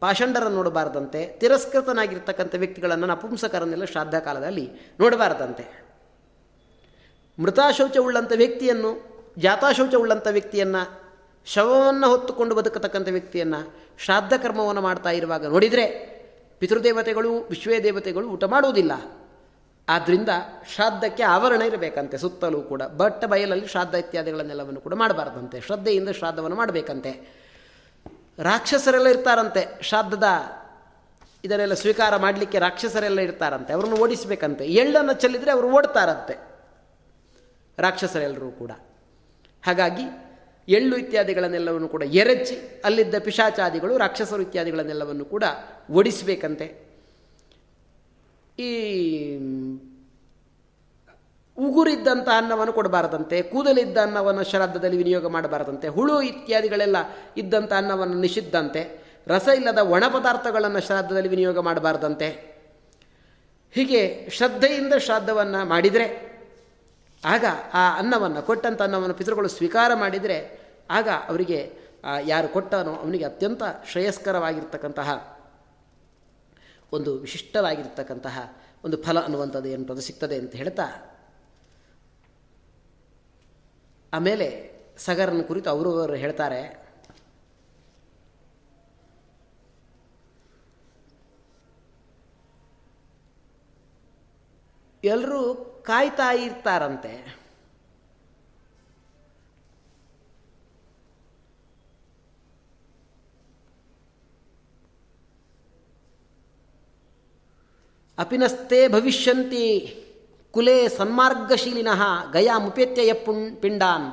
[0.01, 4.71] ಪಾಷಂಡರನ್ನು ನೋಡಬಾರ್ದಂತೆ, ತಿರಸ್ಕೃತನಾಗಿರ್ತಕ್ಕಂಥ ವ್ಯಕ್ತಿಗಳನ್ನು ನಪುಂಸಕರನ್ನೆಲ್ಲ ಶ್ರಾದ್ದ ಕಾಲದಲ್ಲಿ
[5.01, 5.65] ನೋಡಬಾರ್ದಂತೆ.
[7.39, 8.91] ಮೃತಾಶೌಚವುಳ್ಳಂಥ ವ್ಯಕ್ತಿಯನ್ನು,
[9.39, 11.05] ಜಾತಾಶೌಚವುಳ್ಳಂಥ ವ್ಯಕ್ತಿಯನ್ನು,
[11.47, 16.15] ಶವವನ್ನು ಹೊತ್ತುಕೊಂಡು ಬದುಕತಕ್ಕಂಥ ವ್ಯಕ್ತಿಯನ್ನು ಶ್ರಾದ್ದ ಕರ್ಮವನ್ನು ಮಾಡ್ತಾ ಇರುವಾಗ ನೋಡಿದರೆ
[16.59, 18.93] ಪಿತೃದೇವತೆಗಳು ವಿಶ್ವೇ ದೇವತೆಗಳು ಊಟ ಮಾಡುವುದಿಲ್ಲ.
[19.89, 20.29] ಆದ್ದರಿಂದ
[20.75, 22.83] ಶ್ರಾದ್ದಕ್ಕೆ ಆವರಣ ಇರಬೇಕಂತೆ ಸುತ್ತಲೂ ಕೂಡ.
[22.83, 27.44] ಬಟ್ಟ ಬಯಲಲ್ಲಿ ಶ್ರಾದ್ದ ಇತ್ಯಾದಿಗಳನ್ನೆಲ್ಲವನ್ನು ಕೂಡ ಮಾಡಬಾರ್ದಂತೆ, ಶ್ರದ್ಧೆಯಿಂದ ಶ್ರಾದ್ದವನ್ನು ಮಾಡಬೇಕಂತೆ.
[28.39, 30.25] ರಾಕ್ಷಸರೆಲ್ಲ ಇರ್ತಾರಂತೆ, ಶ್ರಾದ್ದದ
[31.45, 34.67] ಇದನ್ನೆಲ್ಲ ಸ್ವೀಕಾರ ಮಾಡಲಿಕ್ಕೆ ರಾಕ್ಷಸರೆಲ್ಲ ಇರ್ತಾರಂತೆ, ಅವರನ್ನು ಓಡಿಸಬೇಕಂತೆ.
[34.67, 36.35] ಎಳ್ಳನ್ನು ಚೆಲ್ಲಿದರೆ ಅವರು ಓಡ್ತಾರಂತೆ,
[37.79, 38.71] ರಾಕ್ಷಸರೆಲ್ಲರೂ ಕೂಡ.
[39.65, 40.03] ಹಾಗಾಗಿ
[40.69, 45.45] ಎಳ್ಳು ಇತ್ಯಾದಿಗಳನ್ನೆಲ್ಲವನ್ನು ಕೂಡ ಎರಚಿ, ಅಲ್ಲಿದ್ದ ಪಿಶಾಚಾದಿಗಳು, ರಾಕ್ಷಸರು ಇತ್ಯಾದಿಗಳನ್ನೆಲ್ಲವನ್ನು ಕೂಡ
[45.91, 46.67] ಓಡಿಸಬೇಕಂತೆ.
[48.59, 48.71] ಈ
[51.59, 56.97] ಉಗುರಿದ್ದಂಥ ಅನ್ನವನ್ನು ಕೊಡಬಾರದಂತೆ, ಕೂದಲಿದ್ದ ಅನ್ನವನ್ನು ಶ್ರಾದ್ದದಲ್ಲಿ ವಿನಿಯೋಗ ಮಾಡಬಾರದಂತೆ, ಹುಳು ಇತ್ಯಾದಿಗಳೆಲ್ಲ
[57.37, 62.29] ಇದ್ದಂಥ ಅನ್ನವನ್ನು ನಿಷಿದ್ಧಂತೆ ರಸ ಇಲ್ಲದ ಒಣ ಪದಾರ್ಥಗಳನ್ನು ಶ್ರಾದ್ದದಲ್ಲಿ ವಿನಿಯೋಗ ಮಾಡಬಾರ್ದಂತೆ.
[63.75, 66.07] ಹೀಗೆ ಶ್ರದ್ಧೆಯಿಂದ ಶ್ರಾದ್ದವನ್ನು ಮಾಡಿದರೆ,
[67.25, 67.45] ಆಗ
[67.75, 70.39] ಆ ಅನ್ನವನ್ನು ಕೊಟ್ಟಂಥ ಅನ್ನವನ್ನು ಪಿತೃಗಳು ಸ್ವೀಕಾರ ಮಾಡಿದರೆ,
[70.91, 71.85] ಆಗ ಅವರಿಗೆ
[72.27, 75.39] ಯಾರು ಕೊಟ್ಟನೋ ಅವನಿಗೆ ಅತ್ಯಂತ ಶ್ರೇಯಸ್ಕರವಾಗಿರ್ತಕ್ಕಂತಹ
[76.93, 78.39] ಒಂದು ವಿಶಿಷ್ಟವಾಗಿರ್ತಕ್ಕಂತಹ
[78.85, 81.14] ಒಂದು ಫಲ ಅನ್ನುವಂಥದ್ದು ಏನು ಸಿಗ್ತದೆ ಅಂತ ಹೇಳ್ತಾ
[84.15, 84.49] ಆಮೇಲೆ
[84.99, 86.85] ಸಗರನ ಕುರಿತು ಅವರು ಅವರು ಹೇಳ್ತಾರೆ
[95.05, 95.41] ಎಲ್ಲರೂ
[95.87, 97.45] ಕಾಯ್ತಾ ಇರ್ತಾರಂತೆ.
[108.19, 110.01] ಅಪಿನಸ್ತೆ ಭವಿಷ್ಯಂತಿ.
[110.55, 112.03] ಕುಲೆ ಸನ್ಮಾರ್ಗಶೀಲಿನಃ
[112.33, 114.09] ಗಯಾ ಮುಪೇತ್ಯ ಪುಣ್ ಪಿಂಡಾನ್.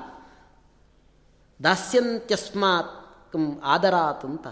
[1.64, 2.94] ದಾಸ್ಯಂತ್ಯಸ್ಮಾತ್
[3.64, 4.48] ಆದರಾತ್ ಅಂತ.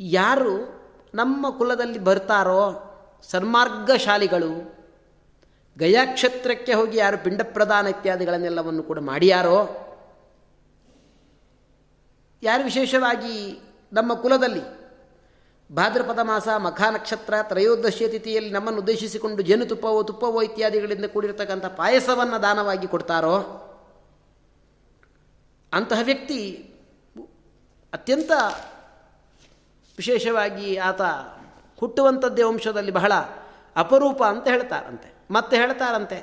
[0.00, 0.54] ಯಾರು
[1.14, 2.62] ನಮ್ಮ ಕುಲದಲ್ಲಿ ಬರ್ತಾರೋ
[3.30, 4.52] ಸನ್ಮಾರ್ಗಶಾಲಿಗಳು,
[5.76, 9.58] ಗಯಾಕ್ಷೇತ್ರಕ್ಕೆ ಹೋಗಿ ಯಾರು ಪಿಂಡ ಪ್ರದಾನ ಇತ್ಯಾದಿಗಳನ್ನೆಲ್ಲವನ್ನು ಕೂಡ ಮಾಡಿಯಾರೋ,
[12.42, 13.36] ಯಾರು ವಿಶೇಷವಾಗಿ
[13.92, 14.77] ನಮ್ಮ ಕುಲದಲ್ಲಿ
[15.74, 23.36] ಭಾದ್ರಪದ ಮಾಸ ಮಖ ನಕ್ಷತ್ರ ತ್ರಯೋದಶಿಯ ತಿಥಿಯಲ್ಲಿ ನಮ್ಮನ್ನು ಉದ್ದೇಶಿಸಿಕೊಂಡು ಜೇನುತುಪ್ಪವೋ ತುಪ್ಪವೋ ಇತ್ಯಾದಿಗಳಿಂದ ಕೂಡಿರತಕ್ಕಂಥ ಪಾಯಸವನ್ನು ದಾನವಾಗಿ ಕೊಡ್ತಾರೋ?
[25.72, 26.40] ಅಂತಹ ವ್ಯಕ್ತಿ
[27.92, 28.30] ಅತ್ಯಂತ
[29.98, 31.02] ವಿಶೇಷವಾಗಿ ಆತ
[31.76, 33.12] ಹುಟ್ಟುವಂಥದ್ದೇ ವಂಶದಲ್ಲಿ ಬಹಳ
[33.76, 35.08] ಅಪರೂಪ ಅಂತ ಹೇಳ್ತಾರಂತೆ.
[35.30, 36.18] ಮತ್ತೆ ಹೇಳ್ತಾರಂತೆ,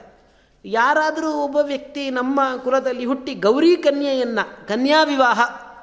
[0.65, 5.39] ಯಾರಾದರೂ ಒಬ್ಬ ವ್ಯಕ್ತಿ ನಮ್ಮ ಕುಲದಲ್ಲಿ ಹುಟ್ಟಿ ಗೌರಿ ಕನ್ಯೆಯನ್ನು ಕನ್ಯಾ ವಿವಾಹ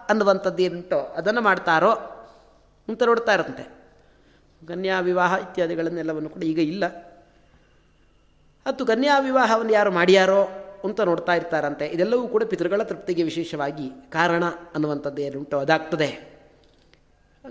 [0.08, 1.92] ಅನ್ನುವಂಥದ್ದು ಅದನ್ನು ಮಾಡ್ತಾರೋ?
[2.89, 3.83] ಅಂತ ನೋಡ್ತಾ ಇರಂತೆ
[4.68, 7.12] ಕನ್ಯಾ ವಿವಾಹ ಇತ್ಯಾದಿಗಳನ್ನೆಲ್ಲವನ್ನು ಕೂಡ ಈಗ ಇಲ್ಲ.
[8.66, 10.49] ಮತ್ತು ಕನ್ಯಾ ವಿವಾಹವನ್ನು ಯಾರು ಮಾಡ್ಯಾರೋ
[10.85, 11.87] ಅಂತ ನೋಡ್ತಾ ಇರ್ತಾರಂತೆ.
[11.87, 16.33] ಇದೆಲ್ಲವೂ ಕೂಡ ಪಿತೃಗಳ ತೃಪ್ತಿಗೆ ವಿಶೇಷವಾಗಿ ಕಾರಣ ಅನ್ನುವಂಥದ್ದು ಏನುಂಟು ಅದಾಗ್ತದೆ.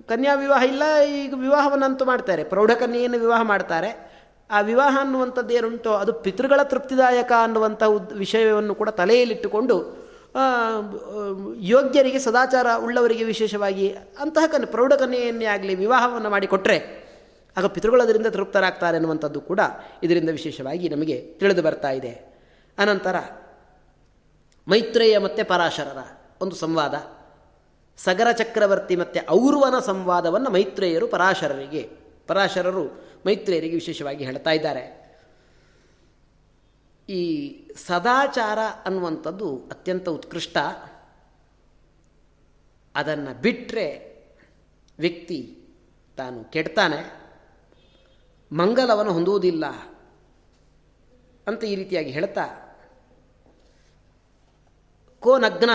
[0.08, 2.44] ಕನ್ಯಾ ವಿವಾಹ ಇಲ್ಲ, ಈಗ ವಿವಾಹವನ್ನಂತೂ ಮಾಡ್ತಾರೆ.
[2.44, 4.12] ಪ್ರೌಢಕನ್ಯೆಯನ್ನು ವಿವಾಹ ಮಾಡ್ತಾರೆ.
[4.52, 10.01] ಆ ವಿವಾಹ ಅನ್ನುವಂಥದ್ದು ಏನುಂಟೋ, ಅದು ಪಿತೃಗಳ ತೃಪ್ತಿದಾಯಕ ಅನ್ನುವಂಥ ವಿಷಯವನ್ನು ಕೂಡ ತಲೆಯಲ್ಲಿಟ್ಟುಕೊಂಡು
[11.60, 17.02] ಯೋಗ್ಯರಿಗೆ ಸದಾಚಾರ ಉಳ್ಳವರಿಗೆ ವಿಶೇಷವಾಗಿ ಅಂತಹ ಕನ್ಯೆ ಪ್ರೌಢಕನ್ಯೆಯನ್ನೇ ಆಗಲಿ ವಿವಾಹವನ್ನು ಮಾಡಿಕೊಟ್ಟರೆ
[17.58, 19.60] ಆಗ ಪಿತೃಗಳು ಅದರಿಂದ ತೃಪ್ತರಾಗ್ತಾರೆ ಅನ್ನುವಂಥದ್ದು ಕೂಡ
[20.04, 22.12] ಇದರಿಂದ ವಿಶೇಷವಾಗಿ ನಮಗೆ ತಿಳಿದು ಬರ್ತಾ ಇದೆ.
[22.78, 23.16] ಅನಂತರ
[24.68, 25.98] ಮೈತ್ರೇಯ ಮತ್ತು ಪರಾಶರರ
[26.42, 26.94] ಒಂದು ಸಂವಾದ.
[27.98, 31.90] ಸಗರ ಚಕ್ರವರ್ತಿ ಮತ್ತು ಔರ್ವನ ಸಂವಾದವನ್ನು ಮೈತ್ರೇಯರು ಪರಾಶರರಿಗೆ,
[32.28, 32.88] ಪರಾಶರರು
[33.26, 35.01] ಮೈತ್ರೇಯರಿಗೆ ವಿಶೇಷವಾಗಿ ಹೇಳ್ತಾ ಇದ್ದಾರೆ.
[37.10, 37.22] ಈ
[37.76, 40.58] ಸದಾಚಾರ ಅನ್ನುವಂಥದ್ದು ಅತ್ಯಂತ ಉತ್ಕೃಷ್ಟ.
[42.95, 44.12] ಅದನ್ನು ಬಿಟ್ಟರೆ
[44.99, 45.68] ವ್ಯಕ್ತಿ
[46.18, 47.22] ತಾನು ಕೆಡ್ತಾನೆ.
[48.52, 49.66] ಮಂಗಲವನ್ನು ಹೊಂದುವುದಿಲ್ಲ
[51.47, 52.45] ಅಂತ ಈ ರೀತಿಯಾಗಿ ಹೇಳ್ತಾ.
[55.20, 55.70] ಕೋ ನಗ್ನ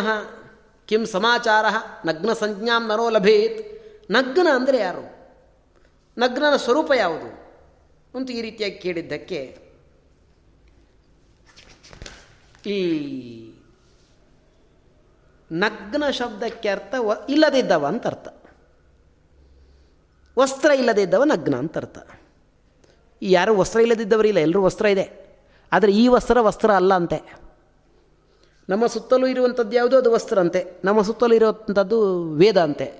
[0.86, 1.64] ಕಿಂ ಸಮಾಚಾರ
[2.06, 3.76] ನಗ್ನ ಸಂಜ್ಞಾಂ ನರೋ ಲಭೇತ್.
[4.12, 5.16] ನಗ್ನ ಅಂದರೆ ಯಾರು?
[6.18, 7.46] ನಗ್ನನ ಸ್ವರೂಪ ಯಾವುದು?
[8.18, 9.65] ಅಂತ ಈ ರೀತಿಯಾಗಿ ಕೇಳಿದ್ದಕ್ಕೆ
[12.66, 13.02] ಈ
[15.52, 18.28] ನಗ್ನ ಶಬ್ದಕ್ಕೆ ಅರ್ಥ ವ ಇಲ್ಲದಿದ್ದವ ಅಂತ ಅರ್ಥ.
[20.38, 22.10] ವಸ್ತ್ರ ಇಲ್ಲದಿದ್ದವ ನಗ್ನ ಅಂತ ಅರ್ಥ.
[23.22, 25.26] ಯಾರು ವಸ್ತ್ರ ಇಲ್ಲದಿದ್ದವರಿಲ್ಲ ಎಲ್ಲರೂ ವಸ್ತ್ರ ಇದೆ.
[25.72, 27.38] ಆದರೆ ಈ ವಸ್ತ್ರ ವಸ್ತ್ರ ಅಲ್ಲ ಅಂತೆ.
[28.68, 30.80] ನಮ್ಮ ಸುತ್ತಲೂ ಇರುವಂಥದ್ದು ಯಾವುದೋ ಅದು ವಸ್ತ್ರ ಅಂತೆ.
[30.84, 32.92] ನಮ್ಮ ಸುತ್ತಲೂ ಇರುವಂಥದ್ದು ವೇದ ಅಂತೆ.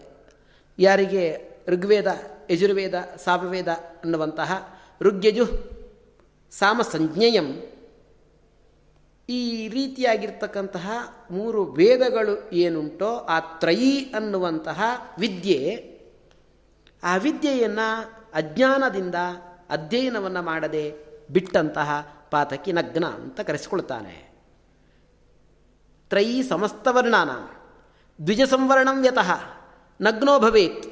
[0.79, 2.07] ಯಾರಿಗೆ ಋಗ್ವೇದ,
[2.51, 2.95] ಯಜುರ್ವೇದ
[3.25, 5.47] ಸಾಪವೇದ ಅನ್ನುವಂತಹ ಋಗ್ಯಜು
[6.51, 7.76] ಸಾಮ ಸಂಜ್ಞೇಯಂ
[9.29, 10.91] ಈ ರೀತಿಯಾಗಿರ್ತಕ್ಕಂತಹ
[11.31, 14.83] ಮೂರು ವೇದಗಳು ಏನುಂಟೋ ಆ ತ್ರಯಿ ಅನ್ನುವಂತಹ
[15.19, 15.97] ವಿದ್ಯೆ,
[17.03, 19.15] ಆ ವಿದ್ಯೆಯನ್ನು ಅಜ್ಞಾನದಿಂದ
[19.71, 20.95] ಅಧ್ಯಯನವನ್ನು ಮಾಡದೆ
[21.31, 24.31] ಬಿಟ್ಟಂತಹ ಪಾತಕಿ ನಗ್ನ ಅಂತ ಕರೆಸಿಕೊಳ್ತಾನೆ.
[26.09, 27.31] ತ್ರಯಿ ಸಮಸ್ತವರ್ಣಾನ
[28.25, 29.31] ದ್ವಿಜ ಸಂವರ್ಣಂ ವ್ಯತಃ,
[30.01, 30.87] ನಗ್ನೋ ಭವೇತ್.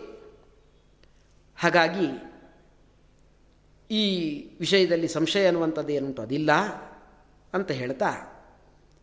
[1.56, 2.06] ಹಾಗಾಗಿ
[3.90, 6.22] ಈ ವಿಷಯದಲ್ಲಿ ಸಂಶಯ ಅನ್ನುವಂಥದ್ದು ಏನುಂಟು?
[6.22, 6.50] ಅದಿಲ್ಲ.
[7.54, 8.10] ಅಂತ ಹೇಳ್ತಾ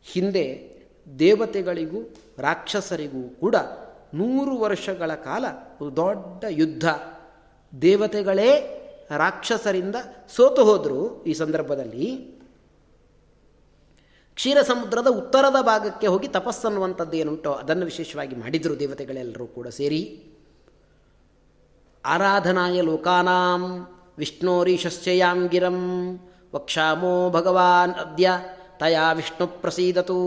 [0.04, 0.72] ಹಿಂದೆ
[1.20, 3.56] ದೇವತೆಗಳಿಗೂ ರಾಕ್ಷಸರಿಗೂ ಕೂಡ
[4.14, 5.46] ನೂರು ವರ್ಷಗಳ ಕಾಲ
[5.96, 6.90] ದೊಡ್ಡ ಯುದ್ಧ.
[7.82, 8.78] ದೇವತೆಗಳೇ
[9.18, 9.96] ರಾಕ್ಷಸರಿಂದ
[10.36, 12.16] ಸೋತು ಹೋದರು ಈ ಸಂದರ್ಭದಲ್ಲಿ.
[14.36, 20.24] ಕ್ಷೀರ ಸಮುದ್ರದ ಉತ್ತರದ ಭಾಗಕ್ಕೆ ಹೋಗಿ ತಪಸ್ಸನ್ನುವಂಥದ್ದು ಏನುಂಟೋ ಅದನ್ನು ವಿಶೇಷವಾಗಿ ಮಾಡಿದರು ದೇವತೆಗಳೆಲ್ಲರೂ ಕೂಡ ಸೇರಿ.
[22.06, 23.88] ಆರಾಧನಾಯ ಲೋಕಾನಾಂ
[24.18, 25.80] ವಿಷ್ಣೋರೀಶಶ್ಚಯಾಂ ಗಿರಂ
[26.56, 28.32] ವಕ್ಷಾಮೋ ಭಗವಾನ್ ಅದ್ಯ,
[28.80, 30.20] ತಯಾ ವಿಷ್ಣು ಪ್ರಸೀದತು.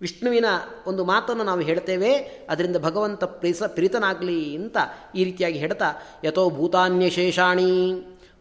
[0.00, 0.44] ವಿಷ್ಣುವಿನ
[0.86, 2.14] ಒಂದು ಮಾತನ್ನು ನಾವು ಹೇಳ್ತೇವೆ,
[2.50, 4.76] ಅದರಿಂದ ಭಗವಂತ ಪ್ರೀಸ, ಪ್ರೀತನಾಗಲಿ ಅಂತ
[5.14, 5.92] ಈ ರೀತಿಯಾಗಿ ಹೇಳ್ತಾ,
[6.24, 7.92] ಯಥೋ ಭೂತಾನ್ಯಶೇಷಾಣಿ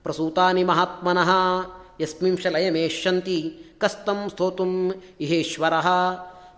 [0.03, 1.31] ಪ್ರಸೂತಾನಿ ಮಹಾತ್ಮನಃ
[2.01, 5.73] ಯಸ್ಮಿಂಶ ಲಯಮೇಷ್ಯಂತಿ ಕಸ್ತಂ ಸ್ತೋತುಂ ಇಹೇಶ್ವರ.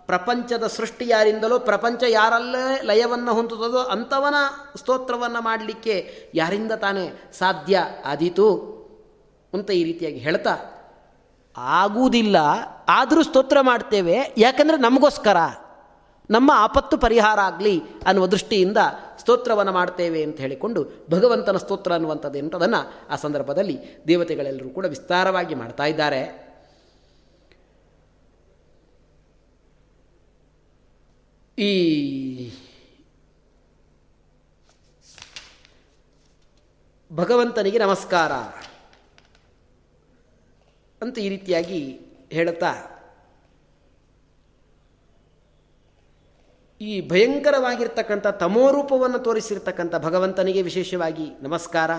[0.06, 4.34] ಪ್ರಪಂಚದ ಸೃಷ್ಟಿ ಯಾರಿಂದಲೋ, ಪ್ರಪಂಚ ಯಾರಲ್ಲೇ ಲಯವನ್ನು ಹೊಂದುತ್ತದೋ ಅಂಥವನ
[4.78, 8.75] ಸ್ತೋತ್ರವನ್ನು ಮಾಡಲಿಕ್ಕೆ ಯಾರಿಂದ ತಾನೇ ಸಾಧ್ಯ ಆದೀತು?
[9.56, 10.54] ಅಂತ ಈ ರೀತಿಯಾಗಿ ಹೇಳ್ತಾ,
[11.56, 12.36] ಆಗುವುದಿಲ್ಲ,
[12.88, 15.36] ಆದರೂ ಸ್ತೋತ್ರ ಮಾಡ್ತೇವೆ, ಯಾಕಂದರೆ ನಮಗೋಸ್ಕರ,
[16.30, 17.74] ನಮ್ಮ ಆಪತ್ತು ಪರಿಹಾರ ಆಗಲಿ
[18.06, 18.76] ಅನ್ನುವ ದೃಷ್ಟಿಯಿಂದ
[19.18, 20.80] ಸ್ತೋತ್ರವನ್ನು ಮಾಡ್ತೇವೆ ಅಂತ ಹೇಳಿಕೊಂಡು
[21.10, 22.80] ಭಗವಂತನ ಸ್ತೋತ್ರ ಅನ್ನುವಂಥದ್ದು ಏನು ಅದನ್ನು
[23.10, 23.76] ಆ ಸಂದರ್ಭದಲ್ಲಿ
[24.08, 26.22] ದೇವತೆಗಳೆಲ್ಲರೂ ಕೂಡ ವಿಸ್ತಾರವಾಗಿ ಮಾಡ್ತಾ ಇದ್ದಾರೆ.
[31.58, 31.72] ಈ
[37.10, 38.32] ಭಗವಂತನಿಗೆ ನಮಸ್ಕಾರ.
[41.02, 41.80] ಅಂತ ಈ ರೀತಿಯಾಗಿ
[42.32, 42.72] ಹೇಳುತ್ತಾ,
[46.80, 51.90] ಈ ಭಯಂಕರವಾಗಿರ್ತಕ್ಕಂಥ ತಮೋರೂಪವನ್ನು ತೋರಿಸಿರ್ತಕ್ಕಂಥ ಭಗವಂತನಿಗೆ ವಿಶೇಷವಾಗಿ ನಮಸ್ಕಾರ.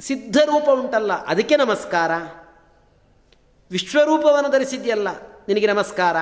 [0.00, 2.12] ಸಿದ್ಧರೂಪ ಉಂಟಲ್ಲ, ಅದಕ್ಕೆ ನಮಸ್ಕಾರ.
[3.70, 5.08] ವಿಶ್ವರೂಪವನ್ನು ಧರಿಸಿದ್ಯಲ್ಲ
[5.48, 6.16] ನಿನಗೆ ನಮಸ್ಕಾರ.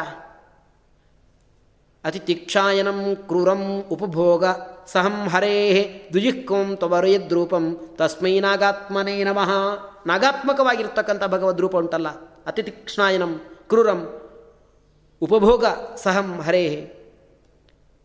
[2.05, 2.99] ಅತಿ ತಿಕ್ಷಾಯನಂ
[3.29, 3.63] ಕ್ರೂರಂ
[3.95, 4.45] ಉಪಭೋಗ.
[4.93, 9.51] ಸಹಂ ಹರೇ ದ್ವಿಜಿಹ್ಕೋಂ ತ್ವರಯದ್ರೂಪಂ ತಸ್ಮೈ ನಾಗಾತ್ಮನೇ ನಮಃ.
[10.07, 12.09] ನಾಗಾತ್ಮಕವಾಗಿರ್ತಕ್ಕಂಥ ಭಗವದ್ ಉಂಟಲ್ಲ.
[12.47, 14.21] ಅತಿ ತೀಕ್ಷ್ಣಾಯನಂ ಕ್ರೂರಂ,
[15.23, 15.65] ಉಪಭೋಗ
[15.97, 16.97] ಸಹಂ ಹರೇ.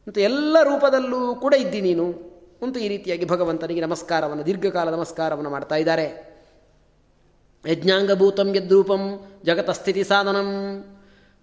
[0.07, 2.35] ಅಂತ ಎಲ್ಲ ರೂಪದಲ್ಲೂ ಕೂಡ ಇದ್ದಿ ನೀನು.
[2.61, 6.35] ಅಂತ ಈ ರೀತಿಯಾಗಿ ಭಗವಂತನಿಗೆ ನಮಸ್ಕಾರವನ್ನು, ದೀರ್ಘಕಾಲ ನಮಸ್ಕಾರವನ್ನು ಮಾಡ್ತಾ ಇದ್ದಾರೆ.
[7.67, 10.45] ಯಜ್ಞಾಂಗಭೂತಂ ಯದ್ರೂಪಂ, ಜಗತಸ್ಥಿತಿ ಸಾಧನಂ.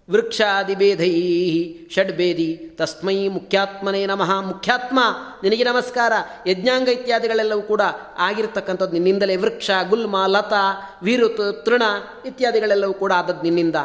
[0.09, 4.41] ವೃಕ್ಷಾದಿಭೇದೈ ಷಡ್ಭೇದಿ ತಸ್ಮೈ ಮುಖ್ಯಾತ್ಮನೇ ನಮಃ.
[4.41, 4.99] ಮುಖ್ಯಾತ್ಮ,
[5.43, 6.13] ನಿನಗೆ ನಮಸ್ಕಾರ.
[6.47, 7.81] ಯಜ್ಞಾಂಗ ಇತ್ಯಾದಿಗಳೆಲ್ಲವೂ ಕೂಡ
[8.17, 9.35] ಆಗಿರ್ತಕ್ಕಂಥದ್ದು ನಿನ್ನಿಂದಲೇ.
[9.35, 11.81] ವೃಕ್ಷ, ಗುಲ್ಮ, ಲತಾ, ವೀರುತ್, ತೃಣ
[12.25, 13.75] ಇತ್ಯಾದಿಗಳೆಲ್ಲವೂ ಕೂಡ ಆದದ್ದು ನಿನ್ನಿಂದ.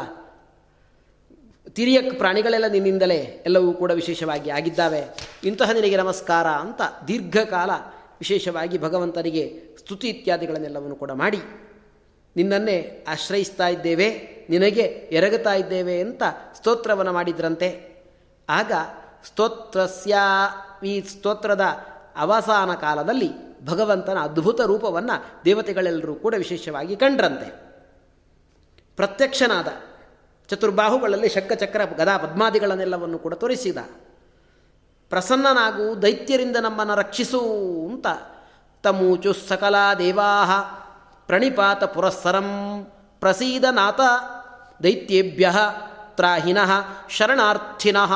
[1.69, 5.03] ತಿರಿಯಕ್ ಪ್ರಾಣಿಗಳೆಲ್ಲ ನಿನ್ನಿಂದಲೇ ಎಲ್ಲವೂ ಕೂಡ ವಿಶೇಷವಾಗಿ ಆಗಿದ್ದಾವೆ.
[5.43, 7.69] ಇಂತಹ ನಿನಗೆ ನಮಸ್ಕಾರ ಅಂತ ದೀರ್ಘಕಾಲ
[8.19, 11.39] ವಿಶೇಷವಾಗಿ ಭಗವಂತನಿಗೆ ಸ್ತುತಿ ಇತ್ಯಾದಿಗಳನ್ನೆಲ್ಲವನ್ನು ಕೂಡ ಮಾಡಿ
[12.35, 14.38] ನಿನ್ನನ್ನೇ ಆಶ್ರಯಿಸ್ತಾ ಇದ್ದೇವೆ.
[14.49, 14.81] ನಿನಗೆ
[15.11, 16.23] ಎರಗುತ್ತಾ ಇದ್ದೇವೆ ಅಂತ
[16.55, 17.89] ಸ್ತೋತ್ರವನ್ನು ಮಾಡಿದ್ರಂತೆ.
[18.49, 18.71] ಆಗ
[19.25, 20.15] ಸ್ತೋತ್ರಸ್ಯ
[20.83, 21.61] ಈ ಸ್ತೋತ್ರದ
[22.17, 27.69] ಅವಸಾನ ಕಾಲದಲ್ಲಿ ಭಗವಂತನ ಅದ್ಭುತ ರೂಪವನ್ನು ದೇವತೆಗಳೆಲ್ಲರೂ ಕೂಡ ವಿಶೇಷವಾಗಿ ಕಂಡ್ರಂತೆ.
[28.95, 29.67] ಪ್ರತ್ಯಕ್ಷನಾದ
[30.47, 33.77] ಚತುರ್ಬಾಹುಗಳಲ್ಲಿ ಚಕ್ರ ಗದಾ ಪದ್ಮಾದಿಗಳನ್ನೆಲ್ಲವನ್ನು ಕೂಡ ತೋರಿಸಿದ.
[35.09, 37.39] ಪ್ರಸನ್ನನಾಗು, ದೈತ್ಯರಿಂದ ನಮ್ಮನ್ನು ರಕ್ಷಿಸು
[37.89, 38.07] ಅಂತ
[38.83, 40.45] ತಮೂಚು ಸಕಲ ದೇವಾ
[41.27, 42.47] ಪ್ರಣಿಪಾತ ಪುರಸ್ಸರಂ
[43.19, 43.99] ಪ್ರಸೀದನಾಥ
[44.83, 45.51] ದೈತ್ಯೇಭ್ಯ
[46.15, 46.71] ತ್ರಾಹಿನಃ
[47.09, 48.13] ಶರಣಾರ್ಥಿನಃ.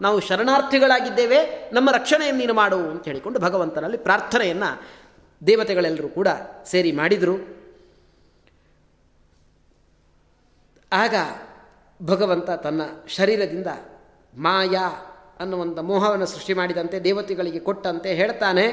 [0.00, 4.82] ನಾವು ಶರಣಾರ್ಥಿಗಳಾಗಿದ್ದೇವೆ, ನಮ್ಮ ರಕ್ಷಣೆಯನ್ನು ನೀನು ಮಾಡು ಅಂತ ಹೇಳಿಕೊಂಡು ಭಗವಂತನಲ್ಲಿ ಪ್ರಾರ್ಥನೆಯನ್ನು
[5.46, 6.28] ದೇವತೆಗಳೆಲ್ಲರೂ ಕೂಡ
[6.64, 7.62] ಸೇರಿ ಮಾಡಿದರು.
[10.92, 11.14] ಆಗ
[12.04, 13.66] ಭಗವಂತ ತನ್ನ ಶರೀರದಿಂದ
[14.38, 14.86] ಮಾಯಾ
[15.40, 18.66] ಅನ್ನುವಂಥ ಮೋಹವನ್ನು ಸೃಷ್ಟಿ ಮಾಡಿದಂತೆ ದೇವತೆಗಳಿಗೆ ಕೊಟ್ಟಂತೆ ಹೇಳ್ತಾನೆ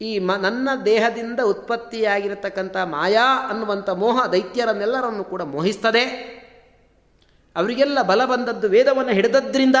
[0.00, 6.04] ಈ ಮ, ನನ್ನ ದೇಹದಿಂದ ಉತ್ಪತ್ತಿಯಾಗಿರತಕ್ಕಂಥ ಮಾಯಾ ಅನ್ನುವಂಥ ಮೋಹ ದೈತ್ಯರನ್ನೆಲ್ಲರನ್ನು ಕೂಡ ಮೋಹಿಸ್ತದೆ.
[7.56, 9.76] ಅವರಿಗೆಲ್ಲ ಬಲ ಬಂದದ್ದು ವೇದವನ್ನು ಹಿಡಿದದ್ರಿಂದ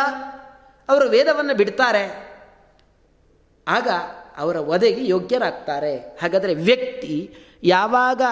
[0.88, 2.28] ಅವರು ವೇದವನ್ನು ಬಿಡ್ತಾರೆ.
[3.68, 3.88] ಆಗ
[4.38, 5.96] ಅವರ ವಧೆಗೆ ಯೋಗ್ಯರಾಗ್ತಾರೆ.
[5.96, 8.22] ಹಾಗಾದರೆ ವ್ಯಕ್ತಿ ಯಾವಾಗ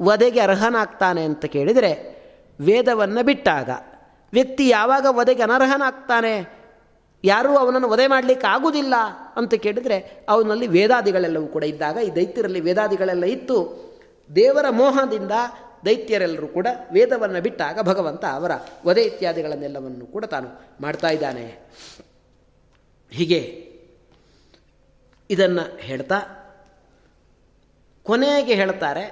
[0.00, 2.14] ವಧೆಗೆ ಅರ್ಹನಾಗ್ತಾನೆ ಅಂತ ಕೇಳಿದರೆ
[2.60, 3.70] ವೇದವನ್ನು ಬಿಟ್ಟಾಗ.
[4.32, 6.63] ವ್ಯಕ್ತಿ ಯಾವಾಗ ವಧೆಗೆ ಅನರ್ಹನಾಗ್ತಾನೆ?
[7.24, 8.94] ಯಾರೂ ಅವನನ್ನು ವಧೆ ಮಾಡಲಿಕ್ಕೆ ಆಗುವುದಿಲ್ಲ
[9.36, 9.98] ಅಂತ ಕೇಳಿದರೆ
[10.28, 13.58] ಅವನಲ್ಲಿ ವೇದಾದಿಗಳೆಲ್ಲವೂ ಕೂಡ ಇದ್ದಾಗ, ಈ ದೈತ್ಯರಲ್ಲಿ ವೇದಾದಿಗಳೆಲ್ಲ ಇತ್ತು.
[14.30, 15.34] ದೇವರ ಮೋಹದಿಂದ
[15.86, 18.52] ದೈತ್ಯರೆಲ್ಲರೂ ಕೂಡ ವೇದವನ್ನು ಬಿಟ್ಟಾಗ ಭಗವಂತ ಅವರ
[18.86, 20.48] ವಧೆ ಇತ್ಯಾದಿಗಳನ್ನೆಲ್ಲವನ್ನು ಕೂಡ ತಾನು
[20.80, 21.44] ಮಾಡ್ತಾ ಇದ್ದಾನೆ.
[23.12, 23.40] ಹೀಗೆ
[25.30, 26.18] ಇದನ್ನು ಹೇಳ್ತಾ
[28.06, 29.04] ಕೊನೆಗೆ ಹೇಳ್ತಾರೆ,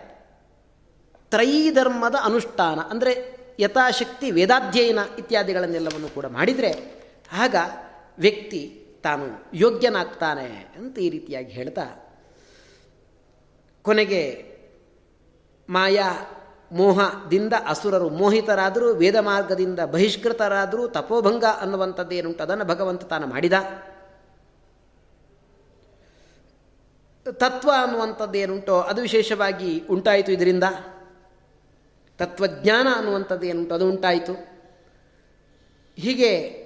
[1.32, 3.12] ತ್ರೈಧರ್ಮದ ಅನುಷ್ಠಾನ, ಅಂದರೆ
[3.58, 6.72] ಯಥಾಶಕ್ತಿ ವೇದಾಧ್ಯಯನ ಇತ್ಯಾದಿಗಳನ್ನೆಲ್ಲವನ್ನು ಕೂಡ ಮಾಡಿದರೆ,
[7.32, 7.54] ಆಗ
[8.18, 11.84] ವ್ಯಕ್ತಿ ತಾನು ಯೋಗ್ಯನಾಗ್ತಾನೆ ಅಂತ ಈ ರೀತಿಯಾಗಿ ಹೇಳ್ತಾ,
[13.82, 14.52] ಕೊನೆಗೆ
[15.68, 16.12] ಮಾಯಾ
[16.72, 23.52] ಮೋಹದಿಂದ ಅಸುರರು ಮೋಹಿತರಾದರೂ, ವೇದ ಮಾರ್ಗದಿಂದ ಬಹಿಷ್ಕೃತರಾದರೂ ತಪೋಭಂಗ ಅನ್ನುವಂಥದ್ದೇನುಂಟು ಅದನ್ನು ಭಗವಂತ ತಾನು ಮಾಡಿದ.
[27.30, 30.64] ತತ್ವ ಅನ್ನುವಂಥದ್ದೇನುಂಟೋ ಅದು ವಿಶೇಷವಾಗಿ ಉಂಟಾಯಿತು ಇದರಿಂದ.
[32.18, 34.34] ತತ್ವಜ್ಞಾನ ಅನ್ನುವಂಥದ್ದು ಏನುಂಟು, ಅದು ಉಂಟಾಯಿತು.
[35.96, 36.61] ಹೀಗೆ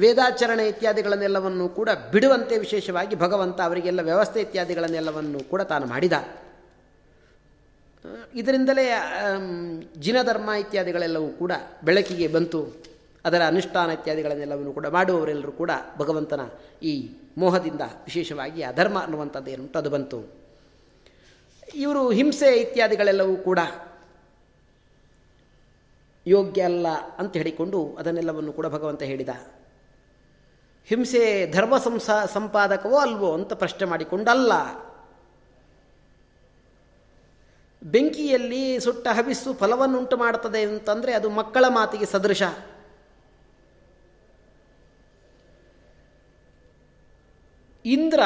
[0.00, 6.12] ವೇದಾಚರಣೆ ಇತ್ಯಾದಿಗಳನ್ನೆಲ್ಲವನ್ನು ಕೂಡ ಬಿಡುವಂತೆ ವಿಶೇಷವಾಗಿ ಭಗವಂತ ಅವರಿಗೆಲ್ಲ ವ್ಯವಸ್ಥೆ ಇತ್ಯಾದಿಗಳನ್ನೆಲ್ಲವನ್ನು ಕೂಡ ತಾನು ಮಾಡಿದ.
[8.34, 8.84] ಇದರಿಂದಲೇ
[9.98, 11.52] ಜಿನಧರ್ಮ ಇತ್ಯಾದಿಗಳೆಲ್ಲವೂ ಕೂಡ
[11.84, 12.60] ಬೆಳಕಿಗೆ ಬಂತು.
[13.24, 16.40] ಅದರ ಅನುಷ್ಠಾನ ಇತ್ಯಾದಿಗಳನ್ನೆಲ್ಲವನ್ನು ಕೂಡ ಮಾಡುವವರೆಲ್ಲರೂ ಕೂಡ ಭಗವಂತನ
[16.82, 20.18] ಈ ಮೋಹದಿಂದ ವಿಶೇಷವಾಗಿ ಅಧರ್ಮ ಅನ್ನುವಂಥದ್ದು ಏನುಂಟು ಅದು ಬಂತು.
[21.74, 23.58] ಇವರು ಹಿಂಸೆ ಇತ್ಯಾದಿಗಳೆಲ್ಲವೂ ಕೂಡ
[26.26, 26.86] ಯೋಗ್ಯ ಅಲ್ಲ
[27.18, 29.28] ಅಂತ ಹೇಳಿಕೊಂಡು ಅದನ್ನೆಲ್ಲವನ್ನು ಕೂಡ ಭಗವಂತ ಹೇಳಿದ.
[30.90, 34.52] ಹಿಂಸೆ ಧರ್ಮ ಸಂಸಾ ಸಂಪಾದಕವೋ ಅಲ್ವೋ ಅಂತ ಪ್ರಶ್ನೆ ಮಾಡಿಕೊಂಡಲ್ಲ.
[37.82, 42.42] ಬೆಂಕಿಯಲ್ಲಿ ಸುಟ್ಟ ಹವಿಸ್ಸು ಫಲವನ್ನುಂಟು ಮಾಡುತ್ತದೆ ಅಂತಂದರೆ ಅದು ಮಕ್ಕಳ ಮಾತಿಗೆ ಸದೃಶ.
[47.84, 48.20] ಇಂದ್ರ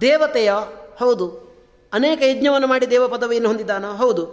[0.00, 0.52] ದೇವತೆಯ,
[0.98, 1.26] ಹೌದು,
[1.92, 4.26] ಅನೇಕ ಯಜ್ಞವನ್ನು ಮಾಡಿ ದೇವ ಪದವಿಯನ್ನು ಹೊಂದಿದ್ದಾನೋ, ಹೌದು.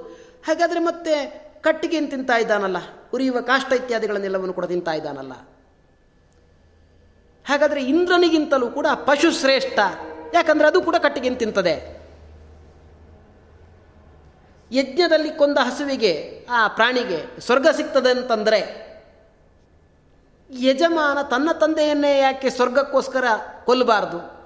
[0.48, 1.14] ಹಾಗಾದರೆ ಮತ್ತೆ
[1.62, 2.78] ಕಟ್ಟಿಗೆಯನ್ನು ತಿಂತಾ ಇದ್ದಾನಲ್ಲ,
[3.14, 5.34] ಉರಿಯುವ ಕಾಷ್ಟ ಇತ್ಯಾದಿಗಳನ್ನೆಲ್ಲವನ್ನು ಕೂಡ ತಿಂತಾ ಇದ್ದಾನಲ್ಲ.
[7.50, 9.80] ಹಾಗಾದರೆ ಇಂದ್ರನಿಗಿಂತಲೂ ಕೂಡ ಪಶು ಶ್ರೇಷ್ಠ.
[10.34, 12.00] ಯಾಕಂದರೆ ಅದು ಕೂಡ ಕಟ್ಟಿಗೆ ತಿಂತದೆ.
[14.72, 18.90] ಯಜ್ಞದಲ್ಲಿ ಕೊಂದ ಹಸುವಿಗೆ, ಆ ಪ್ರಾಣಿಗೆ ಸ್ವರ್ಗ ಸಿಗ್ತದೆ ಅಂತಂದರೆ,
[20.60, 23.24] ಯಜಮಾನ ತನ್ನ ತಂದೆಯನ್ನೇ ಯಾಕೆ ಸ್ವರ್ಗಕ್ಕೋಸ್ಕರ
[23.66, 24.40] ಕೊಲ್ಲಬಾರ್ದು?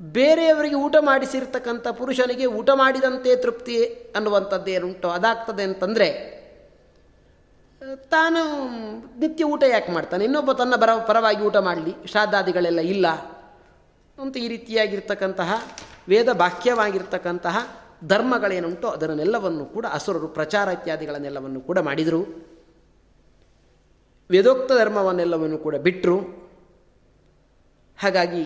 [0.00, 3.84] ಬೇರೆಯವರಿಗೆ ಊಟ ಮಾಡಿಸಿರ್ತಕ್ಕಂಥ ಪುರುಷನಿಗೆ ಊಟ ಮಾಡಿದಂತೆ ತೃಪ್ತಿ
[4.16, 5.08] ಅನ್ನುವಂಥದ್ದೇನುಂಟೋ?
[5.08, 6.33] ಅದಾಗ್ತದೆ ಅಂತಂದರೆ
[7.96, 8.40] ತಾನು
[9.18, 10.24] ನಿತ್ಯ ಊಟ ಯಾಕೆ ಮಾಡ್ತಾನೆ?
[10.24, 13.06] ಇನ್ನೊಬ್ಬ ತನ್ನ ಬರ, ಪರವಾಗಿ ಊಟ ಮಾಡಲಿ, ಶ್ರಾದ್ದಾದಿಗಳೆಲ್ಲ ಇಲ್ಲ
[14.18, 15.62] ಅಂತ ಈ ರೀತಿಯಾಗಿರ್ತಕ್ಕಂತಹ
[16.08, 17.58] ವೇದ ಬಾಹ್ಯವಾಗಿರ್ತಕ್ಕಂತಹ
[18.06, 22.22] ಧರ್ಮಗಳೇನುಂಟೋ ಅದನ್ನೆಲ್ಲವನ್ನು ಕೂಡ ಅಸುರರು, ಪ್ರಚಾರ ಇತ್ಯಾದಿಗಳನ್ನೆಲ್ಲವನ್ನು ಕೂಡ ಮಾಡಿದರು.
[24.30, 26.18] ವೇದೋಕ್ತ ಧರ್ಮವನ್ನೆಲ್ಲವನ್ನು ಕೂಡ ಬಿಟ್ಟರು
[28.00, 28.44] ಹಾಗಾಗಿ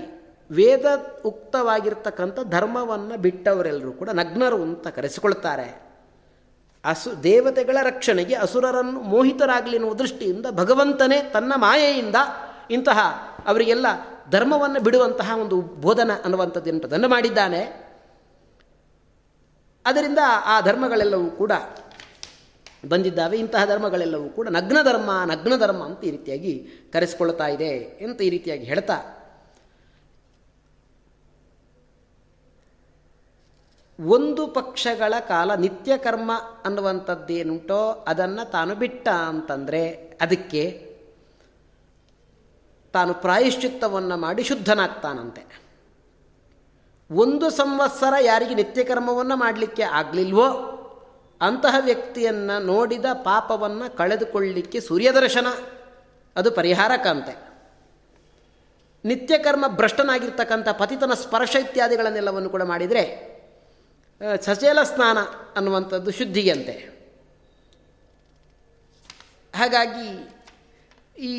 [0.51, 0.87] ವೇದ
[1.25, 5.88] ಉಕ್ತವಾಗಿರ್ತಕ್ಕಂಥ ಧರ್ಮವನ್ನು ಬಿಟ್ಟವರೆಲ್ಲರೂ ಕೂಡ ನಗ್ನರು ಅಂತ ಕರೆಸಿಕೊಳ್ತಾರೆ.
[6.85, 12.15] ಅಸು ದೇವತೆಗಳ ರಕ್ಷಣೆಗೆ ಅಸುರರನ್ನು ಮೋಹಿತರಾಗಲಿ ಎನ್ನುವ ದೃಷ್ಟಿಯಿಂದ ಭಗವಂತನೇ ತನ್ನ ಮಾಯೆಯಿಂದ
[12.71, 12.99] ಇಂತಹ
[13.47, 13.87] ಅವರಿಗೆಲ್ಲ
[14.31, 17.89] ಧರ್ಮವನ್ನು ಬಿಡುವಂತಹ ಒಂದು ಬೋಧನ ಅನ್ನುವಂಥದ್ದು ಅದನ್ನು ಮಾಡಿದ್ದಾನೆ.
[19.87, 21.53] ಅದರಿಂದ ಆ ಧರ್ಮಗಳೆಲ್ಲವೂ ಕೂಡ
[22.89, 23.39] ಬಂದಿದ್ದಾವೆ.
[23.39, 28.65] ಇಂತಹ ಧರ್ಮಗಳೆಲ್ಲವೂ ಕೂಡ ನಗ್ನ ಧರ್ಮ ನಗ್ನ ಧರ್ಮ ಅಂತ ಈ ರೀತಿಯಾಗಿ ಕರೆಸಿಕೊಳ್ತಾ ಇದೆ ಅಂತ ಈ ರೀತಿಯಾಗಿ
[28.65, 29.18] ಹೇಳ್ತಾ
[34.01, 36.33] ಒಂದು ಪಕ್ಷಗಳ ಕಾಲ ನಿತ್ಯ ಕರ್ಮ
[36.65, 39.89] ಅನ್ನುವಂಥದ್ದೇನುಂಟೋ ಅದನ್ನು ತಾನು ಬಿಟ್ಟ ಅಂತಂದರೆ
[40.21, 40.89] ಅದಕ್ಕೆ
[42.93, 45.43] ತಾನು ಪ್ರಾಯಶ್ಚಿತ್ತವನ್ನು ಮಾಡಿ ಶುದ್ಧನಾಗ್ತಾನಂತೆ.
[47.11, 50.47] ಒಂದು ಸಂವತ್ಸರ ಯಾರಿಗೆ ನಿತ್ಯ ಕರ್ಮವನ್ನು ಮಾಡಲಿಕ್ಕೆ ಆಗಲಿಲ್ವೋ
[51.41, 55.47] ಅಂತಹ ವ್ಯಕ್ತಿಯನ್ನು ನೋಡಿದ ಪಾಪವನ್ನು ಕಳೆದುಕೊಳ್ಳಲಿಕ್ಕೆ ಸೂರ್ಯದರ್ಶನ
[56.37, 57.35] ಅದು ಪರಿಹಾರಕ್ಕಂತೆ
[59.05, 63.38] ನಿತ್ಯಕರ್ಮ ಭ್ರಷ್ಟನಾಗಿರ್ತಕ್ಕಂಥ ಪತಿತನ ಸ್ಪರ್ಶ ಇತ್ಯಾದಿಗಳನ್ನೆಲ್ಲವನ್ನು ಕೂಡ ಮಾಡಿದರೆ
[64.41, 65.19] ಸಚೇಲ ಸ್ನಾನ
[65.57, 66.73] ಅನ್ನುವಂಥದ್ದು ಶುದ್ಧಿಗೆ ಅಂತೆ
[69.55, 70.35] ಹಾಗಾಗಿ
[71.19, 71.33] ಈ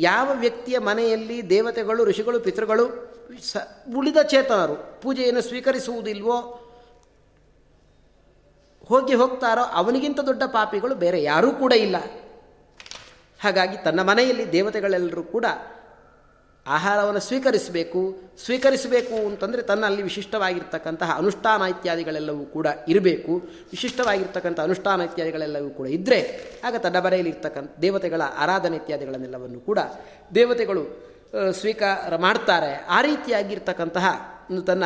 [0.00, 3.56] ಯಾವ ವ್ಯಕ್ತಿಯ ಮನೆಯಲ್ಲಿ ದೇವತೆಗಳು, ಋಷಿಗಳು, ಪಿತೃಗಳು ಸ,
[3.96, 6.60] ಉಳಿದ ಚೇತನರು ಪೂಜೆಯನ್ನು ಸ್ವೀಕರಿಸುವುದಿಲ್ವೋ,
[8.88, 11.96] ಹೋಗಿ ಹೋಗ್ತಾರೋ ಅವನಿಗಿಂತ ದೊಡ್ಡ ಪಾಪಿಗಳು ಬೇರೆ ಯಾರೂ ಕೂಡ ಇಲ್ಲ.
[13.40, 15.44] ಹಾಗಾಗಿ ತನ್ನ ಮನೆಯಲ್ಲಿ ದೇವತೆಗಳೆಲ್ಲರೂ ಕೂಡ
[16.66, 18.02] ಆಹಾರವನ್ನು ಸ್ವೀಕರಿಸಬೇಕು
[18.44, 23.32] ಸ್ವೀಕರಿಸಬೇಕು ಅಂತಂದರೆ ತನ್ನಲ್ಲಿ ವಿಶಿಷ್ಟವಾಗಿರ್ತಕ್ಕಂತಹ ಅನುಷ್ಠಾನ ಇತ್ಯಾದಿಗಳೆಲ್ಲವೂ ಕೂಡ ಇರಬೇಕು.
[23.72, 26.20] ವಿಶಿಷ್ಟವಾಗಿರ್ತಕ್ಕಂಥ ಅನುಷ್ಠಾನ ಇತ್ಯಾದಿಗಳೆಲ್ಲವೂ ಕೂಡ ಇದ್ದರೆ
[26.66, 29.78] ಆಗ ತನ್ನ ಬರೆಯಲ್ಲಿ ಇರ್ತಕ್ಕಂಥ ದೇವತೆಗಳ ಆರಾಧನೆ ಇತ್ಯಾದಿಗಳನ್ನೆಲ್ಲವನ್ನು ಕೂಡ
[30.34, 30.84] ದೇವತೆಗಳು
[31.60, 32.72] ಸ್ವೀಕಾರ ಮಾಡ್ತಾರೆ.
[32.96, 34.06] ಆ ರೀತಿಯಾಗಿರ್ತಕ್ಕಂತಹ
[34.66, 34.84] ತನ್ನ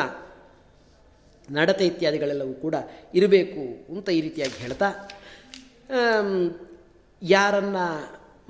[1.49, 2.75] ನಡತೆ ಇತ್ಯಾದಿಗಳೆಲ್ಲವೂ ಕೂಡ
[3.19, 3.65] ಇರಬೇಕು
[3.95, 4.89] ಅಂತ ಈ ರೀತಿಯಾಗಿ ಹೇಳ್ತಾ
[7.23, 7.85] ಯಾರನ್ನು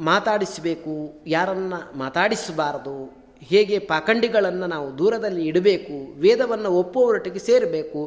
[0.05, 0.95] ಮಾತಾಡಿಸಬೇಕು,
[1.27, 8.01] ಯಾರನ್ನು ಮಾತಾಡಿಸಬಾರದು ಹೇಗೆ ಪಾಖಂಡಿಗಳನ್ನು ನಾವು ದೂರದಲ್ಲಿ ಇಡಬೇಕು, ವೇದವನ್ನು ಒಪ್ಪುವವರೊಟ್ಟಿಗೆ ಸೇರಬೇಕು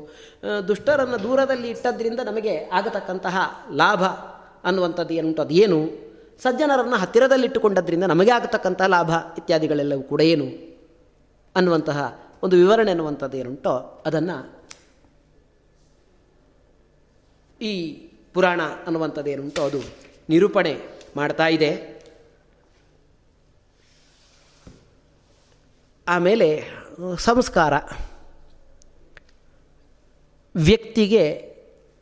[0.67, 3.37] ದುಷ್ಟರನ್ನು ದೂರದಲ್ಲಿ ಇಟ್ಟದ್ರಿಂದ ನಮಗೆ ಆಗತಕ್ಕಂತಹ
[3.75, 4.03] ಲಾಭ
[4.63, 5.79] ಅನ್ನುವಂಥದ್ದು ಏನುಂಟು ಅದು ಏನು
[6.43, 10.45] ಸಜ್ಜನರನ್ನು ಹತ್ತಿರದಲ್ಲಿಟ್ಟುಕೊಂಡದ್ರಿಂದ ನಮಗೆ ಆಗತಕ್ಕಂತಹ ಲಾಭ ಇತ್ಯಾದಿಗಳೆಲ್ಲವೂ ಕೂಡ ಏನು?
[11.55, 14.37] ಅನ್ನುವಂತಹ ಒಂದು ವಿವರಣೆ ಅನ್ನುವಂಥದ್ದು ಏನುಂಟೋ, ಅದನ್ನು
[17.61, 17.73] ಈ
[18.33, 19.81] ಪುರಾಣ ಅನ್ನುವಂಥದ್ದು ಏನುಂಟೋ, ಅದು
[20.29, 20.73] ನಿರೂಪಣೆ
[21.15, 22.00] ಮಾಡ್ತಾ ಇದೆ.
[26.11, 26.63] ಆಮೇಲೆ,
[27.17, 27.73] ಸಂಸ್ಕಾರ.
[30.55, 31.51] ವ್ಯಕ್ತಿಗೆ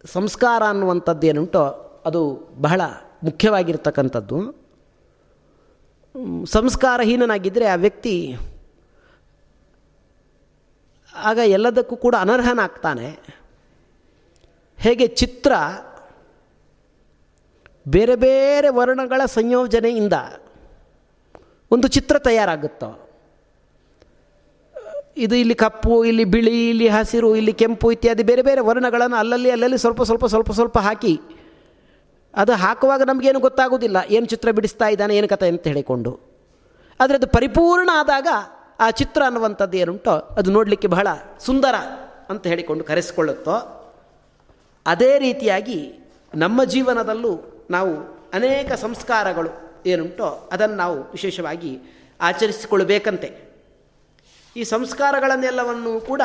[0.05, 1.63] ಸಂಸ್ಕಾರ ಅನ್ನುವಂಥದ್ದು ಏನುಂಟೋ,
[2.05, 2.81] ಅದು ಬಹಳ
[3.23, 4.37] ಮುಖ್ಯವಾಗಿರ್ತಕ್ಕಂಥದ್ದು.
[6.45, 8.37] ಸಂಸ್ಕಾರಹೀನನಾಗಿದ್ದರೆ ಆ ವ್ಯಕ್ತಿ
[11.15, 13.19] ಆಗ ಎಲ್ಲದಕ್ಕೂ ಕೂಡ ಅನರ್ಹನಾಗ್ತಾನೆ.
[14.77, 15.51] ಹೇಗೆ ಚಿತ್ರ
[17.87, 20.13] ಬೇರೆ ಬೇರೆ ವರ್ಣಗಳ ಸಂಯೋಜನೆಯಿಂದ
[21.71, 23.08] ಒಂದು ಚಿತ್ರ ತಯಾರಾಗುತ್ತೋ
[25.19, 29.77] ಇದು ಇಲ್ಲಿ ಕಪ್ಪು, ಇಲ್ಲಿ ಬಿಳಿ, ಇಲ್ಲಿ ಹಸಿರು, ಇಲ್ಲಿ ಕೆಂಪು ಇತ್ಯಾದಿ ಬೇರೆ ಬೇರೆ ವರ್ಣಗಳನ್ನು ಅಲ್ಲಲ್ಲಿ ಅಲ್ಲಲ್ಲಿ
[29.77, 31.19] ಸ್ವಲ್ಪ ಸ್ವಲ್ಪ ಸ್ವಲ್ಪ ಸ್ವಲ್ಪ ಹಾಕಿ.
[32.35, 33.97] ಅದು ಹಾಕುವಾಗ ನಮಗೇನು ಗೊತ್ತಾಗೋದಿಲ್ಲ.
[34.09, 36.19] ಏನು ಚಿತ್ರ ಬಿಡಿಸ್ತಾ ಇದ್ದಾನೆ, ಏನು ಕಥೆ ಅಂತ ಹೇಳಿಕೊಂಡು.
[36.99, 38.27] ಆದರೆ ಅದು ಪರಿಪೂರ್ಣ ಆದಾಗ
[38.79, 41.07] ಆ ಚಿತ್ರ ಅನ್ನುವಂಥದ್ದು ಏನುಂಟೋ, ಅದು ನೋಡಲಿಕ್ಕೆ ಬಹಳ
[41.39, 41.75] ಸುಂದರ
[42.29, 43.85] ಅಂತ ಹೇಳಿಕೊಂಡು ಕರೆಸಿಕೊಳ್ಳುತ್ತೋ.
[44.85, 45.93] ಅದೇ ರೀತಿಯಾಗಿ
[46.35, 47.93] ನಮ್ಮ ಜೀವನದಲ್ಲೂ ನಾವು
[48.33, 49.49] ಅನೇಕ ಸಂಸ್ಕಾರಗಳು
[49.85, 51.79] ಏನುಂಟೋ, ಅದನ್ನು ನಾವು ವಿಶೇಷವಾಗಿ
[52.21, 53.48] ಆಚರಿಸಿಕೊಳ್ಳಬೇಕಂತೆ.
[54.55, 56.21] ಈ ಸಂಸ್ಕಾರಗಳನ್ನೆಲ್ಲವನ್ನು ಕೂಡ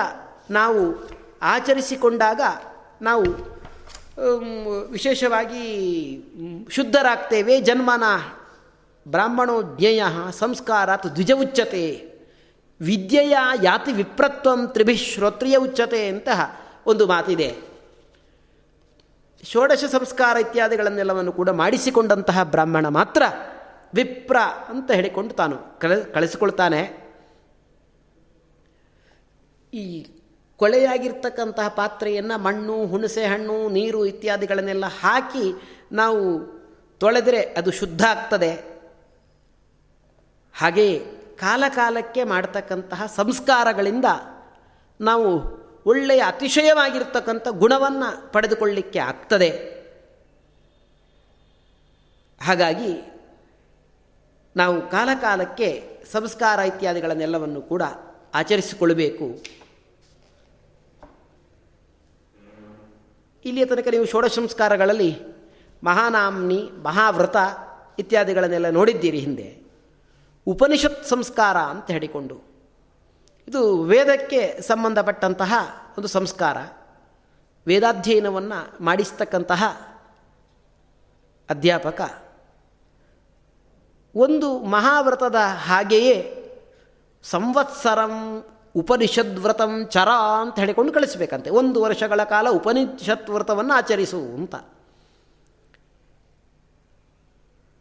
[0.51, 1.09] ನಾವು
[1.43, 2.41] ಆಚರಿಸಿಕೊಂಡಾಗ
[3.03, 3.23] ನಾವು
[4.91, 5.65] ವಿಶೇಷವಾಗಿ
[6.71, 7.61] ಶುದ್ಧರಾಗ್ತೇವೆ.
[7.61, 8.03] ಜನ್ಮನ
[9.09, 12.15] ಬ್ರಾಹ್ಮಣೋ ಜ್ಞೇಯ ಸಂಸ್ಕಾರಾತ್ ದ್ವಿಜ ಉಚ್ಚತೆ.
[12.81, 17.57] ವಿದ್ಯೆಯ ಯಾತಿ ವಿಪ್ರತ್ವಂ ತ್ರಿಭಿ ಶ್ರೋತ್ರಿಯ ಉಚ್ಚತೆ ಅಂತಹ ಒಂದು ಮಾತಿದೆ.
[19.53, 23.23] ಷೋಡಶ ಸಂಸ್ಕಾರ ಇತ್ಯಾದಿಗಳನ್ನೆಲ್ಲವನ್ನು ಕೂಡ ಮಾಡಿಸಿಕೊಂಡಂತಹ ಬ್ರಾಹ್ಮಣ ಮಾತ್ರ
[23.95, 24.37] ವಿಪ್ರ
[24.69, 27.04] ಅಂತ ಹೇಳಿಕೊಂಡು ತಾನು ಕಳ, ಕಳಿಸಿಕೊಳ್ತಾನೆ.
[29.75, 29.85] ಈ
[30.57, 35.47] ಕೊಳೆಯಾಗಿರ್ತಕ್ಕಂತಹ ಪಾತ್ರೆಯನ್ನು ಮಣ್ಣು, ಹುಣಸೆ ಹಣ್ಣು, ನೀರು ಇತ್ಯಾದಿಗಳನ್ನೆಲ್ಲ ಹಾಕಿ
[35.93, 36.21] ನಾವು
[36.99, 38.53] ತೊಳೆದರೆ ಅದು ಶುದ್ಧ ಆಗ್ತದೆ.
[40.55, 40.99] ಹಾಗೆಯೇ
[41.41, 44.05] ಕಾಲಕಾಲಕ್ಕೆ ಮಾಡ್ತಕ್ಕಂತಹ ಸಂಸ್ಕಾರಗಳಿಂದ
[45.01, 45.29] ನಾವು
[45.87, 49.51] ಒಳ್ಳೆಯ ಅತಿಶಯವಾಗಿರ್ತಕ್ಕಂಥ ಗುಣವನ್ನು ಪಡೆದುಕೊಳ್ಳಿಕ್ಕೆ ಆಗ್ತದೆ.
[52.41, 52.93] ಹಾಗಾಗಿ
[54.57, 55.69] ನಾವು ಕಾಲಕಾಲಕ್ಕೆ
[56.13, 57.83] ಸಂಸ್ಕಾರ ಇತ್ಯಾದಿಗಳನ್ನೆಲ್ಲವನ್ನು ಕೂಡ
[58.35, 59.27] ಆಚರಿಸಿಕೊಳ್ಳಬೇಕು.
[63.45, 65.19] ಇಲ್ಲಿಯ ತನಕ ನೀವು ಷೋಡಶ ಸಂಸ್ಕಾರಗಳಲ್ಲಿ
[65.85, 67.37] ಮಹಾನಾಮ್ನಿ, ಮಹಾವ್ರತ
[67.99, 69.63] ಇತ್ಯಾದಿಗಳನ್ನೆಲ್ಲ ನೋಡಿದ್ದೀರಿ ಹಿಂದೆ.
[70.47, 72.41] ಉಪನಿಷತ್ ಸಂಸ್ಕಾರ ಅಂತ ಹೇಳಿಕೊಂಡು.
[73.49, 75.55] ಇದು ವೇದಕ್ಕೆ ಸಂಬಂಧಪಟ್ಟಂತಹ
[75.99, 76.57] ಒಂದು ಸಂಸ್ಕಾರ.
[77.67, 79.65] ವೇದಾಧ್ಯಯನವನ್ನು ಮಾಡಿಸ್ತಕ್ಕಂತಹ
[81.51, 82.25] ಅಧ್ಯಾಪಕ.
[84.17, 85.37] ಒಂದು ಮಹಾವ್ರತದ
[85.67, 86.41] ಹಾಗೆಯೇ
[87.23, 88.45] ಸಂವತ್ಸರಂ
[88.77, 90.09] ಉಪನಿಷದ್ ವ್ರತಂ ಚರ
[90.41, 91.51] ಅಂತ ಹೇಳಿಕೊಂಡು ಕಳಿಸ್ಬೇಕಂತೆ.
[91.51, 94.55] ಒಂದು ವರ್ಷಗಳ ಕಾಲ ಉಪನಿಷತ್ ವ್ರತವನ್ನು ಆಚರಿಸು ಅಂತ.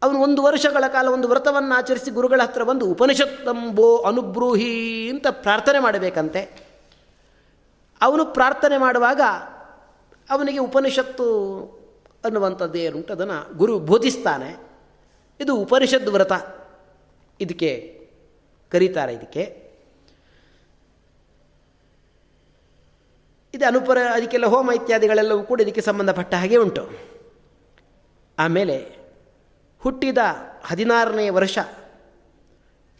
[0.02, 6.68] ಅವನು ಒಂದು ವರ್ಷಗಳ ಕಾಲ ಒಂದು ವ್ರತವನ್ನು ಆಚರಿಸಿ ಗುರುಗಳ ಹತ್ರ ಬಂದು ಉಪನಿಷತ್ತಂಬೋ ಅನುಬ್ರೂಹಿ ಅಂತ ಪ್ರಾರ್ಥನೆ ಮಾಡಬೇಕಂತೆ.
[8.00, 9.20] ಅವನು ಪ್ರಾರ್ಥನೆ ಮಾಡುವಾಗ
[10.30, 11.28] ಅವನಿಗೆ ಉಪನಿಷತ್ತು
[12.24, 14.66] ಅನ್ನುವಂಥದ್ದು ಏನುಂಟು ಅದನ್ನು ಗುರು ಬೋಧಿಸ್ತಾನೆ.
[15.40, 16.32] ಇದು ಉಪನಿಷದ್ ವ್ರತ
[17.40, 18.00] ಇದಕ್ಕೆ
[18.70, 19.63] ಕರೀತಾರೆ ಇದಕ್ಕೆ.
[23.54, 26.84] ಇದು ಅನುಪರ, ಅದಕ್ಕೆಲ್ಲ ಹೋಮ ಇತ್ಯಾದಿಗಳೆಲ್ಲವೂ ಕೂಡ ಇದಕ್ಕೆ ಸಂಬಂಧಪಟ್ಟ ಹಾಗೆ ಉಂಟು.
[28.38, 28.76] ಆಮೇಲೆ
[29.82, 30.18] ಹುಟ್ಟಿದ
[30.64, 31.58] ಹದಿನಾರನೇ ವರ್ಷ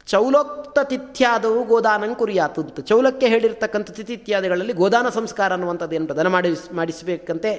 [0.06, 2.80] ಚೌಲೋಕ್ತ ತಿಥ್ಯಾದವು ಗೋದಾನಂ ಕುರಿಯಾತು ಅಂತ.
[2.80, 7.52] ಚೌಲಕ್ಕೆ ಹೇಳಿರ್ತಕ್ಕಂಥ ತಿಥಿತ್ಯಾದಿಗಳಲ್ಲಿ ಗೋದಾನ ಸಂಸ್ಕಾರ ಅನ್ನುವಂಥದ್ದು ಏನು ಪ್ರದಾನ ಮಾಡಿ ಮಾಡಿಸಬೇಕಂತೆ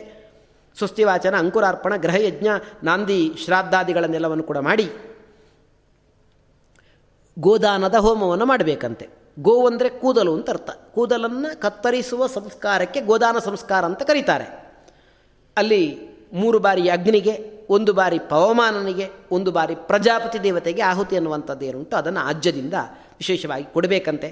[0.77, 2.47] ಸ್ವಸ್ತಿವಾಚನ, ಅಂಕುರಾರ್ಪಣ, ಗ್ರಹಯಜ್ಞ,
[2.83, 4.87] ನಾಂದಿ ಶ್ರಾದ್ದಾದಿಗಳನ್ನೆಲ್ಲವನ್ನು ಕೂಡ ಮಾಡಿ
[7.39, 9.24] ಗೋದಾನದ ಹೋಮವನ್ನು ಮಾಡಬೇಕಂತೆ.
[9.37, 10.69] ಗೋ ಅಂದರೆ ಕೂದಲು ಅಂತ ಅರ್ಥ.
[10.69, 14.47] ಕೂದಲನ್ನು ಕತ್ತರಿಸುವ ಸಂಸ್ಕಾರಕ್ಕೆ ಗೋದಾನ ಸಂಸ್ಕಾರ ಅಂತ ಕರೀತಾರೆ.
[15.57, 15.81] ಅಲ್ಲಿ
[16.33, 17.33] ಮೂರು ಬಾರಿ ಅಗ್ನಿಗೆ,
[17.69, 22.73] ಒಂದು ಬಾರಿ ಪವಮಾನನಿಗೆ, ಒಂದು ಬಾರಿ ಪ್ರಜಾಪತಿ ದೇವತೆಗೆ ಆಹುತಿ ಅನ್ನುವಂಥದ್ದು ಏನುಂಟು, ಅದನ್ನು ಆಜ್ಯದಿಂದ
[23.17, 24.29] ವಿಶೇಷವಾಗಿ ಕೊಡಬೇಕಂತೆ.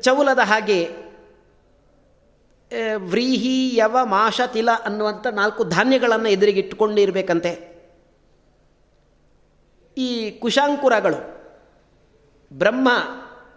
[0.00, 0.78] ಚೌಲದ ಹಾಗೆ
[2.96, 7.52] ವ್ರೀಹಿ ಯವ ಮಾಷ ತಿಲ ಅನ್ನುವಂಥ ನಾಲ್ಕು ಧಾನ್ಯಗಳನ್ನು ಎದುರಿಗಿಟ್ಟುಕೊಂಡಿರಬೇಕಂತೆ
[9.96, 11.20] ಈ ಕುಶಾಂಕುರಗಳು,
[12.52, 12.88] ಬ್ರಹ್ಮ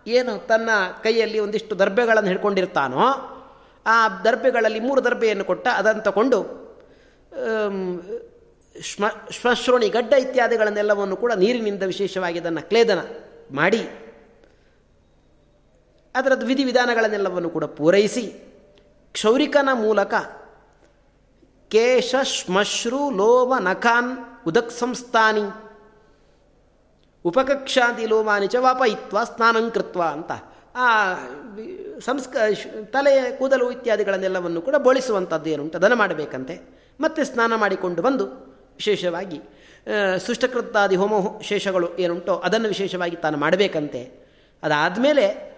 [0.07, 0.69] ಏನು ತನ್ನ
[1.03, 3.03] ಕೈಯಲ್ಲಿ ಒಂದಿಷ್ಟು ದರ್ಬೆಗಳನ್ನು ಹಿಡ್ಕೊಂಡಿರ್ತಾನೋ,
[3.85, 3.95] ಆ
[4.25, 6.39] ದರ್ಬೆಗಳಲ್ಲಿ ಮೂರು ದರ್ಬೆಯನ್ನು ಕೊಟ್ಟ, ಅದನ್ನು ತಗೊಂಡು
[8.75, 9.05] ಶ್ಮ
[9.37, 13.01] ಶ್ಮಶ್ರೋಣಿ ಗಡ್ಡ ಇತ್ಯಾದಿಗಳನ್ನೆಲ್ಲವನ್ನು ಕೂಡ ನೀರಿನಿಂದ ವಿಶೇಷವಾಗಿ ಅದನ್ನು ಕ್ಲೇದನ
[13.59, 13.81] ಮಾಡಿ,
[16.15, 18.25] ಅದರದ್ದು ವಿಧಿವಿಧಾನಗಳನ್ನೆಲ್ಲವನ್ನು ಕೂಡ ಪೂರೈಸಿ,
[19.15, 20.13] ಕ್ಷೌರಿಕನ ಮೂಲಕ
[21.71, 24.11] ಕೇಶ, ಶ್ಮಶ್ರು, ಲೋಮ, ನಖಾನ್,
[24.47, 25.45] ಉದಕ್ ಸಂಸ್ಥಾನಿ
[27.25, 30.31] ಉಪಕಕ್ಷಾಂತಿ ಚ ವಾಪಯಿತ್ವ ಸ್ನಾನಂಕೃತ್ವ ಅಂತ.
[30.75, 31.13] ಆ
[31.99, 32.35] ಸಂಸ್ಕ
[32.83, 36.55] ತಲೆಯ ಕೂದಲು ಇತ್ಯಾದಿಗಳನ್ನೆಲ್ಲವನ್ನು ಕೂಡ ಬೋಳಿಸುವಂಥದ್ದು ಏನುಂಟು ಅದನ್ನು ಮಾಡಬೇಕಂತೆ.
[37.01, 38.25] ಮತ್ತೆ ಸ್ನಾನ ಮಾಡಿಕೊಂಡು ಬಂದು
[38.75, 39.41] ವಿಶೇಷವಾಗಿ
[40.25, 44.01] ಸುಷ್ಟಕೃತ್ತಾದಿ ಹೋಮ ಶೇಷಗಳು ಏನುಂಟೋ ಅದನ್ನು ವಿಶೇಷವಾಗಿ ತಾನು ಮಾಡಬೇಕಂತೆ.
[44.63, 45.50] ಅದಾದಮೇಲೆ